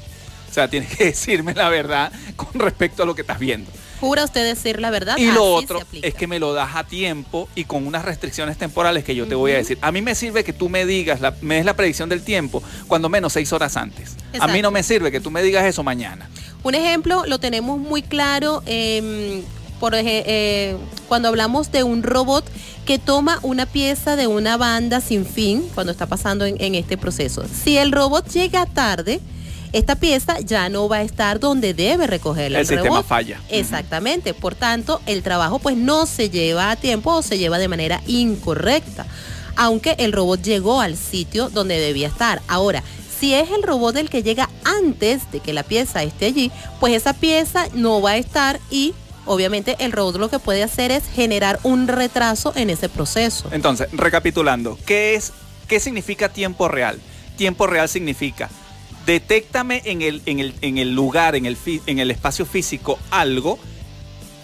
O 0.49 0.53
sea, 0.53 0.67
tienes 0.67 0.95
que 0.95 1.05
decirme 1.05 1.53
la 1.53 1.69
verdad 1.69 2.11
con 2.35 2.59
respecto 2.59 3.03
a 3.03 3.05
lo 3.05 3.15
que 3.15 3.21
estás 3.21 3.39
viendo. 3.39 3.69
Jura 3.99 4.23
usted 4.23 4.45
decir 4.45 4.79
la 4.79 4.91
verdad. 4.91 5.17
Y 5.17 5.25
lo 5.25 5.57
Así 5.57 5.65
otro 5.65 5.81
es 5.91 6.13
que 6.13 6.25
me 6.25 6.39
lo 6.39 6.53
das 6.53 6.75
a 6.75 6.85
tiempo 6.85 7.49
y 7.53 7.65
con 7.65 7.85
unas 7.85 8.05
restricciones 8.05 8.57
temporales 8.57 9.03
que 9.03 9.13
yo 9.13 9.27
te 9.27 9.35
voy 9.35 9.51
a 9.51 9.57
decir. 9.57 9.77
A 9.81 9.91
mí 9.91 10.01
me 10.01 10.15
sirve 10.15 10.43
que 10.45 10.53
tú 10.53 10.69
me 10.69 10.85
digas, 10.85 11.19
la- 11.19 11.35
me 11.41 11.55
des 11.55 11.65
la 11.65 11.75
predicción 11.75 12.07
del 12.07 12.23
tiempo 12.23 12.63
cuando 12.87 13.09
menos 13.09 13.33
seis 13.33 13.51
horas 13.51 13.75
antes. 13.75 14.15
A 14.39 14.47
mí 14.47 14.61
no 14.61 14.71
me 14.71 14.83
sirve 14.83 15.11
que 15.11 15.19
tú 15.19 15.31
me 15.31 15.43
digas 15.43 15.65
eso 15.65 15.83
mañana. 15.83 16.29
Un 16.63 16.75
ejemplo 16.75 17.23
lo 17.25 17.39
tenemos 17.39 17.77
muy 17.77 18.01
claro 18.01 18.63
em, 18.65 19.41
por 19.79 19.93
eh, 19.95 20.77
cuando 21.07 21.27
hablamos 21.27 21.71
de 21.71 21.83
un 21.83 22.03
robot 22.03 22.45
que 22.85 22.99
toma 22.99 23.39
una 23.43 23.65
pieza 23.65 24.15
de 24.15 24.27
una 24.27 24.57
banda 24.57 25.01
sin 25.01 25.25
fin 25.25 25.63
cuando 25.73 25.91
está 25.91 26.05
pasando 26.05 26.45
en, 26.45 26.55
en 26.61 26.75
este 26.75 26.97
proceso. 26.97 27.43
Si 27.63 27.77
el 27.77 27.91
robot 27.91 28.27
llega 28.29 28.65
tarde, 28.65 29.19
esta 29.71 29.95
pieza 29.95 30.39
ya 30.39 30.69
no 30.69 30.89
va 30.89 30.97
a 30.97 31.01
estar 31.03 31.39
donde 31.39 31.73
debe 31.73 32.07
recogerla. 32.07 32.59
El 32.59 32.65
sistema 32.65 32.89
robot. 32.89 33.05
falla. 33.05 33.41
Exactamente. 33.49 34.33
Por 34.33 34.55
tanto, 34.55 35.01
el 35.05 35.23
trabajo 35.23 35.59
pues 35.59 35.77
no 35.77 36.05
se 36.05 36.29
lleva 36.29 36.71
a 36.71 36.75
tiempo 36.75 37.13
o 37.13 37.21
se 37.21 37.37
lleva 37.37 37.59
de 37.59 37.67
manera 37.67 38.01
incorrecta. 38.07 39.05
Aunque 39.55 39.95
el 39.99 40.13
robot 40.13 40.41
llegó 40.41 40.81
al 40.81 40.95
sitio 40.95 41.49
donde 41.49 41.79
debía 41.79 42.07
estar. 42.07 42.41
Ahora, 42.47 42.83
si 43.19 43.33
es 43.33 43.51
el 43.51 43.63
robot 43.63 43.97
el 43.97 44.09
que 44.09 44.23
llega 44.23 44.49
antes 44.63 45.29
de 45.31 45.41
que 45.41 45.53
la 45.53 45.63
pieza 45.63 46.03
esté 46.03 46.27
allí, 46.27 46.51
pues 46.79 46.93
esa 46.93 47.13
pieza 47.13 47.67
no 47.73 48.01
va 48.01 48.11
a 48.11 48.17
estar 48.17 48.59
y 48.71 48.93
obviamente 49.25 49.75
el 49.79 49.91
robot 49.91 50.15
lo 50.15 50.29
que 50.29 50.39
puede 50.39 50.63
hacer 50.63 50.91
es 50.91 51.03
generar 51.13 51.59
un 51.63 51.87
retraso 51.87 52.53
en 52.55 52.69
ese 52.69 52.87
proceso. 52.89 53.49
Entonces, 53.51 53.89
recapitulando, 53.91 54.79
¿qué 54.85 55.15
es 55.15 55.33
qué 55.67 55.79
significa 55.79 56.29
tiempo 56.29 56.69
real? 56.69 56.99
Tiempo 57.35 57.67
real 57.67 57.87
significa 57.89 58.49
detéctame 59.09 59.81
en 59.85 60.03
el, 60.03 60.21
en 60.27 60.39
el, 60.39 60.53
en 60.61 60.77
el 60.77 60.93
lugar, 60.93 61.35
en 61.35 61.47
el, 61.47 61.57
en 61.87 61.97
el 61.97 62.11
espacio 62.11 62.45
físico 62.45 62.99
algo, 63.09 63.57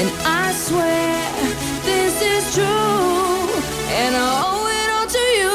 And 0.00 0.10
I 0.24 0.52
swear 0.52 1.30
this 1.84 2.22
is 2.22 2.54
true, 2.54 2.64
and 2.64 4.16
I 4.16 4.28
owe 4.48 4.66
it 4.80 4.88
all 4.96 5.06
to 5.06 5.24
you. 5.40 5.50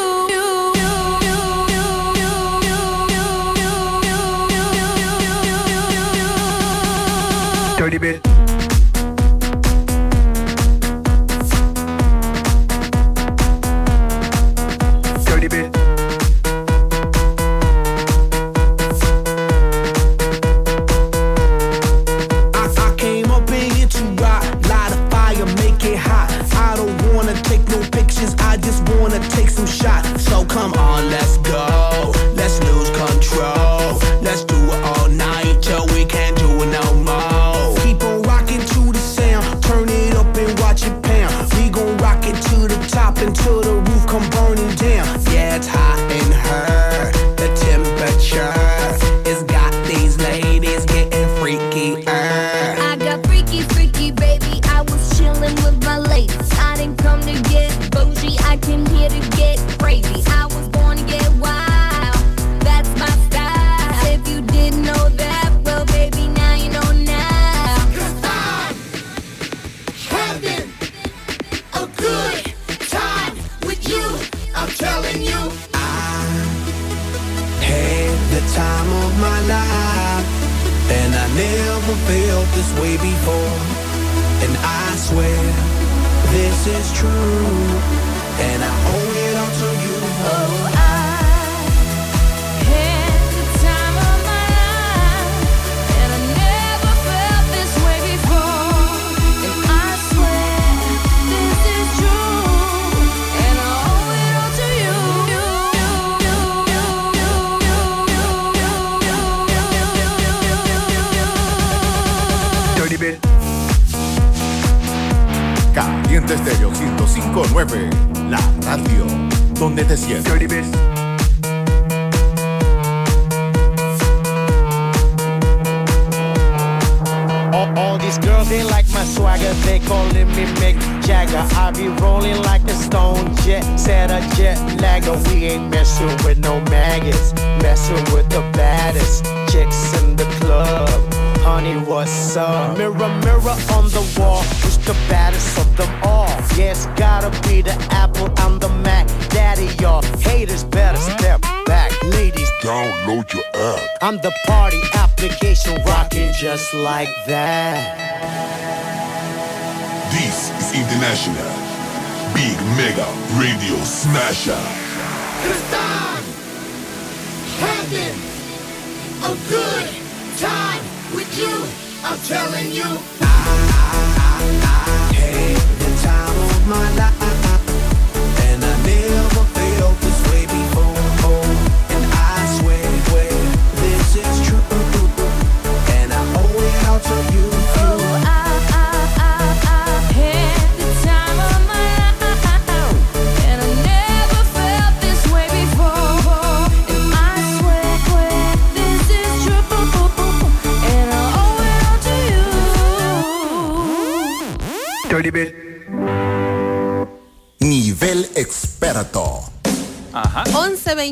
Dirty 7.79 7.97
bit. 7.97 8.34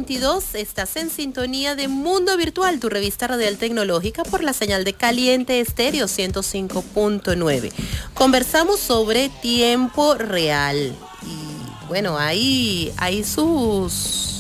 1122, 0.04 0.56
estás 0.56 0.98
en 0.98 1.10
sintonía 1.10 1.76
de 1.76 1.88
Mundo 1.88 2.36
Virtual, 2.36 2.78
tu 2.80 2.90
revista 2.90 3.26
radial 3.28 3.58
tecnológica 3.58 4.24
por 4.24 4.44
la 4.44 4.52
señal 4.52 4.84
de 4.84 4.92
Caliente 4.92 5.62
Estéreo 5.62 6.08
105.9. 6.08 7.72
Conversamos 8.14 8.82
sobre 8.82 9.30
tiempo 9.30 10.16
real 10.16 10.94
y 11.22 11.88
bueno, 11.88 12.18
hay, 12.18 12.92
hay 12.98 13.24
sus 13.24 14.33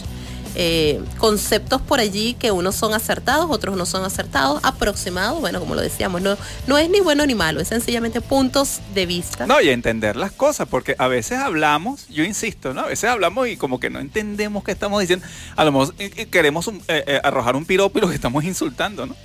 eh, 0.55 1.01
conceptos 1.17 1.81
por 1.81 1.99
allí 1.99 2.35
que 2.35 2.51
unos 2.51 2.75
son 2.75 2.93
acertados, 2.93 3.47
otros 3.49 3.75
no 3.77 3.85
son 3.85 4.03
acertados, 4.05 4.59
aproximados, 4.63 5.39
bueno, 5.39 5.59
como 5.59 5.75
lo 5.75 5.81
decíamos, 5.81 6.21
no, 6.21 6.37
no 6.67 6.77
es 6.77 6.89
ni 6.89 6.99
bueno 6.99 7.25
ni 7.25 7.35
malo, 7.35 7.59
es 7.61 7.67
sencillamente 7.67 8.21
puntos 8.21 8.79
de 8.93 9.05
vista. 9.05 9.45
No, 9.47 9.59
y 9.61 9.69
entender 9.69 10.15
las 10.15 10.31
cosas, 10.31 10.67
porque 10.69 10.95
a 10.99 11.07
veces 11.07 11.39
hablamos, 11.39 12.07
yo 12.09 12.23
insisto, 12.23 12.73
¿no? 12.73 12.81
A 12.81 12.87
veces 12.87 13.09
hablamos 13.09 13.47
y 13.47 13.57
como 13.57 13.79
que 13.79 13.89
no 13.89 13.99
entendemos 13.99 14.63
qué 14.63 14.71
estamos 14.71 14.99
diciendo. 15.01 15.25
A 15.55 15.63
lo 15.65 15.71
mejor 15.71 15.95
eh, 15.99 16.11
eh, 16.15 16.25
queremos 16.27 16.67
un- 16.67 16.81
eh, 16.87 17.03
eh, 17.07 17.21
arrojar 17.23 17.55
un 17.55 17.65
piropo 17.65 17.97
y 17.97 18.01
lo 18.01 18.09
que 18.09 18.15
estamos 18.15 18.43
insultando, 18.43 19.05
¿no? 19.05 19.15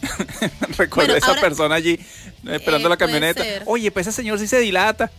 Recuerdo 0.78 1.12
Bueno, 1.12 1.14
esa 1.16 1.26
ahora- 1.28 1.40
persona 1.42 1.74
allí 1.74 2.00
esperando 2.48 2.88
la 2.88 2.96
camioneta. 2.96 3.42
Oye, 3.66 3.90
pues 3.90 4.06
ese 4.06 4.16
señor 4.16 4.38
sí 4.38 4.46
se 4.46 4.58
dilata. 4.60 5.10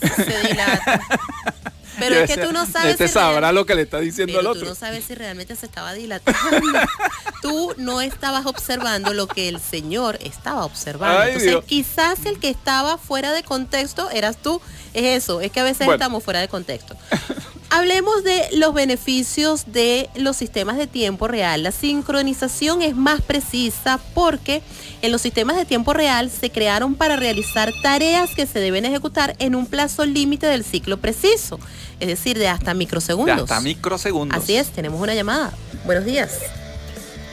Se 0.00 0.48
dilata. 0.48 1.00
Pero 2.08 2.20
es 2.20 2.30
que 2.30 2.44
tú 2.46 2.52
no 2.52 2.66
sabes 2.66 2.92
Este 2.92 3.08
si 3.08 3.14
sabrá 3.14 3.52
lo 3.52 3.64
que 3.66 3.74
le 3.74 3.82
está 3.82 3.98
diciendo 4.00 4.38
al 4.38 4.44
tú 4.44 4.50
otro. 4.50 4.64
no 4.68 4.74
sabes 4.74 5.04
si 5.04 5.14
realmente 5.14 5.56
se 5.56 5.66
estaba 5.66 5.92
dilatando. 5.94 6.38
tú 7.42 7.74
no 7.76 8.00
estabas 8.00 8.46
observando 8.46 9.12
lo 9.14 9.26
que 9.26 9.48
el 9.48 9.60
Señor 9.60 10.18
estaba 10.22 10.64
observando. 10.64 11.18
Ay, 11.20 11.28
Entonces, 11.28 11.50
Dios. 11.50 11.64
quizás 11.64 12.24
el 12.26 12.38
que 12.38 12.50
estaba 12.50 12.98
fuera 12.98 13.32
de 13.32 13.42
contexto 13.42 14.10
eras 14.10 14.36
tú. 14.36 14.60
Es 14.94 15.22
eso, 15.24 15.40
es 15.40 15.50
que 15.50 15.60
a 15.60 15.64
veces 15.64 15.78
Bueno. 15.86 15.94
estamos 15.94 16.22
fuera 16.22 16.40
de 16.40 16.48
contexto. 16.48 16.96
Hablemos 17.74 18.22
de 18.22 18.48
los 18.52 18.74
beneficios 18.74 19.64
de 19.72 20.10
los 20.14 20.36
sistemas 20.36 20.76
de 20.76 20.86
tiempo 20.86 21.26
real. 21.26 21.62
La 21.62 21.72
sincronización 21.72 22.82
es 22.82 22.94
más 22.94 23.22
precisa 23.22 23.98
porque 24.12 24.60
en 25.00 25.10
los 25.10 25.22
sistemas 25.22 25.56
de 25.56 25.64
tiempo 25.64 25.94
real 25.94 26.30
se 26.30 26.50
crearon 26.50 26.94
para 26.94 27.16
realizar 27.16 27.72
tareas 27.82 28.34
que 28.34 28.44
se 28.46 28.58
deben 28.60 28.84
ejecutar 28.84 29.34
en 29.38 29.54
un 29.54 29.64
plazo 29.66 30.04
límite 30.04 30.46
del 30.46 30.64
ciclo 30.64 30.98
preciso, 30.98 31.58
es 31.98 32.08
decir, 32.08 32.38
de 32.38 32.46
hasta 32.48 32.72
De 32.72 32.74
microsegundos. 32.74 33.40
hasta 33.40 33.60
microsegundos. 33.62 34.36
Así 34.36 34.54
es, 34.54 34.68
tenemos 34.68 35.00
una 35.00 35.14
llamada. 35.14 35.54
Buenos 35.86 36.04
días. 36.04 36.40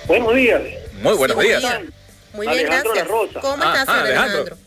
Buenos 0.08 0.34
días. 0.36 0.62
Muy 1.04 1.16
buenos 1.18 1.38
Sí, 1.38 1.48
días. 1.48 1.64
Muy 2.34 2.48
bien, 2.48 2.60
Alejandro 2.68 2.94
gracias. 2.94 3.08
La 3.08 3.14
Rosa. 3.14 3.40
¿Cómo 3.42 3.64
Ah, 3.64 3.74
estás, 3.78 3.90
ah. 3.90 4.02
Alejandro? 4.04 4.58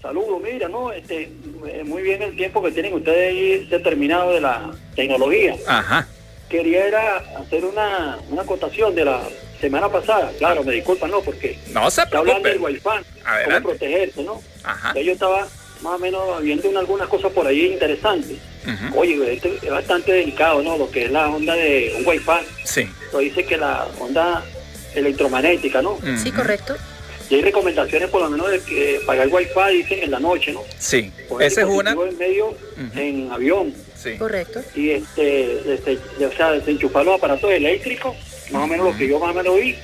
Saludos, 0.00 0.40
mira, 0.42 0.68
no, 0.68 0.92
este, 0.92 1.22
eh, 1.66 1.82
muy 1.84 2.02
bien 2.02 2.22
el 2.22 2.36
tiempo 2.36 2.62
que 2.62 2.70
tienen 2.70 2.94
ustedes 2.94 3.30
ahí 3.30 3.66
determinado 3.66 4.32
de 4.32 4.40
la 4.40 4.70
tecnología. 4.94 5.56
Ajá. 5.66 6.06
Quería 6.48 6.86
era 6.86 7.16
hacer 7.38 7.64
una, 7.64 8.16
una 8.30 8.42
acotación 8.42 8.94
de 8.94 9.04
la 9.04 9.22
semana 9.60 9.88
pasada. 9.90 10.30
Claro, 10.38 10.62
me 10.62 10.72
disculpan, 10.74 11.10
no, 11.10 11.20
porque 11.20 11.58
No 11.72 11.90
se 11.90 12.02
está 12.02 12.18
hablando 12.18 12.48
del. 12.48 12.60
Wi-Fi, 12.60 12.80
cómo 13.44 13.60
protegerse, 13.62 14.22
¿no? 14.22 14.40
Ajá. 14.62 14.94
Yo 15.00 15.12
estaba 15.12 15.48
más 15.82 15.94
o 15.94 15.98
menos 15.98 16.42
viendo 16.42 16.68
una- 16.68 16.80
algunas 16.80 17.08
cosas 17.08 17.32
por 17.32 17.46
ahí 17.46 17.66
interesantes. 17.66 18.38
Oye, 18.94 19.32
esto 19.34 19.48
es 19.62 19.70
bastante 19.70 20.12
delicado, 20.12 20.62
¿no? 20.62 20.76
Lo 20.78 20.90
que 20.90 21.06
es 21.06 21.10
la 21.10 21.28
onda 21.28 21.54
de 21.54 21.94
un 21.98 22.06
Wi-Fi. 22.06 22.46
Sí. 22.64 22.88
Lo 23.12 23.18
dice 23.18 23.44
que 23.44 23.56
la 23.56 23.86
onda 23.98 24.44
electromagnética, 24.94 25.82
¿no? 25.82 25.98
Sí, 26.22 26.28
Ujú. 26.28 26.36
correcto. 26.38 26.76
Y 27.30 27.34
hay 27.34 27.42
recomendaciones 27.42 28.08
por 28.10 28.22
lo 28.22 28.30
menos 28.30 28.50
de 28.50 28.60
que 28.60 29.00
pagar 29.06 29.28
Wi-Fi, 29.28 29.76
dicen, 29.76 30.02
en 30.02 30.10
la 30.10 30.18
noche, 30.20 30.52
¿no? 30.52 30.62
Sí. 30.78 31.12
Esa 31.40 31.60
es 31.62 31.66
una. 31.66 31.90
en 31.92 32.16
medio, 32.18 32.54
en 32.96 33.30
avión. 33.30 33.74
Sí. 34.02 34.16
Correcto. 34.16 34.62
Y 34.74 34.90
este, 34.90 35.74
este, 35.74 35.98
o 36.24 36.32
sea, 36.32 36.52
desenchufar 36.52 37.04
los 37.04 37.16
aparatos 37.16 37.50
eléctricos, 37.50 38.16
más 38.50 38.62
o 38.62 38.66
menos 38.66 38.86
lo 38.92 38.96
que 38.96 39.06
yo 39.08 39.18
más 39.18 39.32
o 39.32 39.34
menos 39.34 39.56
vi, 39.60 39.76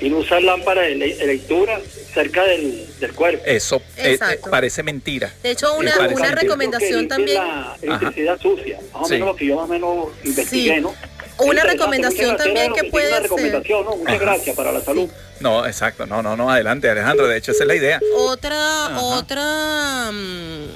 y 0.00 0.08
no 0.08 0.16
usar 0.18 0.42
lámparas 0.42 0.86
de, 0.88 0.94
le- 0.96 1.14
de 1.14 1.26
lectura 1.26 1.78
cerca 2.12 2.42
del, 2.44 2.84
del 2.98 3.12
cuerpo. 3.12 3.42
Eso 3.46 3.76
eh, 3.98 4.12
Exacto. 4.14 4.48
eh, 4.48 4.50
parece 4.50 4.82
mentira. 4.82 5.32
De 5.42 5.50
hecho, 5.52 5.72
una, 5.74 5.92
parece 5.94 6.14
una 6.14 6.24
mentira. 6.24 6.40
recomendación 6.42 7.06
también. 7.08 7.36
La 7.44 7.76
electricidad 7.80 8.40
sucia, 8.40 8.78
más 8.92 9.02
o 9.02 9.06
Sí. 9.06 9.12
menos 9.12 9.28
lo 9.28 9.36
que 9.36 9.46
yo 9.46 9.56
más 9.56 9.64
o 9.66 9.68
menos 9.72 10.06
investigué, 10.24 10.74
Sí. 10.76 10.80
¿no? 10.80 10.94
Una 11.38 11.62
recomendación 11.64 12.36
también 12.36 12.72
que 12.74 12.84
puede 12.84 13.06
ser- 13.08 13.12
Una 13.14 13.22
recomendación, 13.22 13.84
¿no? 13.84 13.96
Muchas 13.96 14.20
gracias 14.20 14.56
para 14.56 14.72
la 14.72 14.80
salud. 14.80 15.08
No, 15.40 15.66
exacto. 15.66 16.06
No, 16.06 16.22
no, 16.22 16.36
no. 16.36 16.50
Adelante, 16.50 16.88
Alejandro. 16.88 17.26
De 17.26 17.36
hecho, 17.36 17.52
esa 17.52 17.64
es 17.64 17.68
la 17.68 17.74
idea. 17.74 18.00
Otra, 18.16 18.86
Ajá. 18.86 19.00
otra, 19.00 20.10
mm, 20.12 20.66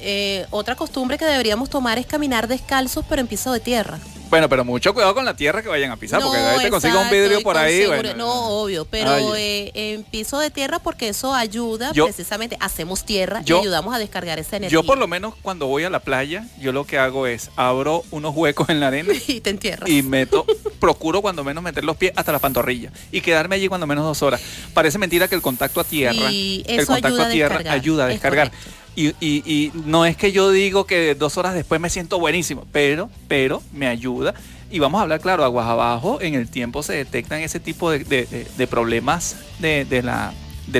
eh, 0.00 0.46
otra 0.50 0.74
costumbre 0.74 1.16
que 1.18 1.24
deberíamos 1.24 1.70
tomar 1.70 1.98
es 1.98 2.06
caminar 2.06 2.48
descalzos 2.48 3.04
pero 3.08 3.20
en 3.20 3.28
piso 3.28 3.52
de 3.52 3.60
tierra. 3.60 3.98
Bueno, 4.32 4.48
pero 4.48 4.64
mucho 4.64 4.94
cuidado 4.94 5.12
con 5.12 5.26
la 5.26 5.36
tierra 5.36 5.62
que 5.62 5.68
vayan 5.68 5.90
a 5.90 5.98
pisar, 5.98 6.22
porque 6.22 6.38
ahí 6.38 6.62
te 6.62 6.70
consigue 6.70 6.96
un 6.96 7.10
vidrio 7.10 7.42
por 7.42 7.58
ahí. 7.58 7.84
bueno. 7.84 8.14
no, 8.14 8.32
obvio, 8.62 8.86
pero 8.86 9.36
eh, 9.36 9.70
en 9.74 10.04
piso 10.04 10.38
de 10.38 10.50
tierra 10.50 10.78
porque 10.78 11.10
eso 11.10 11.34
ayuda 11.34 11.92
Yo- 11.92 12.06
precisamente, 12.06 12.56
hacemos 12.58 13.04
tierra 13.04 13.42
yo- 13.44 13.58
y 13.58 13.60
ayudamos 13.60 13.94
a 13.94 13.98
descargar 13.98 14.38
esa 14.38 14.56
energía. 14.56 14.74
Yo 14.74 14.84
por 14.86 14.96
lo 14.96 15.06
menos 15.06 15.34
cuando 15.42 15.66
voy 15.66 15.84
a 15.84 15.90
la 15.90 16.00
playa, 16.00 16.46
yo 16.58 16.72
lo 16.72 16.86
que 16.86 16.96
hago 16.96 17.26
es 17.26 17.50
abro 17.56 18.04
unos 18.10 18.34
huecos 18.34 18.70
en 18.70 18.80
la 18.80 18.86
arena 18.86 19.12
y 19.28 19.42
te 19.42 19.50
entierras. 19.50 19.90
y 19.90 20.02
meto, 20.02 20.46
procuro 20.80 21.20
cuando 21.20 21.44
menos 21.44 21.62
meter 21.62 21.84
los 21.84 21.98
pies 21.98 22.14
hasta 22.16 22.32
la 22.32 22.38
pantorrilla 22.38 22.90
y 23.10 23.20
quedarme 23.20 23.56
allí 23.56 23.68
cuando 23.68 23.86
menos 23.86 24.02
dos 24.02 24.22
horas. 24.22 24.40
Parece 24.72 24.96
mentira 24.96 25.28
que 25.28 25.34
el 25.34 25.42
contacto 25.42 25.78
a 25.78 25.84
tierra, 25.84 26.30
el 26.30 26.86
contacto 26.86 27.08
ayuda 27.08 27.26
a 27.26 27.30
tierra 27.30 27.72
ayuda 27.74 28.04
a 28.06 28.08
es 28.08 28.14
descargar. 28.14 28.50
Y, 28.94 29.72
no 29.86 30.04
es 30.04 30.16
que 30.16 30.32
yo 30.32 30.50
digo 30.50 30.84
que 30.84 31.14
dos 31.14 31.38
horas 31.38 31.54
después 31.54 31.80
me 31.80 31.88
siento 31.90 32.18
buenísimo, 32.18 32.66
pero, 32.72 33.08
pero 33.28 33.62
me 33.72 33.86
ayuda. 33.86 34.34
Y 34.70 34.78
vamos 34.78 34.98
a 34.98 35.02
hablar, 35.02 35.20
claro, 35.20 35.44
aguas 35.44 35.66
abajo, 35.66 36.20
en 36.20 36.34
el 36.34 36.48
tiempo 36.48 36.82
se 36.82 36.94
detectan 36.94 37.40
ese 37.40 37.60
tipo 37.60 37.90
de, 37.90 38.00
de- 38.00 38.66
problemas 38.66 39.36
de 39.60 40.02
la, 40.02 40.32
de 40.66 40.78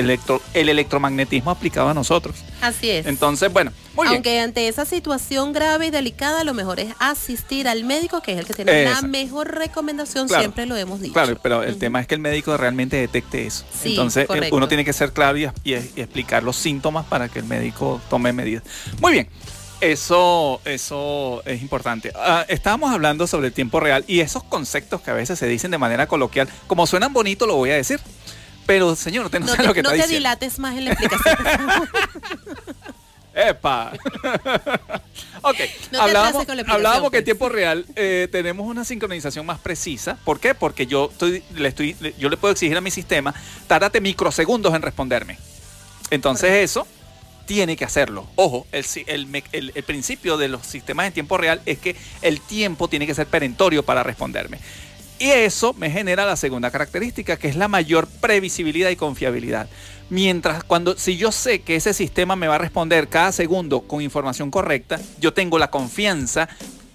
electro- 0.00 0.40
el 0.54 0.68
electromagnetismo 0.68 1.50
aplicado 1.50 1.88
a 1.88 1.94
nosotros. 1.94 2.36
Así 2.60 2.88
es. 2.90 3.06
Entonces, 3.06 3.52
bueno, 3.52 3.72
muy 3.94 4.04
bien. 4.06 4.14
Aunque 4.16 4.40
ante 4.40 4.68
esa 4.68 4.84
situación 4.84 5.52
grave 5.52 5.86
y 5.88 5.90
delicada, 5.90 6.44
lo 6.44 6.54
mejor 6.54 6.80
es 6.80 6.94
asistir 6.98 7.68
al 7.68 7.84
médico, 7.84 8.22
que 8.22 8.32
es 8.32 8.38
el 8.38 8.46
que 8.46 8.54
tiene 8.54 8.84
la 8.84 9.02
mejor 9.02 9.54
recomendación, 9.54 10.28
Claro. 10.28 10.42
siempre 10.42 10.66
lo 10.66 10.76
hemos 10.76 11.00
dicho. 11.00 11.12
Claro, 11.12 11.38
pero 11.42 11.62
el 11.62 11.76
tema 11.78 12.00
es 12.00 12.06
que 12.06 12.14
el 12.14 12.20
médico 12.20 12.56
realmente 12.56 12.96
detecte 12.96 13.46
eso. 13.46 13.64
Sí, 13.82 13.90
Entonces, 13.90 14.24
eh, 14.24 14.26
correcto. 14.26 14.56
uno 14.56 14.68
tiene 14.68 14.84
que 14.84 14.92
ser 14.92 15.12
claro 15.12 15.36
y, 15.38 15.44
y- 15.64 15.74
y 15.74 16.00
explicar 16.00 16.42
los 16.42 16.56
síntomas 16.56 17.04
para 17.06 17.28
que 17.28 17.40
el 17.40 17.44
médico 17.44 18.00
tome 18.08 18.32
medidas. 18.32 18.62
Muy 19.00 19.12
bien. 19.12 19.28
Eso, 19.80 20.60
eso 20.64 21.42
es 21.44 21.60
importante. 21.60 22.12
Ah, 22.14 22.44
estábamos 22.48 22.92
hablando 22.92 23.26
sobre 23.26 23.48
el 23.48 23.52
tiempo 23.52 23.80
real 23.80 24.04
y 24.06 24.20
esos 24.20 24.44
conceptos 24.44 25.00
que 25.00 25.10
a 25.10 25.14
veces 25.14 25.40
se 25.40 25.48
dicen 25.48 25.72
de 25.72 25.78
manera 25.78 26.06
coloquial, 26.06 26.48
como 26.68 26.86
suenan 26.86 27.12
bonito, 27.12 27.46
lo 27.48 27.56
voy 27.56 27.70
a 27.70 27.74
decir. 27.74 27.98
Pero, 28.66 28.94
señor, 28.96 29.26
usted 29.26 29.40
no, 29.40 29.46
No 29.46 29.52
sabe 29.52 29.62
te, 29.64 29.68
lo 29.68 29.74
que 29.74 29.82
no 29.82 29.90
está 29.90 30.02
te 30.04 30.08
diciendo. 30.08 30.28
dilates 30.28 30.58
más 30.58 30.76
en 30.76 30.84
la 30.84 30.90
explicación. 30.92 31.36
¡Epa! 33.34 33.92
ok, 35.42 35.56
No 35.90 36.02
hablábamos, 36.02 36.44
que 36.46 36.52
en 36.52 37.10
pues. 37.10 37.24
tiempo 37.24 37.48
real 37.48 37.86
eh, 37.96 38.28
tenemos 38.30 38.66
una 38.66 38.84
sincronización 38.84 39.46
más 39.46 39.58
precisa. 39.58 40.18
¿Por 40.24 40.38
qué? 40.38 40.54
Porque 40.54 40.86
yo, 40.86 41.08
estoy, 41.10 41.42
le 41.54 41.68
estoy, 41.68 41.96
yo 42.18 42.28
le 42.28 42.36
puedo 42.36 42.52
exigir 42.52 42.76
a 42.76 42.82
mi 42.82 42.90
sistema, 42.90 43.34
tárdate 43.66 44.00
microsegundos 44.02 44.74
en 44.74 44.82
responderme. 44.82 45.38
Entonces 46.10 46.50
eso 46.62 46.86
tiene 47.46 47.74
que 47.74 47.86
hacerlo. 47.86 48.28
Ojo, 48.36 48.66
el, 48.70 48.84
si- 48.84 49.04
el 49.06 49.26
me- 49.26 49.44
el- 49.52 49.72
el 49.74 49.82
principio 49.82 50.36
de 50.36 50.48
los 50.48 50.66
sistemas 50.66 51.06
en 51.06 51.14
tiempo 51.14 51.38
real 51.38 51.62
es 51.64 51.78
que 51.78 51.96
el 52.20 52.38
tiempo 52.40 52.86
tiene 52.88 53.06
que 53.06 53.14
ser 53.14 53.26
perentorio 53.26 53.82
para 53.82 54.02
responderme. 54.02 54.58
Y 55.22 55.30
eso 55.30 55.72
me 55.74 55.88
genera 55.88 56.26
la 56.26 56.34
segunda 56.34 56.72
característica, 56.72 57.36
que 57.36 57.46
es 57.46 57.54
la 57.54 57.68
mayor 57.68 58.08
previsibilidad 58.08 58.90
y 58.90 58.96
confiabilidad. 58.96 59.68
Mientras 60.10 60.64
cuando 60.64 60.98
si 60.98 61.16
yo 61.16 61.30
sé 61.30 61.60
que 61.60 61.76
ese 61.76 61.94
sistema 61.94 62.34
me 62.34 62.48
va 62.48 62.56
a 62.56 62.58
responder 62.58 63.06
cada 63.06 63.30
segundo 63.30 63.82
con 63.82 64.02
información 64.02 64.50
correcta, 64.50 64.98
yo 65.20 65.32
tengo 65.32 65.60
la 65.60 65.70
confianza, 65.70 66.48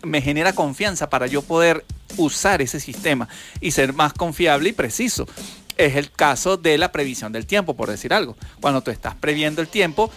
me 0.03 0.21
genera 0.21 0.51
confianza 0.51 1.09
para 1.09 1.27
yo 1.27 1.41
poder 1.41 1.85
usar 2.17 2.61
ese 2.61 2.81
sistema 2.81 3.29
y 3.61 3.71
ser 3.71 3.93
más 3.93 4.11
confiable 4.11 4.67
y 4.67 4.73
preciso. 4.73 5.25
Es 5.77 5.95
el 5.95 6.11
caso 6.11 6.57
de 6.57 6.77
la 6.77 6.91
previsión 6.91 7.31
del 7.31 7.45
tiempo, 7.45 7.77
por 7.77 7.89
decir 7.89 8.13
algo. 8.13 8.35
Cuando 8.59 8.81
tú 8.81 8.91
estás 8.91 9.15
previendo 9.15 9.61
el 9.61 9.69
tiempo, 9.69 10.11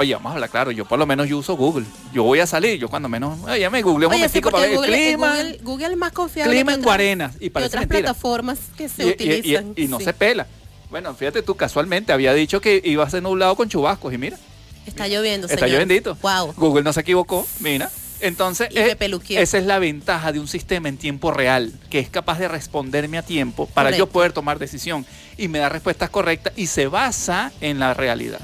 oye, 0.00 0.14
vamos 0.14 0.30
a 0.30 0.34
hablar 0.34 0.50
claro, 0.50 0.70
yo 0.70 0.84
por 0.86 0.98
lo 0.98 1.06
menos 1.06 1.28
yo 1.28 1.38
uso 1.38 1.56
Google. 1.56 1.84
Yo 2.12 2.22
voy 2.24 2.40
a 2.40 2.46
salir, 2.46 2.78
yo 2.78 2.88
cuando 2.88 3.08
menos, 3.08 3.38
oye, 3.46 3.68
me 3.70 3.82
googleo 3.82 4.08
un 4.08 4.14
Oye, 4.14 4.28
sí, 4.28 4.40
para 4.40 4.58
ver 4.60 4.70
el 4.70 4.76
Google, 4.76 4.92
clima. 4.92 5.28
Google, 5.36 5.58
Google 5.62 5.86
es 5.88 5.96
más 5.96 6.12
confiable 6.12 6.52
clima 6.54 6.74
en 6.74 6.82
Guarenas, 6.82 7.34
y 7.40 7.50
parece 7.50 7.68
otras 7.68 7.82
mentira. 7.82 8.00
plataformas 8.00 8.58
que 8.76 8.88
se 8.88 9.02
Y- 9.04 9.06
y- 9.06 9.08
y- 9.08 9.12
utilizan. 9.12 9.72
Y, 9.76 9.86
no 9.88 9.98
sí. 9.98 10.04
se 10.04 10.12
pela. 10.12 10.46
Bueno, 10.90 11.14
fíjate 11.14 11.42
tú, 11.42 11.54
casualmente 11.54 12.12
había 12.12 12.34
dicho 12.34 12.60
que 12.60 12.80
iba 12.84 13.04
a 13.04 13.10
ser 13.10 13.22
nublado 13.22 13.54
con 13.56 13.68
chubascos 13.68 14.12
y 14.12 14.18
mira, 14.18 14.38
Está 14.86 15.06
lloviendo, 15.06 15.46
está 15.46 15.66
señor. 15.66 15.82
lloviendo. 15.82 16.16
Wow. 16.22 16.54
Google 16.56 16.82
no 16.82 16.92
se 16.92 17.00
equivocó, 17.00 17.46
mira. 17.60 17.90
Entonces, 18.22 18.68
me 18.74 18.80
eh, 18.90 18.96
esa 19.40 19.56
es 19.58 19.64
la 19.64 19.78
ventaja 19.78 20.30
de 20.32 20.40
un 20.40 20.46
sistema 20.48 20.88
en 20.90 20.98
tiempo 20.98 21.30
real, 21.30 21.72
que 21.88 22.00
es 22.00 22.10
capaz 22.10 22.38
de 22.38 22.48
responderme 22.48 23.16
a 23.16 23.22
tiempo 23.22 23.66
para 23.66 23.90
yo 23.90 23.96
Correcto. 23.96 24.12
poder 24.12 24.32
tomar 24.32 24.58
decisión 24.58 25.06
y 25.38 25.48
me 25.48 25.58
da 25.58 25.68
respuestas 25.70 26.10
correctas 26.10 26.52
y 26.56 26.66
se 26.66 26.86
basa 26.86 27.50
en 27.62 27.78
la 27.78 27.94
realidad. 27.94 28.40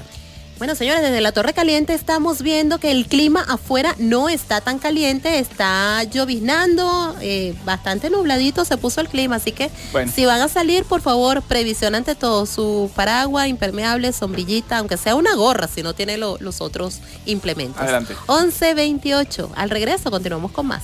Bueno, 0.57 0.73
señores, 0.73 1.03
desde 1.03 1.21
la 1.21 1.31
Torre 1.33 1.53
Caliente 1.53 1.93
estamos 1.93 2.41
viendo 2.41 2.79
que 2.79 2.89
el 2.89 3.05
clima 3.05 3.45
afuera 3.47 3.93
no 3.99 4.27
está 4.27 4.59
tan 4.59 4.79
caliente, 4.79 5.37
está 5.37 6.01
lloviznando, 6.03 7.15
eh, 7.21 7.53
bastante 7.63 8.09
nubladito 8.09 8.65
se 8.65 8.75
puso 8.75 8.99
el 8.99 9.07
clima, 9.07 9.35
así 9.35 9.51
que 9.51 9.69
Bueno. 9.91 10.11
si 10.11 10.25
van 10.25 10.41
a 10.41 10.47
salir, 10.47 10.83
por 10.83 11.01
favor, 11.01 11.43
previsión 11.43 11.93
ante 11.93 12.15
todo, 12.15 12.47
su 12.47 12.89
paraguas, 12.95 13.47
impermeable, 13.47 14.11
sombrillita, 14.13 14.79
aunque 14.79 14.97
sea 14.97 15.13
una 15.13 15.35
gorra, 15.35 15.67
si 15.67 15.83
no 15.83 15.93
tiene 15.93 16.17
lo- 16.17 16.37
los 16.39 16.59
otros 16.59 17.01
implementos. 17.27 17.79
Adelante. 17.79 18.15
11.28, 18.25 19.49
al 19.55 19.69
regreso 19.69 20.09
continuamos 20.09 20.51
con 20.51 20.65
más. 20.65 20.81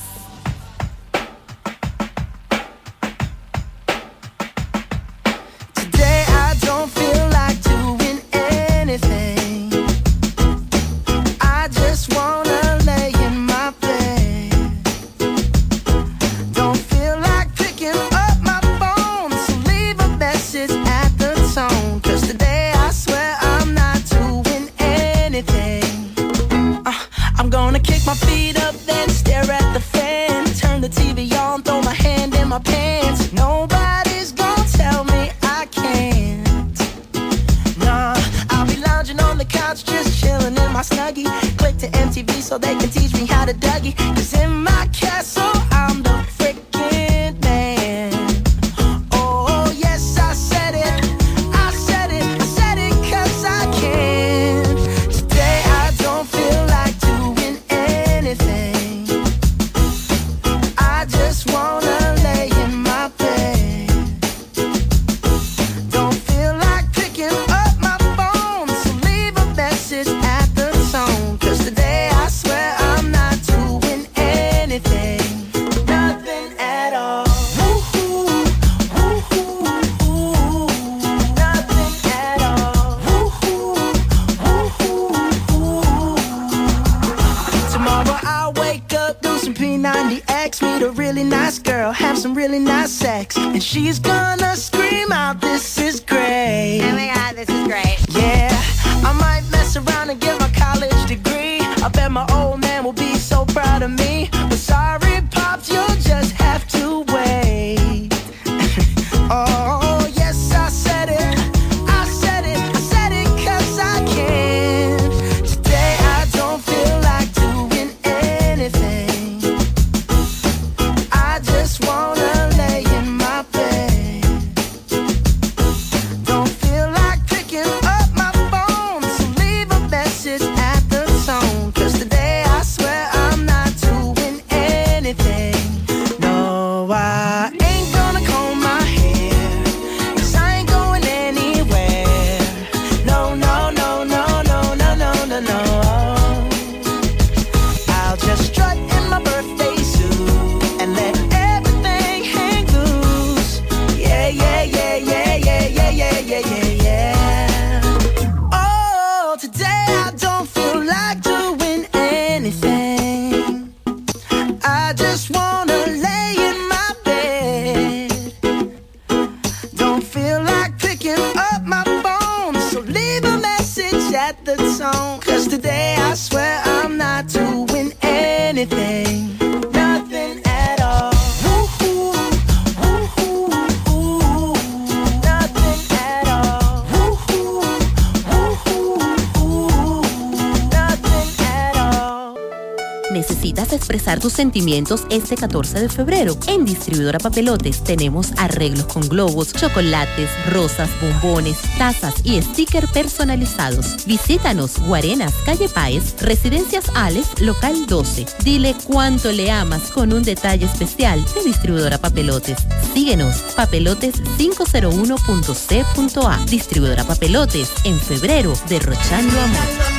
Sentimientos 194.34 195.06
este 195.10 195.36
14 195.36 195.80
de 195.80 195.90
febrero. 195.90 196.38
En 196.48 196.66
Distribuidora 196.66 197.20
Papelotes 197.20 197.84
tenemos 197.84 198.32
arreglos 198.38 198.86
con 198.86 199.08
globos, 199.08 199.54
chocolates, 199.54 200.30
rosas, 200.48 200.90
bombones, 201.02 201.58
tazas 201.78 202.16
y 202.24 202.42
sticker 202.42 202.88
personalizados. 202.88 204.06
Visítanos 204.06 204.80
Guarenas, 204.80 205.34
Calle 205.46 205.70
Páez, 205.70 206.16
Residencias 206.22 206.86
Ales, 206.96 207.28
Local 207.40 207.86
12. 207.88 208.26
Dile 208.44 208.76
cuánto 208.84 209.32
le 209.32 209.52
amas 209.52 209.92
con 209.92 210.14
un 210.14 210.24
detalle 210.24 210.66
especial 210.66 211.24
de 211.36 211.44
Distribuidora 211.44 211.98
Papelotes. 211.98 212.58
Síguenos, 212.94 213.36
papelotes501.c.a. 213.56 216.46
Distribuidora 216.46 217.04
Papelotes, 217.04 217.72
en 217.84 218.00
febrero, 218.00 218.54
derrochando 218.68 219.40
amor. 219.40 219.93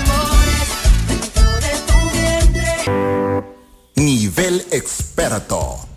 Nivel 4.36 4.64
experto. 4.70 5.93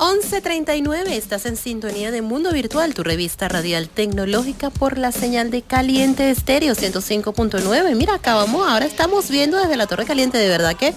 1139, 0.00 1.16
estás 1.16 1.46
en 1.46 1.56
sintonía 1.56 2.10
de 2.10 2.20
Mundo 2.20 2.50
Virtual, 2.52 2.94
tu 2.94 3.04
revista 3.04 3.48
radial 3.48 3.88
tecnológica 3.88 4.70
por 4.70 4.98
la 4.98 5.12
señal 5.12 5.52
de 5.52 5.62
Caliente 5.62 6.30
Estéreo 6.30 6.74
105.9. 6.74 7.94
Mira, 7.94 8.14
acabamos, 8.14 8.68
ahora 8.68 8.86
estamos 8.86 9.30
viendo 9.30 9.56
desde 9.56 9.76
la 9.76 9.86
Torre 9.86 10.04
Caliente, 10.04 10.36
de 10.38 10.48
verdad 10.48 10.74
que 10.74 10.94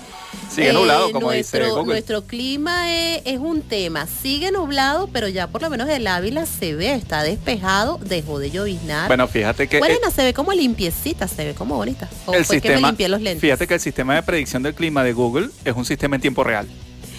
Sigue 0.50 0.70
eh, 0.70 0.74
nublado, 0.74 1.12
como 1.12 1.32
dice 1.32 1.60
nuestro, 1.60 1.76
Google. 1.78 1.94
nuestro 1.94 2.24
clima 2.24 2.92
es, 2.92 3.22
es 3.26 3.38
un 3.38 3.62
tema. 3.62 4.08
Sigue 4.08 4.52
nublado, 4.52 5.08
pero 5.14 5.28
ya 5.28 5.48
por 5.48 5.62
lo 5.62 5.70
menos 5.70 5.88
el 5.90 6.08
Ávila 6.08 6.48
se 6.48 6.74
ve, 6.74 6.94
está 6.94 7.22
despejado, 7.22 8.00
dejó 8.04 8.40
de 8.40 8.50
lloviznar. 8.50 9.08
Bueno, 9.08 9.28
fíjate 9.28 9.68
que... 9.68 9.78
eh, 9.78 9.80
Guarena 9.80 10.10
se 10.10 10.24
ve 10.24 10.34
como 10.34 10.54
limpiecita, 10.54 11.28
se 11.28 11.46
ve 11.46 11.54
como 11.54 11.76
bonita. 11.76 12.10
O 12.26 12.34
el 12.34 12.46
fue 12.46 12.60
que 12.60 12.70
me 12.70 12.74
sistema, 12.76 12.88
limpié 12.90 13.10
los 13.10 13.22
lentes. 13.22 13.42
fíjate 13.42 13.68
que 13.68 13.76
el 13.76 13.80
sistema 13.80 14.16
de 14.16 14.24
predicción 14.24 14.64
del 14.64 14.74
clima 14.74 15.04
de 15.04 15.14
Google 15.14 15.50
es 15.64 15.76
un 15.76 15.86
sistema 15.86 16.16
en 16.16 16.22
tiempo 16.24 16.44
real. 16.44 16.68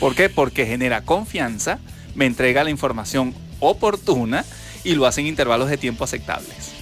¿Por 0.00 0.14
qué? 0.14 0.28
Porque 0.28 0.66
genera 0.66 1.02
confianza, 1.02 1.78
me 2.14 2.26
entrega 2.26 2.64
la 2.64 2.70
información 2.70 3.34
oportuna 3.60 4.44
y 4.84 4.94
lo 4.94 5.06
hace 5.06 5.20
en 5.20 5.26
intervalos 5.26 5.68
de 5.68 5.76
tiempo 5.76 6.04
aceptables. 6.04 6.72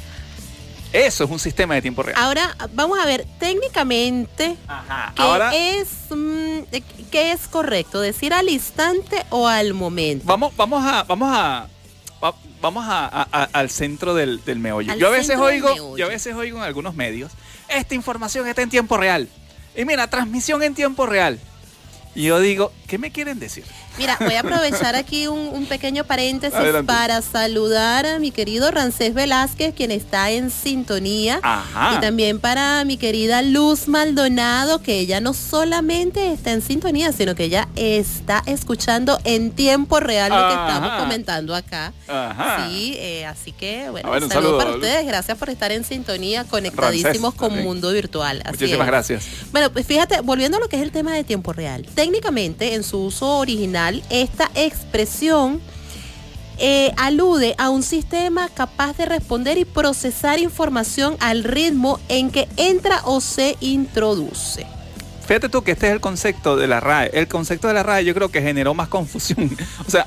Eso 0.93 1.25
es 1.25 1.31
un 1.31 1.39
sistema 1.39 1.75
de 1.75 1.83
tiempo 1.83 2.03
real. 2.03 2.17
Ahora, 2.19 2.57
vamos 2.75 2.99
a 2.99 3.05
ver, 3.07 3.27
técnicamente, 3.39 4.57
¿qué, 5.15 5.23
ahora- 5.23 5.55
es, 5.55 5.89
mm, 6.11 6.61
¿qué 7.11 7.33
es 7.33 7.49
correcto? 7.49 8.01
¿Decir 8.01 8.33
al 8.33 8.49
instante 8.49 9.25
o 9.31 9.47
al 9.49 9.75
momento? 9.75 10.25
Vamos, 10.27 10.57
vamos 10.57 10.85
a, 10.85 11.03
vamos 11.03 11.29
a, 11.33 11.67
va- 12.23 12.35
vamos 12.63 12.85
a- 12.87 13.07
a- 13.07 13.29
a- 13.33 13.49
al 13.53 13.69
centro 13.71 14.15
del, 14.15 14.43
del 14.45 14.59
meollo. 14.59 14.93
Al 14.93 14.99
Yo 14.99 15.09
a 15.09 15.11
veces 15.11 15.37
oigo, 15.39 15.75
meollo. 15.75 15.97
yo 15.99 16.07
a 16.07 16.09
veces 16.09 16.35
oigo 16.35 16.59
en 16.59 16.65
algunos 16.65 16.95
medios, 16.95 17.33
esta 17.69 17.95
información 17.95 18.47
está 18.47 18.63
en 18.63 18.71
tiempo 18.71 18.97
real. 18.97 19.29
Y 19.77 19.85
mira, 19.85 20.09
transmisión 20.09 20.63
en 20.63 20.75
tiempo 20.75 21.05
real. 21.05 21.39
Y 22.17 22.23
yo 22.23 22.41
digo, 22.41 22.73
¿qué 22.87 22.97
me 22.97 23.13
quieren 23.13 23.39
decir? 23.39 23.63
Mira, 23.99 24.17
voy 24.21 24.35
a 24.35 24.41
aprovechar 24.41 24.95
aquí 24.97 25.27
un, 25.27 25.39
un 25.53 25.67
pequeño 25.67 26.05
paréntesis 26.05 26.57
Adelante. 26.59 26.87
para 26.87 27.23
saludar 27.23 28.07
a 28.07 28.19
mi 28.19 28.31
querido 28.31 28.71
Rancés 28.71 29.15
Velázquez, 29.15 29.75
quien 29.75 29.91
está 29.91 30.31
en 30.31 30.51
sintonía. 30.51 31.41
Ajá. 31.43 31.95
Y 31.97 32.01
también 32.01 32.39
para 32.41 32.85
mi 32.85 32.97
querida 32.97 33.43
Luz 33.43 33.89
Maldonado, 33.89 34.83
que 34.83 34.99
ella 34.99 35.21
no 35.21 35.33
solamente 35.35 36.33
está 36.33 36.53
en 36.53 36.63
sintonía, 36.63 37.13
sino 37.13 37.35
que 37.35 37.45
ella 37.45 37.69
está 37.77 38.43
escuchando 38.47 39.19
en 39.25 39.51
tiempo 39.53 40.01
real 40.01 40.31
lo 40.31 40.49
que 40.49 40.55
estamos 40.55 41.03
comentando 41.03 41.55
acá. 41.55 41.93
Ajá. 42.09 42.69
Sí, 42.69 42.95
eh, 42.99 43.25
así 43.27 43.53
que 43.53 43.89
bueno, 43.91 44.11
ver, 44.11 44.19
un 44.19 44.25
un 44.25 44.31
saludo, 44.31 44.49
saludo, 44.51 44.59
para 44.59 44.71
Luz. 44.71 44.81
ustedes. 44.83 45.07
Gracias 45.07 45.39
por 45.39 45.51
estar 45.51 45.73
en 45.73 45.85
sintonía, 45.85 46.45
conectadísimos 46.45 47.35
con 47.35 47.49
también. 47.49 47.67
Mundo 47.67 47.93
Virtual. 47.93 48.41
Así 48.45 48.53
Muchísimas 48.53 48.87
es. 48.87 48.91
gracias. 48.91 49.25
Bueno, 49.53 49.71
pues 49.73 49.87
fíjate, 49.87 50.21
volviendo 50.21 50.57
a 50.59 50.61
lo 50.61 50.69
que 50.69 50.77
es 50.77 50.83
el 50.83 50.91
tema 50.93 51.15
de 51.15 51.25
tiempo 51.25 51.53
real. 51.53 51.87
Técnicamente, 51.95 52.75
en 52.75 52.83
su 52.83 52.99
uso 53.05 53.39
original, 53.39 53.86
esta 54.11 54.51
expresión 54.55 55.61
eh, 56.59 56.93
alude 56.97 57.55
a 57.59 57.71
un 57.71 57.83
sistema 57.83 58.49
capaz 58.49 58.97
de 58.97 59.05
responder 59.05 59.59
y 59.59 59.65
procesar 59.65 60.39
información 60.39 61.17
al 61.21 61.45
ritmo 61.45 62.01
en 62.09 62.31
que 62.31 62.49
entra 62.57 63.03
o 63.05 63.21
se 63.21 63.57
introduce. 63.61 64.67
Fíjate 65.27 65.49
tú 65.49 65.63
que 65.63 65.73
este 65.73 65.89
es 65.89 65.93
el 65.93 66.01
concepto 66.01 66.57
de 66.57 66.67
la 66.67 66.81
RAE. 66.81 67.11
El 67.13 67.29
concepto 67.29 67.69
de 67.69 67.75
la 67.75 67.83
RAE 67.83 68.05
yo 68.05 68.15
creo 68.15 68.31
que 68.31 68.41
generó 68.41 68.75
más 68.75 68.89
confusión. 68.89 69.57
o 69.87 69.91
sea, 69.91 70.07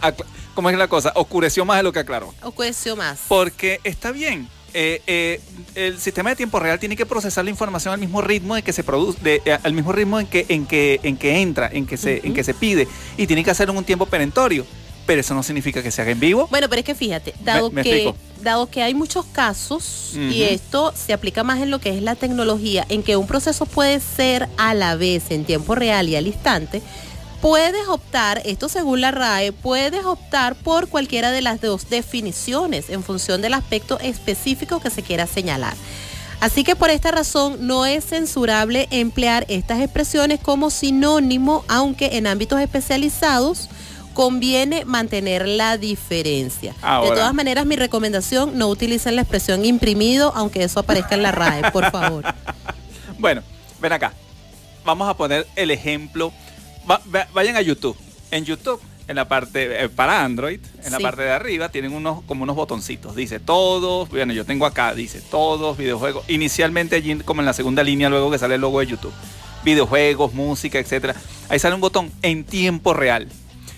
¿cómo 0.56 0.70
es 0.70 0.78
la 0.78 0.88
cosa? 0.88 1.12
Oscureció 1.16 1.66
más 1.66 1.78
de 1.78 1.84
lo 1.84 1.92
que 1.92 2.00
aclaró. 2.00 2.34
Ocurrió 2.42 2.96
más. 2.96 3.20
Porque 3.28 3.80
está 3.84 4.12
bien. 4.12 4.50
Eh, 4.74 5.02
eh, 5.08 5.42
el 5.76 6.00
sistema 6.00 6.30
de 6.32 6.36
tiempo 6.36 6.60
real 6.60 6.80
tiene 6.80 6.96
que 6.96 7.06
procesar 7.06 7.44
la 7.44 7.50
información 7.52 7.94
al 7.94 8.00
mismo 8.00 8.22
ritmo 8.22 8.56
en 8.58 8.64
que 8.64 8.74
se 8.74 8.84
produce, 8.84 9.20
de- 9.22 9.42
eh, 9.46 9.58
al 9.64 9.74
mismo 9.74 9.92
ritmo 9.92 10.20
en 10.20 10.28
que, 10.28 10.46
en 10.50 10.66
que, 10.66 11.00
en 11.04 11.18
que 11.18 11.42
entra, 11.42 11.70
en 11.72 11.86
que 11.86 11.98
se, 11.98 12.22
en 12.26 12.34
que 12.34 12.44
se 12.44 12.54
pide, 12.54 12.88
y 13.18 13.28
tiene 13.28 13.44
que 13.44 13.52
hacerlo 13.52 13.74
en 13.74 13.78
un 13.80 13.84
tiempo 13.86 14.06
perentorio. 14.06 14.66
Pero 15.06 15.22
eso 15.22 15.34
no 15.34 15.42
significa 15.42 15.82
que 15.82 15.90
se 15.90 16.04
haga 16.04 16.12
en 16.12 16.20
vivo. 16.20 16.48
Bueno, 16.52 16.70
pero 16.70 16.82
es 16.82 16.86
que 16.86 16.94
fíjate, 16.94 17.34
dado 17.44 17.72
me 17.72 17.82
que 17.82 18.14
dado 18.44 18.68
que 18.70 18.84
hay 18.84 18.94
muchos 18.94 19.26
casos 19.26 20.12
y 20.16 20.44
esto 20.44 20.94
se 20.96 21.14
aplica 21.14 21.44
más 21.44 21.60
en 21.62 21.72
lo 21.72 21.80
que 21.80 21.90
es 21.98 22.04
la 22.04 22.14
tecnología, 22.16 22.86
en 22.90 23.02
que 23.02 23.18
un 23.18 23.26
proceso 23.26 23.66
puede 23.66 24.00
ser 24.02 24.48
a 24.58 24.76
la 24.76 24.96
vez 24.96 25.32
en 25.32 25.46
tiempo 25.46 25.74
real 25.74 26.08
y 26.10 26.16
al 26.16 26.28
instante, 26.28 26.84
puedes 27.42 27.88
optar, 27.88 28.42
esto 28.46 28.70
según 28.70 29.02
la 29.02 29.12
RAE, 29.12 29.52
puedes 29.52 30.06
optar 30.06 30.56
por 30.56 30.90
cualquiera 30.90 31.32
de 31.32 31.42
las 31.42 31.62
dos 31.62 31.90
definiciones 31.90 32.90
en 32.90 33.04
función 33.04 33.42
del 33.42 33.54
aspecto 33.54 34.00
específico 34.00 34.80
que 34.80 34.90
se 34.90 35.04
quiera 35.04 35.28
señalar. 35.28 35.76
Así 36.42 36.64
que 36.64 36.76
por 36.76 36.90
esta 36.90 37.12
razón 37.12 37.68
no 37.68 37.86
es 37.86 38.06
censurable 38.06 38.88
emplear 38.92 39.46
estas 39.50 39.82
expresiones 39.82 40.40
como 40.40 40.70
sinónimo, 40.70 41.66
aunque 41.68 42.18
en 42.18 42.28
ámbitos 42.28 42.62
especializados 42.62 43.70
conviene 44.14 44.86
mantener 44.86 45.48
la 45.48 45.78
diferencia. 45.78 46.74
De 46.74 47.10
todas 47.10 47.34
maneras, 47.34 47.66
mi 47.66 47.76
recomendación, 47.76 48.58
no 48.58 48.68
utilicen 48.68 49.16
la 49.16 49.22
expresión 49.22 49.66
imprimido, 49.66 50.32
aunque 50.36 50.64
eso 50.64 50.80
aparezca 50.80 51.16
en 51.16 51.24
la 51.24 51.32
RAE, 51.32 51.72
por 51.72 51.90
favor. 51.92 52.24
Bueno, 53.18 53.42
ven 53.82 53.92
acá. 53.92 54.14
Vamos 54.86 55.10
a 55.10 55.14
poner 55.14 55.46
el 55.58 55.72
ejemplo. 55.72 56.32
Va- 56.90 57.02
va- 57.14 57.28
vayan 57.34 57.56
a 57.56 57.62
YouTube. 57.62 57.96
En 58.32 58.46
YouTube, 58.46 58.80
en 59.08 59.16
la 59.16 59.28
parte, 59.28 59.84
eh, 59.84 59.90
para 59.90 60.24
Android, 60.24 60.60
en 60.84 60.92
la 60.92 60.98
parte 61.04 61.22
de 61.24 61.32
arriba, 61.32 61.70
tienen 61.70 61.94
unos, 61.94 62.22
como 62.24 62.44
unos 62.44 62.56
botoncitos. 62.56 63.16
Dice 63.16 63.40
todos, 63.40 64.10
bueno, 64.10 64.34
yo 64.34 64.46
tengo 64.46 64.66
acá, 64.66 64.94
dice 64.94 65.22
todos, 65.32 65.78
videojuegos. 65.78 66.24
Inicialmente 66.30 66.96
allí, 66.96 67.16
como 67.20 67.42
en 67.42 67.46
la 67.46 67.54
segunda 67.54 67.84
línea, 67.84 68.10
luego 68.10 68.30
que 68.32 68.38
sale 68.38 68.56
el 68.56 68.62
logo 68.62 68.80
de 68.80 68.88
YouTube. 68.88 69.14
Videojuegos, 69.64 70.34
música, 70.34 70.80
etcétera. 70.80 71.16
Ahí 71.50 71.60
sale 71.60 71.76
un 71.76 71.82
botón 71.82 72.12
en 72.22 72.44
tiempo 72.46 72.94
real. 72.94 73.28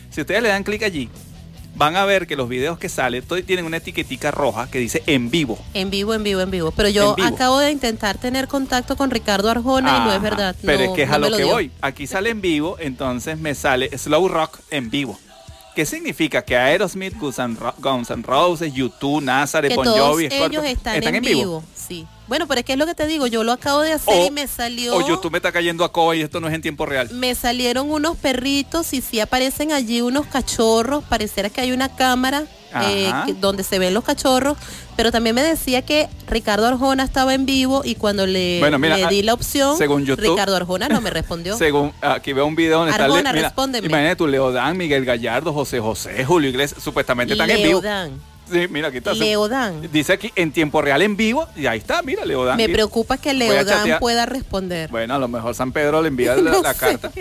Si 0.09 0.21
ustedes 0.21 0.43
le 0.43 0.49
dan 0.49 0.63
clic 0.63 0.83
allí, 0.83 1.09
van 1.81 1.95
a 1.95 2.05
ver 2.05 2.27
que 2.27 2.35
los 2.35 2.47
videos 2.47 2.77
que 2.77 2.89
salen, 2.89 3.23
todos 3.23 3.43
tienen 3.43 3.65
una 3.65 3.77
etiquetica 3.77 4.29
roja 4.29 4.69
que 4.69 4.77
dice 4.77 5.01
en 5.07 5.31
vivo. 5.31 5.57
En 5.73 5.89
vivo, 5.89 6.13
en 6.13 6.21
vivo, 6.21 6.41
en 6.41 6.51
vivo. 6.51 6.69
Pero 6.69 6.89
yo 6.89 7.15
vivo. 7.15 7.27
acabo 7.27 7.57
de 7.57 7.71
intentar 7.71 8.19
tener 8.19 8.47
contacto 8.47 8.95
con 8.95 9.09
Ricardo 9.09 9.49
Arjona 9.49 9.97
y 9.97 9.99
no 10.01 10.13
es 10.13 10.21
verdad. 10.21 10.55
Pero 10.61 10.77
no- 10.77 10.83
es 10.83 10.91
que 10.91 11.01
es 11.01 11.09
no 11.09 11.15
a 11.15 11.17
lo 11.17 11.31
que 11.31 11.37
dio. 11.37 11.47
voy. 11.47 11.71
Aquí 11.81 12.05
sale 12.05 12.29
en 12.29 12.39
vivo, 12.39 12.77
entonces 12.79 13.39
me 13.39 13.55
sale 13.55 13.97
Slow 13.97 14.27
Rock 14.27 14.59
en 14.69 14.91
vivo. 14.91 15.19
¿Qué 15.75 15.87
significa? 15.87 16.43
Que 16.43 16.55
Aerosmith, 16.55 17.15
Guns 17.17 17.39
N' 18.11 18.23
Roses, 18.23 18.71
YouTube, 18.75 19.23
Nazareth, 19.23 19.73
Bon 19.73 19.87
Jovi, 19.87 20.27
ellos 20.29 20.63
están, 20.63 21.01
en, 21.01 21.23
vivo. 21.23 21.63
Sí. 21.73 22.05
Bueno, 22.31 22.47
pero 22.47 22.61
es 22.61 22.65
que 22.65 22.71
es 22.71 22.79
lo 22.79 22.85
que 22.85 22.95
te 22.95 23.07
digo, 23.07 23.27
yo 23.27 23.43
lo 23.43 23.51
acabo 23.51 23.81
de 23.81 23.91
hacer 23.91 24.13
O- 24.13 24.25
y 24.27 24.31
me 24.31 24.47
salió... 24.47 24.95
O 24.95 25.05
YouTube 25.05 25.33
me 25.33 25.39
está 25.39 25.51
cayendo 25.51 25.83
a 25.83 25.91
coba 25.91 26.15
y 26.15 26.21
esto 26.21 26.39
no 26.39 26.47
es 26.47 26.53
en 26.53 26.61
tiempo 26.61 26.85
real. 26.85 27.09
Me 27.11 27.35
salieron 27.35 27.91
unos 27.91 28.15
perritos 28.15 28.93
y 28.93 29.01
sí 29.01 29.19
aparecen 29.19 29.73
allí 29.73 29.99
unos 29.99 30.27
cachorros, 30.27 31.03
pareciera 31.03 31.49
que 31.49 31.59
hay 31.59 31.73
una 31.73 31.93
cámara 31.93 32.45
eh, 32.83 33.11
que- 33.25 33.33
donde 33.33 33.63
se 33.65 33.79
ven 33.79 33.93
los 33.93 34.05
cachorros, 34.05 34.57
pero 34.95 35.11
también 35.11 35.35
me 35.35 35.43
decía 35.43 35.81
que 35.81 36.07
Ricardo 36.29 36.65
Arjona 36.67 37.03
estaba 37.03 37.33
en 37.33 37.45
vivo 37.45 37.81
y 37.83 37.95
cuando 37.95 38.25
le, 38.25 38.59
Bueno, 38.61 38.79
mira, 38.79 38.95
le 38.95 39.03
ah, 39.03 39.09
di 39.09 39.23
la 39.23 39.33
opción, 39.33 39.77
según 39.77 40.05
YouTube- 40.05 40.29
Ricardo 40.29 40.55
Arjona 40.55 40.87
no 40.87 41.01
me 41.01 41.09
respondió. 41.09 41.57
Según 41.57 41.91
aquí 41.99 42.31
veo 42.31 42.45
un 42.45 42.55
video 42.55 42.77
donde 42.77 42.91
está 42.91 43.03
Arjona, 43.03 43.33
Le- 43.33 43.39
mira, 43.39 43.47
respóndeme. 43.49 43.87
Imagínate 43.87 44.15
tú, 44.15 44.25
Leodán, 44.27 44.77
Miguel 44.77 45.03
Gallardo, 45.03 45.51
José 45.51 45.81
José, 45.81 46.23
Julio 46.23 46.49
Iglesias, 46.49 46.81
supuestamente 46.81 47.33
están 47.33 47.49
en 47.49 47.61
vivo. 47.61 47.81
Sí, 48.51 48.67
mira, 48.69 48.89
aquí 48.89 48.97
está. 48.97 49.13
Leodán. 49.13 49.89
Dice 49.91 50.13
aquí 50.13 50.31
en 50.35 50.51
tiempo 50.51 50.81
real 50.81 51.01
en 51.01 51.15
vivo 51.15 51.47
y 51.55 51.65
ahí 51.67 51.77
está, 51.79 52.01
mira, 52.01 52.25
Leodán. 52.25 52.57
Me 52.57 52.67
preocupa 52.69 53.17
que 53.17 53.33
Leodán 53.33 53.99
pueda 53.99 54.25
responder. 54.25 54.89
Bueno, 54.89 55.15
a 55.15 55.19
lo 55.19 55.27
mejor 55.27 55.55
San 55.55 55.71
Pedro 55.71 56.01
le 56.01 56.09
envía 56.09 56.35
la, 56.37 56.51
No 56.51 56.61
la 56.61 56.73
sé. 56.73 56.79
carta. 56.79 57.11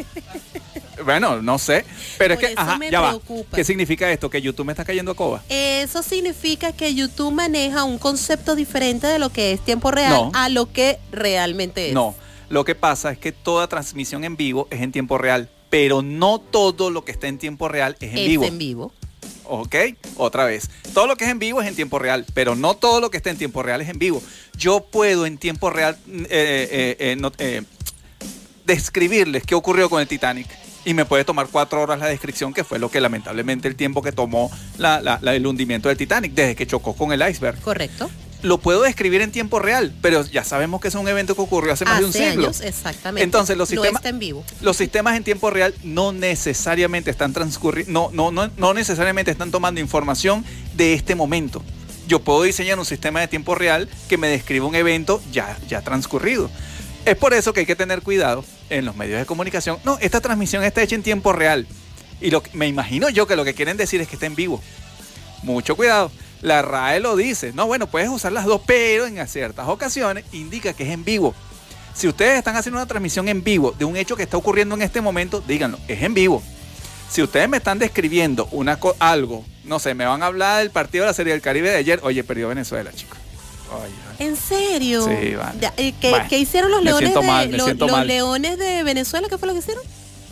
Bueno, 1.05 1.41
no 1.41 1.59
sé. 1.59 1.85
Pero 2.19 2.35
Por 2.35 2.45
es 2.45 2.51
que, 2.51 2.55
ajá, 2.61 2.79
ya 2.91 3.01
va. 3.01 3.19
¿Qué 3.55 3.65
significa 3.65 4.11
esto? 4.13 4.29
¿Que 4.29 4.43
YouTube 4.43 4.67
me 4.67 4.73
está 4.73 4.85
cayendo 4.85 5.13
a 5.13 5.15
coba? 5.15 5.43
Eso 5.49 6.03
significa 6.03 6.73
que 6.73 6.95
YouTube 6.95 7.33
maneja 7.33 7.85
un 7.85 7.99
concepto 7.99 8.55
diferente 8.55 9.07
de 9.07 9.19
lo 9.19 9.31
que 9.31 9.53
es 9.53 9.61
tiempo 9.65 9.91
real 9.91 10.11
No. 10.13 10.31
a 10.35 10.49
lo 10.51 10.71
que 10.73 10.99
realmente 11.11 11.89
es. 11.89 11.95
No. 11.95 12.15
Lo 12.51 12.65
que 12.65 12.75
pasa 12.75 13.13
es 13.13 13.19
que 13.19 13.33
toda 13.33 13.67
transmisión 13.69 14.25
en 14.25 14.37
vivo 14.37 14.67
es 14.71 14.81
en 14.83 14.93
tiempo 14.93 15.17
real, 15.17 15.49
pero 15.71 16.03
no 16.03 16.39
todo 16.39 16.91
lo 16.91 17.05
que 17.05 17.13
está 17.13 17.29
en 17.29 17.39
tiempo 17.39 17.69
real 17.69 17.97
es 18.01 18.11
en 18.13 18.19
es 18.19 18.27
vivo. 18.27 18.45
en 18.45 18.59
vivo. 18.59 18.93
¿Ok? 19.53 19.75
Otra 20.17 20.45
vez. 20.45 20.71
Todo 20.95 21.09
lo 21.09 21.17
que 21.17 21.25
es 21.25 21.31
en 21.31 21.41
vivo 21.41 21.61
es 21.61 21.67
en 21.69 21.75
tiempo 21.75 21.99
real, 21.99 22.25
pero 22.35 22.55
no 22.55 22.75
todo 22.75 23.01
lo 23.01 23.11
que 23.11 23.17
está 23.17 23.31
en 23.31 23.37
tiempo 23.37 23.63
real 23.65 23.81
es 23.81 23.89
en 23.89 23.99
vivo. 23.99 24.23
Yo 24.57 24.81
puedo 24.85 25.27
en 25.27 25.39
tiempo 25.39 25.71
real 25.71 25.99
eh, 26.09 26.27
eh, 26.31 26.97
eh, 27.01 27.17
no- 27.19 27.33
describirles 28.65 29.43
qué 29.45 29.55
ocurrió 29.55 29.91
con 29.91 30.01
el 30.01 30.09
Titanic. 30.09 30.47
Y 30.85 30.95
me 30.95 31.05
puede 31.05 31.25
tomar 31.25 31.49
cuatro 31.51 31.83
horas 31.83 31.99
la 31.99 32.07
descripción, 32.07 32.55
que 32.55 32.65
fue 32.65 32.79
lo 32.79 32.91
que 32.91 33.01
lamentablemente 33.03 33.69
el 33.69 33.77
tiempo 33.77 34.01
que 34.03 34.13
tomó 34.13 34.51
la- 34.79 35.01
la- 35.03 35.19
la- 35.21 35.35
el 35.35 35.47
hundimiento 35.47 35.89
del 35.89 35.99
Titanic 35.99 36.33
desde 36.33 36.57
que 36.57 36.67
chocó 36.67 36.95
con 36.95 37.13
el 37.13 37.21
iceberg. 37.29 37.61
Correcto. 37.61 38.09
Lo 38.43 38.59
puedo 38.59 38.83
describir 38.83 39.21
en 39.21 39.33
tiempo 39.33 39.59
real, 39.59 39.93
pero 40.01 40.25
ya 40.25 40.45
sabemos 40.45 40.81
que 40.81 40.89
es 40.89 40.95
un 40.95 41.07
evento 41.09 41.35
que 41.35 41.43
ocurrió 41.43 41.73
hace 41.73 41.85
más 41.85 41.99
de 42.01 42.07
un 42.07 42.13
siglo. 42.13 42.45
años, 42.47 42.61
exactamente. 42.63 43.23
Entonces, 43.25 43.57
los 43.57 43.71
No 43.71 43.83
sistemas- 43.83 44.01
está 44.01 44.09
en 44.09 44.19
vivo. 44.19 44.45
Los 44.63 44.77
sistemas 44.77 45.17
en 45.17 45.25
tiempo 45.25 45.51
real 45.51 45.75
no 45.83 46.13
necesariamente 46.13 47.11
están 47.11 47.33
transcurriendo, 47.33 48.11
no, 48.13 48.31
no, 48.31 48.47
no, 48.47 48.53
no 48.57 48.75
necesariamente 48.75 49.31
están 49.31 49.51
tomando 49.51 49.81
información 49.81 50.45
de 50.75 50.95
este 50.95 51.15
momento. 51.15 51.63
Yo 52.09 52.21
puedo 52.21 52.43
diseñar 52.43 52.79
un 52.79 52.85
sistema 52.85 53.21
de 53.21 53.29
tiempo 53.29 53.55
real 53.55 53.89
que 54.09 54.17
me 54.17 54.29
describa 54.29 54.67
un 54.67 54.75
evento 54.75 55.23
ya, 55.31 55.57
ya 55.69 55.83
transcurrido. 55.83 56.51
Es 57.05 57.17
por 57.17 57.35
eso 57.35 57.53
que 57.53 57.61
hay 57.61 57.67
que 57.67 57.77
tener 57.77 58.03
cuidado 58.03 58.45
en 58.69 58.85
los 58.85 58.97
medios 58.97 59.19
de 59.19 59.27
comunicación. 59.27 59.79
No, 59.85 59.97
esta 60.01 60.21
transmisión 60.21 60.65
está 60.65 60.83
hecha 60.83 60.95
en 60.97 61.03
tiempo 61.03 61.33
real. 61.33 61.67
Y 62.21 62.31
lo, 62.31 62.43
que- 62.43 62.51
me 62.57 62.67
imagino 62.69 63.09
yo 63.11 63.27
que 63.27 63.37
lo 63.37 63.45
que 63.45 63.55
quieren 63.55 63.77
decir 63.77 64.01
es 64.01 64.09
que 64.09 64.17
está 64.17 64.27
en 64.27 64.35
vivo. 64.35 64.61
Mucho 65.43 65.77
cuidado. 65.77 66.11
La 66.43 66.63
RAE 66.63 67.01
lo 67.01 67.17
dice. 67.17 67.53
No, 67.53 67.67
bueno, 67.67 67.87
puedes 67.87 68.09
usar 68.09 68.33
las 68.33 68.45
dos, 68.47 68.61
pero 68.67 69.07
en 69.07 69.27
ciertas 69.29 69.69
ocasiones 69.69 70.25
indica 70.33 70.73
que 70.73 70.85
es 70.85 70.91
en 70.91 71.05
vivo. 71.05 71.35
Si 71.95 72.09
ustedes 72.09 72.39
están 72.39 72.57
haciendo 72.57 72.79
una 72.79 72.87
transmisión 72.87 73.29
en 73.29 73.43
vivo 73.45 73.75
de 73.79 73.85
un 73.85 73.97
hecho 73.97 74.17
que 74.17 74.23
está 74.23 74.37
ocurriendo 74.37 74.75
en 74.75 74.83
este 74.83 75.01
momento, 75.01 75.43
díganlo, 75.47 75.79
es 75.89 76.03
en 76.03 76.15
vivo. 76.15 76.43
Si 77.11 77.21
ustedes 77.23 77.49
me 77.49 77.57
están 77.57 77.79
describiendo 77.79 78.49
una 78.53 78.79
algo, 79.01 79.45
no 79.65 79.79
sé, 79.81 79.95
me 79.95 80.07
van 80.07 80.23
a 80.23 80.27
hablar 80.27 80.61
del 80.61 80.71
partido 80.71 81.05
de 81.05 81.11
la 81.11 81.15
Serie 81.15 81.33
del 81.33 81.43
Caribe 81.43 81.69
de 81.71 81.77
ayer, 81.77 82.01
oye, 82.05 82.23
perdió 82.25 82.49
Venezuela, 82.49 82.93
chicos. 82.95 83.19
¿En 84.19 84.37
serio? 84.37 85.05
Sí, 85.07 85.35
vale. 85.35 85.71
Eh, 85.77 85.95
¿qué, 86.01 86.11
Bueno, 86.11 86.27
qué 86.29 86.39
hicieron 86.39 86.71
los 86.71 86.83
leones 86.83 87.15
de 87.15 87.21
mal, 87.23 87.51
lo- 87.51 87.67
los 87.75 87.91
mal. 87.91 88.07
leones 88.07 88.59
de 88.59 88.83
Venezuela? 88.83 89.29
¿Qué 89.29 89.39
fue 89.39 89.49
lo 89.49 89.55
que 89.55 89.61
hicieron? 89.61 89.83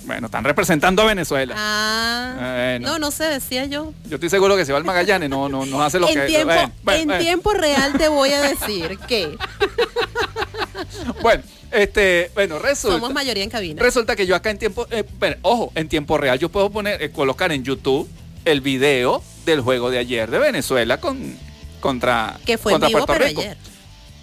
Bueno, 0.05 0.27
están 0.27 0.45
representando 0.45 1.03
a 1.03 1.07
Venezuela. 1.07 1.55
Ah, 1.57 2.35
Bueno. 2.79 2.89
no, 2.93 2.99
no 2.99 3.11
sé, 3.11 3.25
decía 3.25 3.67
yo. 3.67 3.93
Yo 4.09 4.15
estoy 4.17 4.31
seguro 4.31 4.57
que 4.57 4.65
si 4.65 4.73
va 4.73 4.79
al 4.79 4.85
Magallanes 4.85 5.29
no, 5.29 5.49
no, 5.49 5.67
no 5.67 5.83
hace 5.83 5.99
lo 5.99 6.09
en 6.09 6.15
que... 6.15 6.27
tiempo, 6.27 6.47
bueno, 6.55 6.73
bueno, 6.83 7.01
en 7.01 7.07
bueno. 7.09 7.23
tiempo 7.23 7.53
real 7.53 7.93
te 7.99 8.09
voy 8.09 8.31
a 8.31 8.41
decir 8.43 8.99
que 9.07 9.37
Bueno, 11.23 11.43
este, 11.71 12.31
bueno, 12.35 12.59
resulta... 12.59 12.97
somos 12.97 13.13
mayoría 13.13 13.45
en 13.45 13.51
cabina. 13.51 13.83
Resulta 13.83 14.17
que 14.17 14.27
yo 14.27 14.35
acá 14.37 14.51
en 14.51 14.59
tiempo, 14.59 14.87
eh, 14.91 15.05
ojo, 15.43 15.73
en 15.75 15.89
tiempo 15.89 16.17
real 16.19 16.39
yo 16.39 16.49
puedo 16.49 16.71
poner, 16.71 17.03
eh, 17.03 17.11
colocar 17.11 17.53
en 17.53 17.65
YouTube 17.65 18.09
el 18.45 18.61
video 18.61 19.23
del 19.45 19.61
juego 19.61 19.91
de 19.91 19.99
ayer 19.99 20.31
de 20.31 20.39
Venezuela 20.39 20.99
con 21.01 21.37
contra, 21.81 22.39
que 22.45 22.59
fue 22.59 22.73
contra 22.73 22.89
vivo, 22.89 23.01
Puerto 23.05 23.13
pero 23.13 23.27
Rico. 23.29 23.41
ayer. 23.43 23.57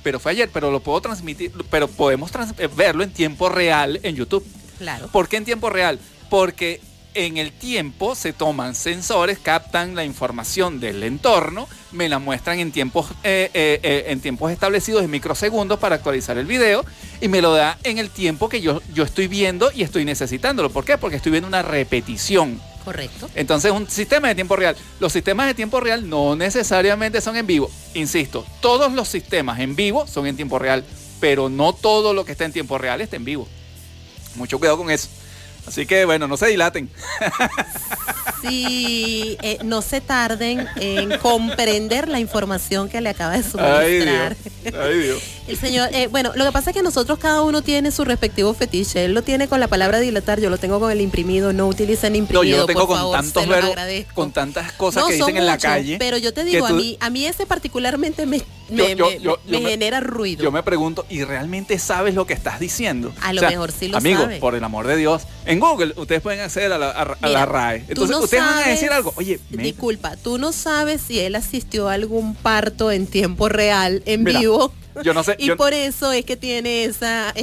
Pero 0.03 0.19
fue 0.19 0.31
ayer, 0.33 0.49
pero 0.51 0.71
lo 0.71 0.81
puedo 0.81 1.01
transmitir, 1.01 1.51
pero 1.69 1.87
podemos 1.87 2.31
trans- 2.31 2.53
eh, 2.59 2.67
verlo 2.75 3.03
en 3.03 3.11
tiempo 3.11 3.49
real 3.49 3.99
en 4.03 4.15
YouTube. 4.15 4.45
Claro. 4.77 5.07
¿Por 5.07 5.27
qué 5.27 5.37
en 5.37 5.45
tiempo 5.45 5.69
real? 5.69 5.99
Porque 6.29 6.81
en 7.15 7.37
el 7.37 7.51
tiempo 7.51 8.13
se 8.13 8.33
toman 8.33 8.75
sensores, 8.75 9.39
captan 9.39 9.95
la 9.95 10.03
información 10.03 10.79
del 10.79 11.01
entorno, 11.01 11.67
me 11.93 12.09
la 12.09 12.19
muestran 12.19 12.59
en 12.59 12.71
tiempos, 12.71 13.07
eh, 13.23 13.49
eh, 13.53 13.79
eh, 13.81 14.03
en 14.07 14.19
tiempos 14.19 14.51
establecidos 14.51 15.03
en 15.03 15.09
microsegundos 15.09 15.79
para 15.79 15.95
actualizar 15.95 16.37
el 16.37 16.45
video 16.45 16.85
y 17.21 17.29
me 17.29 17.41
lo 17.41 17.53
da 17.53 17.79
en 17.83 17.97
el 17.97 18.09
tiempo 18.09 18.49
que 18.49 18.61
yo, 18.61 18.81
yo 18.93 19.05
estoy 19.05 19.27
viendo 19.27 19.71
y 19.73 19.83
estoy 19.83 20.03
necesitándolo. 20.03 20.69
¿Por 20.69 20.83
qué? 20.83 20.97
Porque 20.97 21.15
estoy 21.15 21.31
viendo 21.31 21.47
una 21.47 21.61
repetición. 21.61 22.61
Correcto. 22.83 23.29
Entonces, 23.33 23.71
un 23.71 23.89
sistema 23.89 24.27
de 24.27 24.35
tiempo 24.35 24.55
real. 24.55 24.75
Los 24.99 25.11
sistemas 25.11 25.47
de 25.47 25.55
tiempo 25.55 25.79
real 25.79 26.07
no 26.07 26.35
necesariamente 26.35 27.19
son 27.19 27.35
en 27.35 27.47
vivo. 27.47 27.71
Insisto, 27.95 28.45
todos 28.61 28.91
los 28.91 29.07
sistemas 29.07 29.59
en 29.59 29.75
vivo 29.75 30.05
son 30.05 30.27
en 30.27 30.35
tiempo 30.35 30.59
real, 30.59 30.83
pero 31.19 31.49
no 31.49 31.73
todo 31.73 32.13
lo 32.13 32.25
que 32.25 32.33
está 32.33 32.45
en 32.45 32.51
tiempo 32.51 32.77
real 32.77 33.01
está 33.01 33.15
en 33.15 33.25
vivo. 33.25 33.47
Mucho 34.35 34.59
cuidado 34.59 34.77
con 34.77 34.89
eso. 34.91 35.07
Así 35.67 35.85
que, 35.85 36.05
bueno, 36.05 36.27
no 36.27 36.37
se 36.37 36.47
dilaten. 36.47 36.89
Si 38.41 39.37
eh, 39.41 39.57
no 39.63 39.81
se 39.81 40.01
tarden 40.01 40.67
en 40.75 41.17
comprender 41.17 42.07
la 42.07 42.19
información 42.19 42.89
que 42.89 43.01
le 43.01 43.09
acaba 43.09 43.31
de 43.31 43.37
Ay, 43.37 43.43
suministrar. 43.43 44.35
Dios. 44.63 44.75
Ay, 44.79 44.99
Dios. 44.99 45.23
El 45.47 45.57
señor, 45.57 45.89
eh, 45.93 46.07
bueno, 46.07 46.31
lo 46.35 46.43
que 46.43 46.51
pasa 46.51 46.71
es 46.71 46.75
que 46.75 46.81
nosotros 46.81 47.19
cada 47.19 47.43
uno 47.43 47.61
tiene 47.61 47.91
su 47.91 48.03
respectivo 48.03 48.51
fetiche. 48.55 49.05
Él 49.05 49.13
lo 49.13 49.21
tiene 49.21 49.47
con 49.47 49.59
la 49.59 49.67
palabra 49.67 49.99
dilatar, 49.99 50.39
yo 50.39 50.49
lo 50.49 50.57
tengo 50.57 50.79
con 50.79 50.89
el 50.91 51.01
imprimido. 51.01 51.53
No 51.53 51.67
utilicen 51.67 52.13
No, 52.13 52.17
imprimido, 52.17 52.43
yo 52.43 52.57
lo 52.57 52.65
tengo 52.65 52.79
por 52.79 52.87
con 52.87 52.97
favor, 52.97 53.15
tantos 53.17 53.47
verbos, 53.47 53.75
con 54.15 54.31
tantas 54.31 54.71
cosas 54.71 55.03
No, 55.03 55.07
que 55.09 55.15
dicen 55.15 55.37
en 55.37 55.45
la 55.45 55.59
calle. 55.59 55.97
Pero 55.99 56.17
yo 56.17 56.33
te 56.33 56.43
digo, 56.45 56.65
a 56.65 56.71
mí, 56.71 56.97
a 56.99 57.11
mí 57.11 57.27
ese 57.27 57.45
particularmente 57.45 58.25
me, 58.25 58.41
me, 58.69 58.95
yo- 58.95 59.05
me- 59.07 59.19
yo- 59.19 59.39
me 59.45 59.51
yo 59.51 59.61
me- 59.61 59.69
genera 59.69 59.99
ruido. 59.99 60.43
Yo 60.43 60.51
me 60.51 60.63
pregunto, 60.63 61.05
¿y 61.11 61.23
realmente 61.23 61.77
sabes 61.77 62.15
lo 62.15 62.25
que 62.25 62.33
estás 62.33 62.59
diciendo? 62.59 63.13
A 63.21 63.31
lo 63.31 63.43
mejor 63.43 63.71
sí 63.71 63.87
lo 63.87 63.97
amigo, 63.97 64.21
sabe. 64.23 64.39
por 64.39 64.55
el 64.55 64.63
amor 64.63 64.87
de 64.87 64.97
Dios. 64.97 65.27
En 65.45 65.59
Google 65.59 65.93
ustedes 65.95 66.23
pueden 66.23 66.39
acceder 66.39 66.71
a 66.73 66.79
la, 66.79 66.89
a- 66.89 67.01
a 67.03 67.05
la 67.05 67.27
Mira, 67.27 67.45
RAE. 67.45 67.85
Entonces, 67.87 68.17
no 68.17 68.23
ustedes 68.23 68.43
van 68.43 68.63
a 68.63 68.67
decir 68.67 68.91
algo. 68.91 69.13
Oye, 69.15 69.39
Disculpa, 69.51 70.15
tú 70.17 70.39
no 70.39 70.51
sabes 70.53 71.01
si 71.07 71.19
él 71.19 71.35
asistió 71.35 71.87
a 71.87 71.93
algún 71.93 72.33
parto 72.33 72.89
en 72.91 73.05
tiempo 73.05 73.47
real, 73.47 74.01
en 74.07 74.23
Mira, 74.23 74.39
vivo. 74.39 74.73
Yo 75.03 75.13
no 75.13 75.23
sé, 75.23 75.35
Y 75.39 75.47
yo- 75.47 75.57
por 75.57 75.73
eso 75.73 76.11
es 76.11 76.25
que 76.25 76.35
tiene 76.37 76.85
esa, 76.85 77.33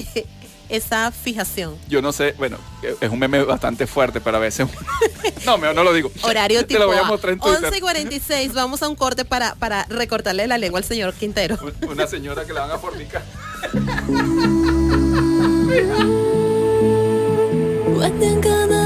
esa 0.68 1.10
fijación. 1.12 1.76
yo 1.88 2.00
no 2.00 2.12
sé, 2.12 2.34
bueno, 2.38 2.56
es 3.00 3.10
un 3.10 3.18
meme 3.18 3.42
bastante 3.44 3.86
fuerte, 3.86 4.20
pero 4.20 4.38
a 4.38 4.40
veces... 4.40 4.66
no, 5.46 5.58
mejor 5.58 5.76
no 5.76 5.84
lo 5.84 5.92
digo. 5.92 6.10
Horario 6.22 6.60
Te 6.60 6.66
tipo 6.66 6.80
lo 6.80 6.86
voy 6.86 6.96
a 6.96 7.04
mostrar 7.04 7.34
en 7.34 7.40
Twitter. 7.40 7.64
11 7.64 7.78
y 7.78 7.80
46, 7.80 8.54
vamos 8.54 8.82
a 8.82 8.88
un 8.88 8.96
corte 8.96 9.24
para, 9.24 9.54
para 9.56 9.84
recortarle 9.86 10.46
la 10.46 10.58
lengua 10.58 10.78
al 10.78 10.84
señor 10.84 11.12
Quintero. 11.14 11.58
Una 11.88 12.06
señora 12.06 12.44
que 12.44 12.52
la 12.52 12.62
van 12.62 12.70
a 12.72 12.78
fornicar. 12.78 13.22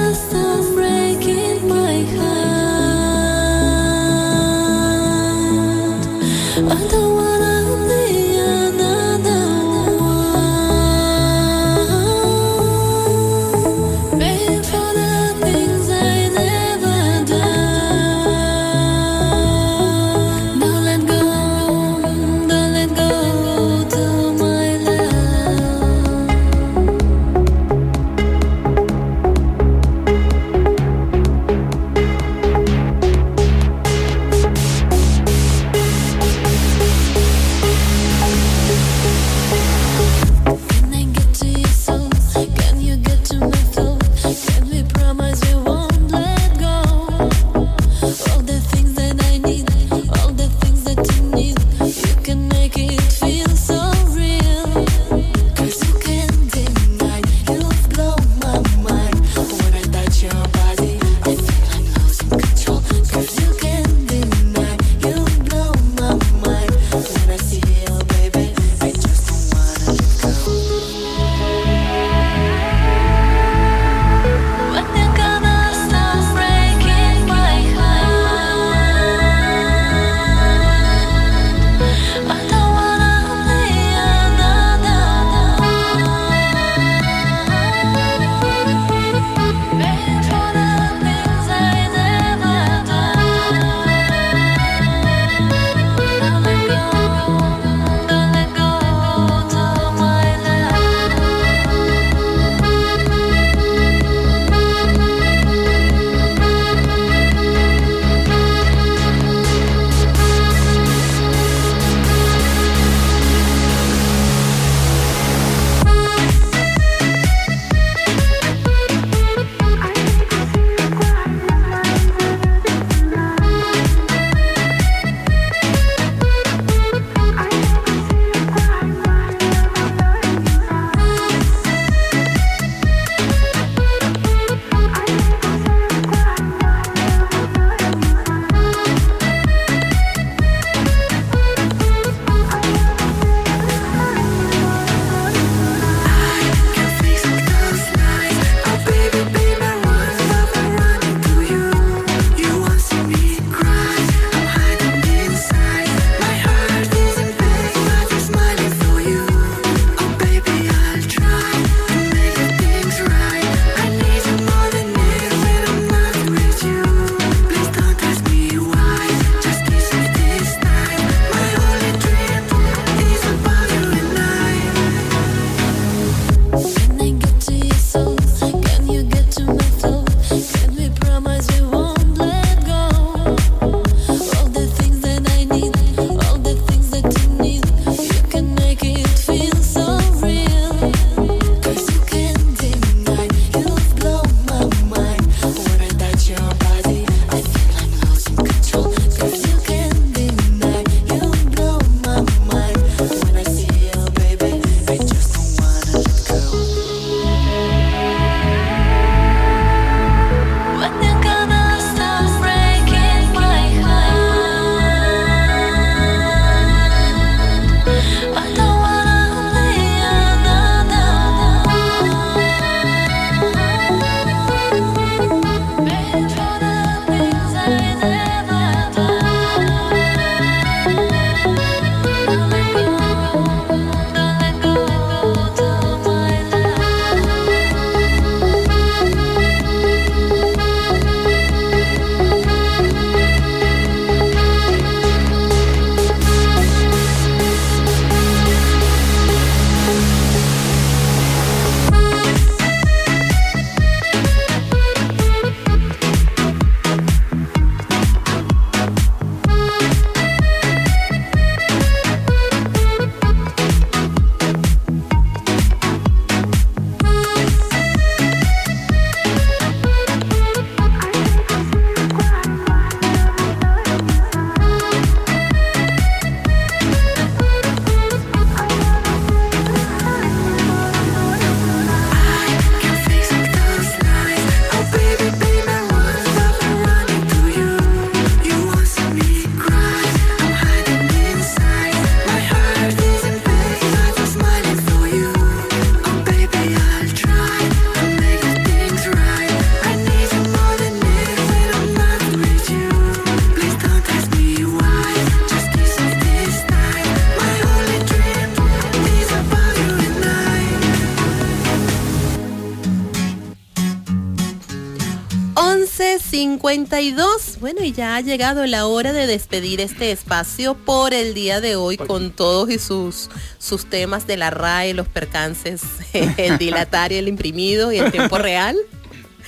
52. 316.66 317.58
Bueno, 317.60 317.84
y 317.84 317.92
ya 317.92 318.16
ha 318.16 318.20
llegado 318.20 318.66
la 318.66 318.86
hora 318.86 319.12
de 319.12 319.28
despedir 319.28 319.80
este 319.80 320.10
espacio 320.10 320.74
por 320.74 321.14
el 321.14 321.32
día 321.32 321.60
de 321.60 321.76
hoy 321.76 321.96
con 321.96 322.32
todos 322.32 322.70
y 322.70 322.80
sus, 322.80 323.30
sus 323.58 323.88
temas 323.88 324.26
de 324.26 324.36
la 324.36 324.50
RAE, 324.50 324.92
los 324.92 325.06
percances, 325.06 325.82
el 326.12 326.58
dilatario, 326.58 327.20
el 327.20 327.28
imprimido 327.28 327.92
y 327.92 327.98
el 327.98 328.10
tiempo 328.10 328.36
real. 328.38 328.76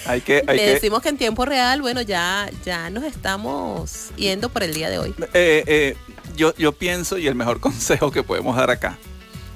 Hay 0.07 0.21
que, 0.21 0.45
hay 0.47 0.59
Le 0.59 0.65
que 0.65 0.71
decimos 0.75 1.03
que 1.03 1.09
en 1.09 1.19
tiempo 1.19 1.45
real, 1.45 1.83
bueno, 1.83 2.03
ya, 2.03 2.49
ya 2.65 2.89
nos 2.89 3.03
estamos 3.03 4.11
yendo 4.15 4.49
por 4.49 4.63
el 4.63 4.73
día 4.73 4.89
de 4.89 5.01
hoy. 5.01 5.13
eh, 5.35 5.65
eh, 5.67 5.97
yo, 6.37 6.55
yo 6.55 6.71
pienso, 6.71 7.19
y 7.19 7.27
el 7.27 7.35
mejor 7.35 7.59
consejo 7.61 8.13
que 8.13 8.23
podemos 8.23 8.57
dar 8.57 8.71
acá, 8.71 8.97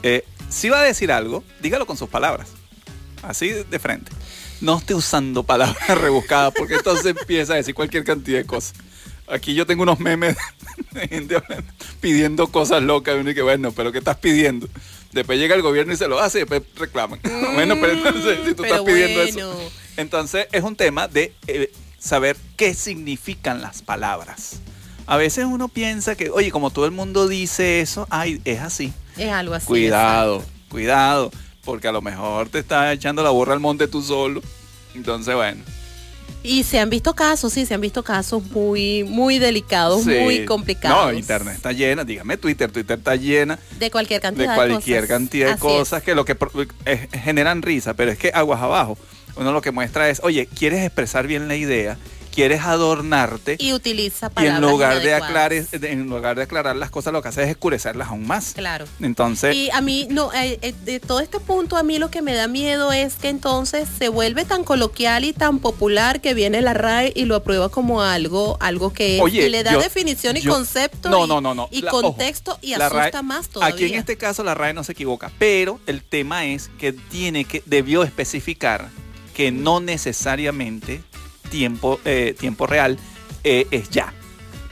eh, 0.02 0.24
si 0.48 0.68
va 0.68 0.80
a 0.80 0.82
decir 0.82 1.12
algo, 1.12 1.44
dígalo 1.60 1.86
con 1.86 1.96
sus 1.96 2.08
palabras, 2.08 2.48
así 3.22 3.50
de 3.50 3.78
frente. 3.78 4.10
No 4.62 4.78
esté 4.78 4.94
usando 4.94 5.42
palabras 5.42 5.88
rebuscadas, 6.00 6.54
porque 6.56 6.74
entonces 6.74 7.16
empieza 7.18 7.54
a 7.54 7.56
decir 7.56 7.74
cualquier 7.74 8.04
cantidad 8.04 8.38
de 8.38 8.46
cosas. 8.46 8.74
Aquí 9.26 9.54
yo 9.54 9.66
tengo 9.66 9.82
unos 9.82 9.98
memes 9.98 10.36
de 10.92 11.08
gente 11.08 11.36
pidiendo 12.00 12.46
cosas 12.46 12.82
locas, 12.82 13.16
y 13.16 13.18
uno 13.18 13.34
que 13.34 13.42
bueno, 13.42 13.72
pero 13.72 13.90
¿qué 13.90 13.98
estás 13.98 14.18
pidiendo? 14.18 14.68
Después 15.10 15.38
llega 15.38 15.56
el 15.56 15.62
gobierno 15.62 15.92
y 15.92 15.96
se 15.96 16.06
lo 16.06 16.20
hace 16.20 16.38
y 16.38 16.40
después 16.42 16.62
reclaman. 16.76 17.20
bueno, 17.54 17.76
pero 17.80 17.92
entonces, 17.92 18.38
si 18.46 18.54
tú 18.54 18.64
estás 18.64 18.82
pidiendo 18.82 19.20
bueno. 19.20 19.52
eso. 19.52 19.72
Entonces 19.96 20.46
es 20.52 20.62
un 20.62 20.76
tema 20.76 21.08
de 21.08 21.34
eh, 21.48 21.72
saber 21.98 22.36
qué 22.56 22.72
significan 22.72 23.60
las 23.60 23.82
palabras. 23.82 24.60
A 25.06 25.16
veces 25.16 25.44
uno 25.44 25.68
piensa 25.68 26.14
que, 26.14 26.30
oye, 26.30 26.52
como 26.52 26.70
todo 26.70 26.86
el 26.86 26.92
mundo 26.92 27.26
dice 27.26 27.80
eso, 27.80 28.06
ay, 28.10 28.40
es 28.44 28.60
así. 28.60 28.92
Es 29.16 29.30
algo 29.32 29.54
así. 29.54 29.66
cuidado, 29.66 30.42
cuidado, 30.68 31.32
porque 31.64 31.88
a 31.88 31.92
lo 31.92 32.02
mejor 32.02 32.48
te 32.48 32.58
estás 32.58 32.92
echando 32.92 33.22
la 33.22 33.30
burra 33.30 33.52
al 33.52 33.60
monte 33.60 33.88
tú 33.88 34.02
solo. 34.02 34.42
Entonces, 34.94 35.34
bueno. 35.34 35.62
Y 36.44 36.64
se 36.64 36.80
han 36.80 36.90
visto 36.90 37.14
casos, 37.14 37.52
sí, 37.52 37.66
se 37.66 37.74
han 37.74 37.80
visto 37.80 38.02
casos 38.02 38.42
muy, 38.50 39.04
muy 39.04 39.38
delicados, 39.38 40.02
sí. 40.02 40.10
muy 40.10 40.44
complicados. 40.44 41.12
No, 41.12 41.16
internet 41.16 41.54
está 41.54 41.70
llena, 41.70 42.04
dígame 42.04 42.36
Twitter, 42.36 42.70
Twitter 42.72 42.98
está 42.98 43.14
llena 43.14 43.60
de 43.78 43.90
cualquier 43.92 44.20
de 44.20 44.22
cantidad 44.22 44.50
de, 44.50 44.54
cualquier 44.56 45.02
cosas. 45.02 45.08
cantidad 45.08 45.46
de 45.46 45.52
Así 45.52 45.60
cosas 45.60 46.02
que 46.02 46.16
lo 46.16 46.24
que 46.24 46.36
eh, 46.84 47.08
generan 47.12 47.62
risa, 47.62 47.94
pero 47.94 48.10
es 48.10 48.18
que 48.18 48.32
aguas 48.34 48.60
abajo. 48.60 48.98
Uno 49.36 49.52
lo 49.52 49.62
que 49.62 49.70
muestra 49.70 50.10
es, 50.10 50.20
oye, 50.24 50.46
quieres 50.46 50.84
expresar 50.84 51.28
bien 51.28 51.46
la 51.46 51.54
idea, 51.54 51.96
quieres 52.32 52.62
adornarte. 52.62 53.56
Y 53.58 53.72
utiliza 53.72 54.26
y 54.26 54.30
palabras 54.30 54.56
en 54.62 54.70
lugar 54.70 55.00
de 55.02 55.14
aclarar 55.14 55.52
en 55.52 56.08
lugar 56.08 56.36
de 56.36 56.42
aclarar 56.42 56.76
las 56.76 56.90
cosas 56.90 57.12
lo 57.12 57.22
que 57.22 57.28
hace 57.28 57.42
es 57.44 57.50
escurecerlas 57.50 58.08
aún 58.08 58.26
más. 58.26 58.52
Claro. 58.54 58.86
Entonces, 59.00 59.54
Y 59.54 59.70
a 59.70 59.80
mí, 59.80 60.06
no, 60.10 60.32
eh, 60.32 60.58
eh, 60.62 60.74
de 60.84 60.98
todo 61.00 61.20
este 61.20 61.38
punto, 61.40 61.76
a 61.76 61.82
mí 61.82 61.98
lo 61.98 62.10
que 62.10 62.22
me 62.22 62.34
da 62.34 62.48
miedo 62.48 62.92
es 62.92 63.14
que 63.16 63.28
entonces 63.28 63.88
se 63.98 64.08
vuelve 64.08 64.44
tan 64.44 64.64
coloquial 64.64 65.24
y 65.24 65.32
tan 65.32 65.58
popular 65.58 66.20
que 66.20 66.34
viene 66.34 66.62
la 66.62 66.74
RAE 66.74 67.12
y 67.14 67.24
lo 67.26 67.36
aprueba 67.36 67.68
como 67.68 68.02
algo, 68.02 68.56
algo 68.60 68.92
que 68.92 69.16
es, 69.16 69.22
Oye, 69.22 69.46
y 69.46 69.50
le 69.50 69.62
da 69.62 69.72
yo- 69.72 69.80
definición 69.80 70.36
y 70.36 70.40
yo- 70.40 70.52
concepto 70.52 71.10
No, 71.10 71.24
y, 71.24 71.28
no, 71.28 71.40
no, 71.40 71.54
no. 71.54 71.68
y 71.70 71.82
La- 71.82 71.90
ojo, 71.90 72.02
contexto 72.02 72.58
y 72.62 72.72
asusta 72.72 73.10
RAE 73.10 73.22
más 73.22 73.48
todavía. 73.48 73.74
Aquí 73.74 73.84
en 73.84 73.94
este 73.98 74.16
caso 74.16 74.42
la 74.42 74.54
RAE 74.54 74.72
no 74.74 74.84
se 74.84 74.92
equivoca, 74.92 75.30
pero 75.38 75.80
el 75.86 76.02
tema 76.02 76.46
es 76.46 76.70
que 76.78 76.92
tiene 76.92 77.44
que 77.44 77.62
debió 77.66 78.02
especificar 78.04 78.88
que 79.34 79.50
no 79.50 79.80
necesariamente 79.80 81.02
tiempo 81.52 82.00
eh, 82.06 82.34
tiempo 82.36 82.66
real 82.66 82.98
eh, 83.44 83.66
es 83.70 83.90
ya, 83.90 84.12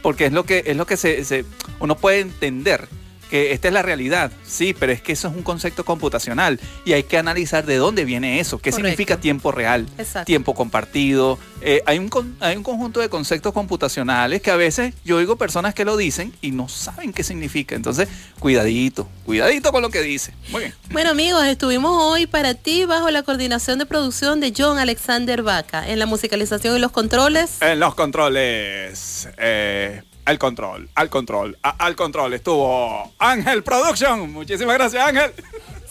porque 0.02 0.24
es 0.26 0.32
lo 0.32 0.44
que 0.44 0.64
es 0.66 0.76
lo 0.76 0.86
que 0.86 0.96
se, 0.96 1.22
se- 1.24 1.44
uno 1.78 1.96
puede 1.96 2.20
entender 2.20 2.88
que 3.30 3.52
esta 3.52 3.68
es 3.68 3.74
la 3.74 3.82
realidad, 3.82 4.32
sí, 4.44 4.74
pero 4.78 4.92
es 4.92 5.00
que 5.00 5.12
eso 5.12 5.28
es 5.28 5.34
un 5.34 5.42
concepto 5.42 5.84
computacional 5.84 6.58
y 6.84 6.92
hay 6.92 7.04
que 7.04 7.16
analizar 7.16 7.64
de 7.64 7.76
dónde 7.76 8.04
viene 8.04 8.40
eso, 8.40 8.58
qué 8.58 8.70
Correcto. 8.70 8.88
significa 8.88 9.16
tiempo 9.20 9.52
real, 9.52 9.86
Exacto. 9.98 10.26
tiempo 10.26 10.54
compartido. 10.54 11.38
Eh, 11.62 11.82
hay, 11.86 11.98
un, 11.98 12.36
hay 12.40 12.56
un 12.56 12.62
conjunto 12.62 13.00
de 13.00 13.08
conceptos 13.08 13.52
computacionales 13.52 14.42
que 14.42 14.50
a 14.50 14.56
veces 14.56 14.94
yo 15.04 15.16
oigo 15.18 15.36
personas 15.36 15.74
que 15.74 15.84
lo 15.84 15.96
dicen 15.96 16.32
y 16.40 16.50
no 16.50 16.68
saben 16.68 17.12
qué 17.12 17.22
significa. 17.22 17.74
Entonces, 17.74 18.08
cuidadito, 18.38 19.08
cuidadito 19.24 19.70
con 19.72 19.82
lo 19.82 19.90
que 19.90 20.00
dice. 20.02 20.32
Muy 20.50 20.62
bien. 20.62 20.74
Bueno 20.90 21.10
amigos, 21.10 21.44
estuvimos 21.44 21.92
hoy 22.02 22.26
para 22.26 22.54
ti 22.54 22.84
bajo 22.84 23.10
la 23.10 23.22
coordinación 23.22 23.78
de 23.78 23.86
producción 23.86 24.40
de 24.40 24.52
John 24.56 24.78
Alexander 24.78 25.42
Vaca. 25.42 25.88
En 25.88 25.98
la 25.98 26.06
musicalización 26.06 26.76
y 26.76 26.80
los 26.80 26.90
controles, 26.92 27.60
En 27.60 27.78
los 27.78 27.94
controles, 27.94 29.28
eh, 29.38 30.02
al 30.24 30.38
control, 30.38 30.88
al 30.94 31.08
control, 31.10 31.58
a- 31.62 31.70
al 31.84 31.96
control 31.96 32.34
estuvo 32.34 33.12
Ángel 33.18 33.62
Production. 33.62 34.32
Muchísimas 34.32 34.74
gracias, 34.76 35.06
Ángel. 35.06 35.32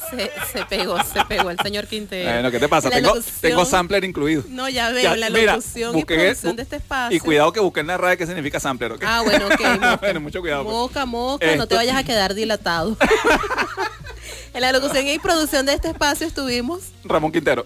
se, 0.10 0.32
se 0.52 0.66
pegó, 0.66 0.98
se 1.04 1.24
pegó 1.26 1.50
el 1.50 1.60
señor 1.60 1.86
Quintero. 1.88 2.30
Bueno, 2.32 2.50
¿qué 2.52 2.60
te 2.60 2.68
pasa? 2.70 2.90
Tengo, 2.90 3.14
tengo 3.42 3.66
sampler 3.66 4.04
incluido. 4.06 4.44
No, 4.48 4.68
ya 4.70 4.90
veo, 4.92 5.04
Ya, 5.04 5.16
la 5.16 5.30
mira, 5.30 5.54
locución 5.58 5.96
y 5.96 6.02
busqué- 6.02 6.16
producción 6.16 6.56
de 6.56 6.64
este 6.64 6.76
espacio. 6.78 7.16
Y 7.16 7.20
cuidado 7.20 7.52
que 7.52 7.60
busquen 7.60 7.82
en 7.82 7.88
la 7.88 7.98
RAE 7.98 8.18
qué 8.18 8.26
significa 8.26 8.60
sampler, 8.60 8.94
¿ok? 8.94 9.04
Ah, 9.06 9.22
bueno, 9.24 9.48
ok. 9.48 9.60
Mosca, 9.60 9.98
bueno, 9.98 10.20
mucho 10.22 10.40
cuidado. 10.42 10.64
pues. 10.64 10.74
Mosca, 10.76 11.06
mosca, 11.06 11.56
no 11.56 11.68
te 11.68 11.76
vayas 11.76 11.98
a 11.98 12.04
quedar 12.04 12.34
dilatado. 12.34 12.98
en 14.54 14.62
la 14.62 14.72
locución 14.72 15.06
y 15.08 15.20
producción 15.20 15.66
de 15.66 15.74
este 15.74 15.90
espacio 15.90 16.26
estuvimos 16.28 16.86
Ramón 17.04 17.32
Quintero. 17.32 17.66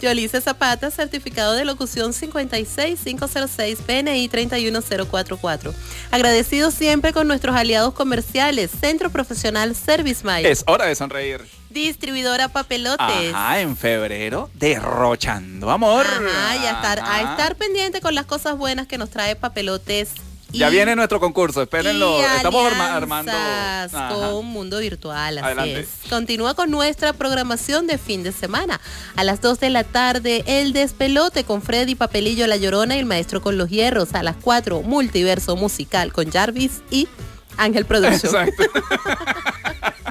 Yolice 0.00 0.40
Zapata, 0.40 0.90
certificado 0.90 1.54
de 1.54 1.64
locución 1.64 2.12
56506, 2.12 3.78
PNI 3.86 4.28
31044. 4.28 5.74
Agradecido 6.10 6.70
siempre 6.70 7.12
con 7.12 7.26
nuestros 7.26 7.56
aliados 7.56 7.94
comerciales, 7.94 8.70
Centro 8.70 9.10
Profesional 9.10 9.74
Service 9.74 10.22
Es 10.42 10.64
hora 10.66 10.86
de 10.86 10.94
sonreír. 10.94 11.40
Distribuidora 11.70 12.48
Papelotes. 12.48 13.34
Ajá, 13.34 13.60
en 13.60 13.76
febrero, 13.76 14.48
derrochando 14.54 15.70
amor. 15.70 16.06
Ajá, 16.06 16.56
y 16.56 16.66
a 16.66 16.70
estar, 16.70 17.00
a 17.00 17.32
estar 17.32 17.56
pendiente 17.56 18.00
con 18.00 18.14
las 18.14 18.26
cosas 18.26 18.56
buenas 18.56 18.86
que 18.86 18.96
nos 18.96 19.10
trae 19.10 19.34
Papelotes. 19.34 20.10
Ya 20.54 20.68
viene 20.68 20.94
nuestro 20.96 21.20
concurso, 21.20 21.62
espérenlo. 21.62 22.20
Estamos 22.36 22.64
arma- 22.72 22.94
armando. 22.94 23.32
Ajá. 23.34 24.08
con 24.14 24.46
Mundo 24.46 24.78
Virtual, 24.78 25.38
así 25.38 25.44
Adelante. 25.46 25.80
es. 25.80 25.88
Continúa 26.08 26.54
con 26.54 26.70
nuestra 26.70 27.12
programación 27.12 27.86
de 27.86 27.98
fin 27.98 28.22
de 28.22 28.32
semana. 28.32 28.80
A 29.16 29.24
las 29.24 29.40
2 29.40 29.60
de 29.60 29.70
la 29.70 29.84
tarde, 29.84 30.44
El 30.46 30.72
Despelote 30.72 31.44
con 31.44 31.60
Freddy 31.62 31.94
Papelillo 31.94 32.46
La 32.46 32.56
Llorona 32.56 32.96
y 32.96 33.00
el 33.00 33.06
Maestro 33.06 33.42
con 33.42 33.58
los 33.58 33.68
Hierros. 33.70 34.14
A 34.14 34.22
las 34.22 34.36
4, 34.40 34.82
Multiverso 34.82 35.56
Musical 35.56 36.12
con 36.12 36.30
Jarvis 36.30 36.82
y 36.90 37.08
Ángel 37.56 37.84
Producción. 37.84 38.34
Exacto. 38.48 38.64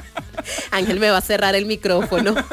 Ángel 0.70 1.00
me 1.00 1.10
va 1.10 1.18
a 1.18 1.22
cerrar 1.22 1.54
el 1.54 1.66
micrófono. 1.66 2.34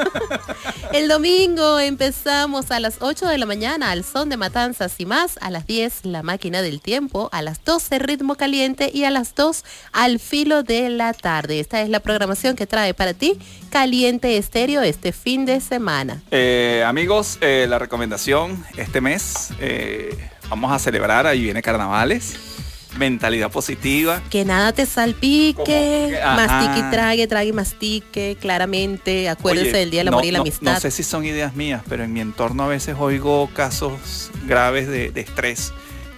El 1.02 1.08
domingo 1.08 1.80
empezamos 1.80 2.70
a 2.70 2.78
las 2.78 2.98
8 3.00 3.26
de 3.26 3.38
la 3.38 3.46
mañana 3.46 3.90
al 3.90 4.04
son 4.04 4.28
de 4.28 4.36
matanzas 4.36 5.00
y 5.00 5.06
más, 5.06 5.38
a 5.40 5.50
las 5.50 5.66
10 5.66 6.04
la 6.04 6.22
máquina 6.22 6.60
del 6.60 6.82
tiempo, 6.82 7.30
a 7.32 7.40
las 7.40 7.64
12 7.64 7.98
ritmo 7.98 8.34
caliente 8.34 8.90
y 8.92 9.04
a 9.04 9.10
las 9.10 9.34
2 9.34 9.64
al 9.92 10.18
filo 10.18 10.62
de 10.62 10.90
la 10.90 11.14
tarde. 11.14 11.60
Esta 11.60 11.80
es 11.80 11.88
la 11.88 12.00
programación 12.00 12.56
que 12.56 12.66
trae 12.66 12.92
para 12.92 13.14
ti 13.14 13.38
Caliente 13.70 14.36
Estéreo 14.36 14.82
este 14.82 15.12
fin 15.12 15.46
de 15.46 15.62
semana. 15.62 16.20
Eh, 16.30 16.84
amigos, 16.86 17.38
eh, 17.40 17.64
la 17.70 17.78
recomendación 17.78 18.62
este 18.76 19.00
mes, 19.00 19.48
eh, 19.60 20.14
vamos 20.50 20.72
a 20.72 20.78
celebrar, 20.78 21.26
ahí 21.26 21.42
viene 21.42 21.62
carnavales, 21.62 22.51
mentalidad 22.98 23.50
positiva. 23.50 24.22
Que 24.30 24.44
nada 24.44 24.72
te 24.72 24.86
salpique, 24.86 25.62
que- 25.64 26.20
ajá. 26.22 26.46
mastique 26.46 26.78
y 26.86 26.90
trague, 26.90 27.26
trague 27.26 27.48
y 27.48 27.52
mastique, 27.52 28.36
claramente. 28.40 29.28
Acuérdense 29.28 29.70
Oye, 29.70 29.78
del 29.78 29.90
Día 29.90 30.00
del 30.00 30.10
no- 30.10 30.16
Amor 30.18 30.24
y 30.26 30.30
la 30.30 30.38
no- 30.38 30.42
Amistad. 30.42 30.74
No 30.74 30.80
sé 30.80 30.90
si 30.90 31.02
son 31.02 31.24
ideas 31.24 31.54
mías, 31.54 31.82
pero 31.88 32.04
en 32.04 32.12
mi 32.12 32.20
entorno 32.20 32.64
a 32.64 32.68
veces 32.68 32.96
oigo 32.98 33.48
casos 33.54 34.30
graves 34.46 34.88
de, 34.88 35.10
de 35.10 35.20
estrés, 35.20 35.72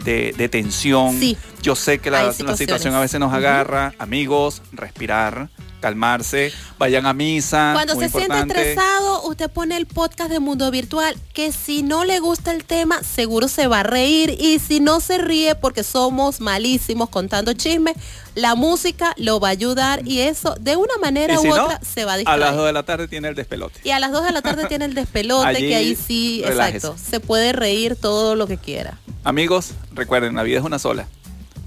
de, 0.04 0.34
de 0.36 0.48
tensión. 0.48 1.18
Sí. 1.18 1.36
Yo 1.62 1.74
sé 1.76 1.98
que 1.98 2.10
la, 2.10 2.32
situación 2.32 2.94
a 2.94 3.00
veces 3.00 3.18
nos 3.20 3.32
agarra. 3.32 3.94
Amigos, 3.98 4.60
respirar, 4.72 5.48
calmarse, 5.84 6.50
vayan 6.78 7.04
a 7.04 7.12
misa. 7.12 7.72
Cuando 7.74 7.94
se 7.94 8.08
siente 8.08 8.38
estresado, 8.38 9.22
usted 9.24 9.50
pone 9.50 9.76
el 9.76 9.84
podcast 9.84 10.30
de 10.30 10.40
Mundo 10.40 10.70
Virtual, 10.70 11.14
que 11.34 11.52
si 11.52 11.82
no 11.82 12.06
le 12.06 12.20
gusta 12.20 12.52
el 12.52 12.64
tema, 12.64 13.02
seguro 13.02 13.48
se 13.48 13.66
va 13.66 13.80
a 13.80 13.82
reír. 13.82 14.34
Y 14.40 14.60
si 14.60 14.80
no 14.80 15.00
se 15.00 15.18
ríe 15.18 15.54
porque 15.56 15.84
somos 15.84 16.40
malísimos 16.40 17.10
contando 17.10 17.52
chismes, 17.52 17.96
la 18.34 18.54
música 18.54 19.12
lo 19.18 19.40
va 19.40 19.48
a 19.48 19.50
ayudar 19.50 20.00
y 20.08 20.20
eso 20.20 20.54
de 20.58 20.76
una 20.76 20.96
manera 21.02 21.38
u 21.38 21.44
no, 21.44 21.64
otra 21.64 21.80
se 21.82 22.06
va 22.06 22.12
a 22.12 22.14
a 22.14 22.18
distraer. 22.18 22.40
las 22.40 22.56
2 22.56 22.64
de 22.66 22.72
la 22.72 22.82
tarde 22.84 23.06
tiene 23.06 23.28
el 23.28 23.34
despelote. 23.34 23.78
y 23.84 23.90
a 23.90 23.98
las 23.98 24.10
2 24.10 24.24
de 24.24 24.32
la 24.32 24.40
tarde 24.40 24.64
tiene 24.68 24.86
el 24.86 24.94
despelote, 24.94 25.46
Allí, 25.48 25.68
que 25.68 25.76
ahí 25.76 25.96
sí, 25.96 26.42
relájese. 26.46 26.78
exacto, 26.78 26.96
se 27.10 27.20
puede 27.20 27.52
reír 27.52 27.94
todo 27.94 28.36
lo 28.36 28.46
que 28.46 28.56
quiera. 28.56 28.98
Amigos, 29.22 29.72
recuerden, 29.92 30.34
la 30.34 30.44
vida 30.44 30.60
es 30.60 30.64
una 30.64 30.78
sola. 30.78 31.06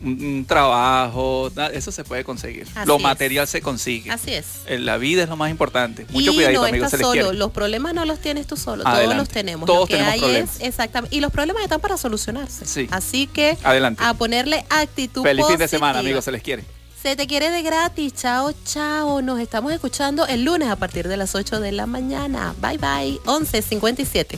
Un, 0.03 0.45
trabajo, 0.47 1.51
eso 1.73 1.91
se 1.91 2.03
puede 2.03 2.23
conseguir. 2.23 2.67
Así 2.75 2.87
lo 2.87 2.97
es. 2.97 3.01
material 3.01 3.47
se 3.47 3.61
consigue. 3.61 4.11
Así 4.11 4.31
es. 4.31 4.45
En 4.67 4.85
la 4.85 4.97
vida 4.97 5.23
es 5.23 5.29
lo 5.29 5.35
más 5.35 5.49
importante. 5.49 6.05
Mucho 6.09 6.31
y 6.31 6.35
cuidadito, 6.35 6.61
no 6.61 6.67
amigos, 6.67 6.87
estás 6.87 6.91
se 6.91 6.97
les 6.97 7.07
solo, 7.07 7.21
quiere. 7.21 7.37
los 7.37 7.51
problemas 7.51 7.93
no 7.93 8.05
los 8.05 8.19
tienes 8.19 8.47
tú 8.47 8.57
solo, 8.57 8.83
todos 8.83 9.15
los 9.15 9.29
tenemos. 9.29 9.65
Todos 9.65 9.81
lo 9.81 9.85
que 9.87 9.93
tenemos 9.93 10.13
hay 10.13 10.19
problemas. 10.19 10.55
es 10.55 10.61
exactamente 10.61 11.15
y 11.15 11.19
los 11.19 11.31
problemas 11.31 11.63
están 11.63 11.81
para 11.81 11.97
solucionarse. 11.97 12.65
Sí. 12.65 12.87
Así 12.91 13.27
que 13.27 13.57
Adelante. 13.63 14.03
a 14.03 14.13
ponerle 14.13 14.65
actitud 14.69 15.23
Feliz 15.23 15.45
fin 15.47 15.57
de 15.57 15.67
semana, 15.67 15.99
amigos, 15.99 16.25
se 16.25 16.31
les 16.31 16.41
quiere. 16.41 16.63
Se 17.01 17.15
te 17.15 17.27
quiere 17.27 17.49
de 17.49 17.61
gratis. 17.61 18.13
Chao, 18.15 18.51
chao. 18.65 19.21
Nos 19.21 19.39
estamos 19.39 19.71
escuchando 19.71 20.25
el 20.25 20.43
lunes 20.43 20.67
a 20.67 20.75
partir 20.75 21.07
de 21.07 21.15
las 21.15 21.35
8 21.35 21.59
de 21.59 21.71
la 21.71 21.85
mañana. 21.85 22.55
Bye 22.59 22.77
bye. 22.77 23.19
11.57. 23.25 24.37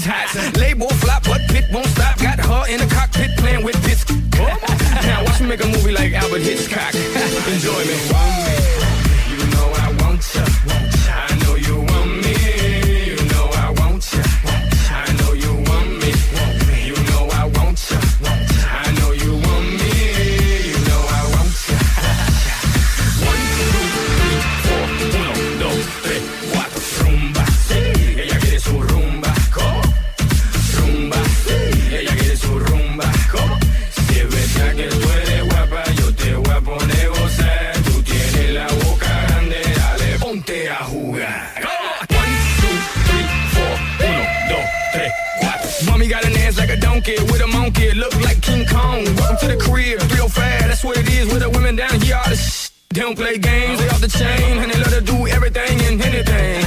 these 0.00 0.10
hats. 0.10 0.56
Label 0.58 0.88
flop, 0.88 1.24
but 1.24 1.40
pit 1.48 1.64
won't 1.72 1.86
stop. 1.86 2.18
Got 2.18 2.38
her 2.40 2.72
in 2.72 2.80
the 2.80 2.94
cockpit 2.94 3.36
playing 3.36 3.64
with 3.64 3.80
this. 3.82 4.08
now 5.04 5.24
watch 5.24 5.40
me 5.40 5.48
make 5.48 5.62
a 5.62 5.66
movie 5.66 5.92
like 5.92 6.12
Albert 6.12 6.42
Hitchcock. 6.42 6.94
Enjoy 7.48 7.84
me. 7.84 8.59
don't 53.14 53.24
play 53.24 53.38
games, 53.38 53.80
they 53.80 53.88
off 53.88 54.00
the 54.00 54.08
chain, 54.08 54.58
and 54.58 54.70
they 54.70 54.78
love 54.78 54.94
to 54.94 55.00
do 55.00 55.26
everything 55.26 55.80
and 55.80 56.00
anything. 56.00 56.59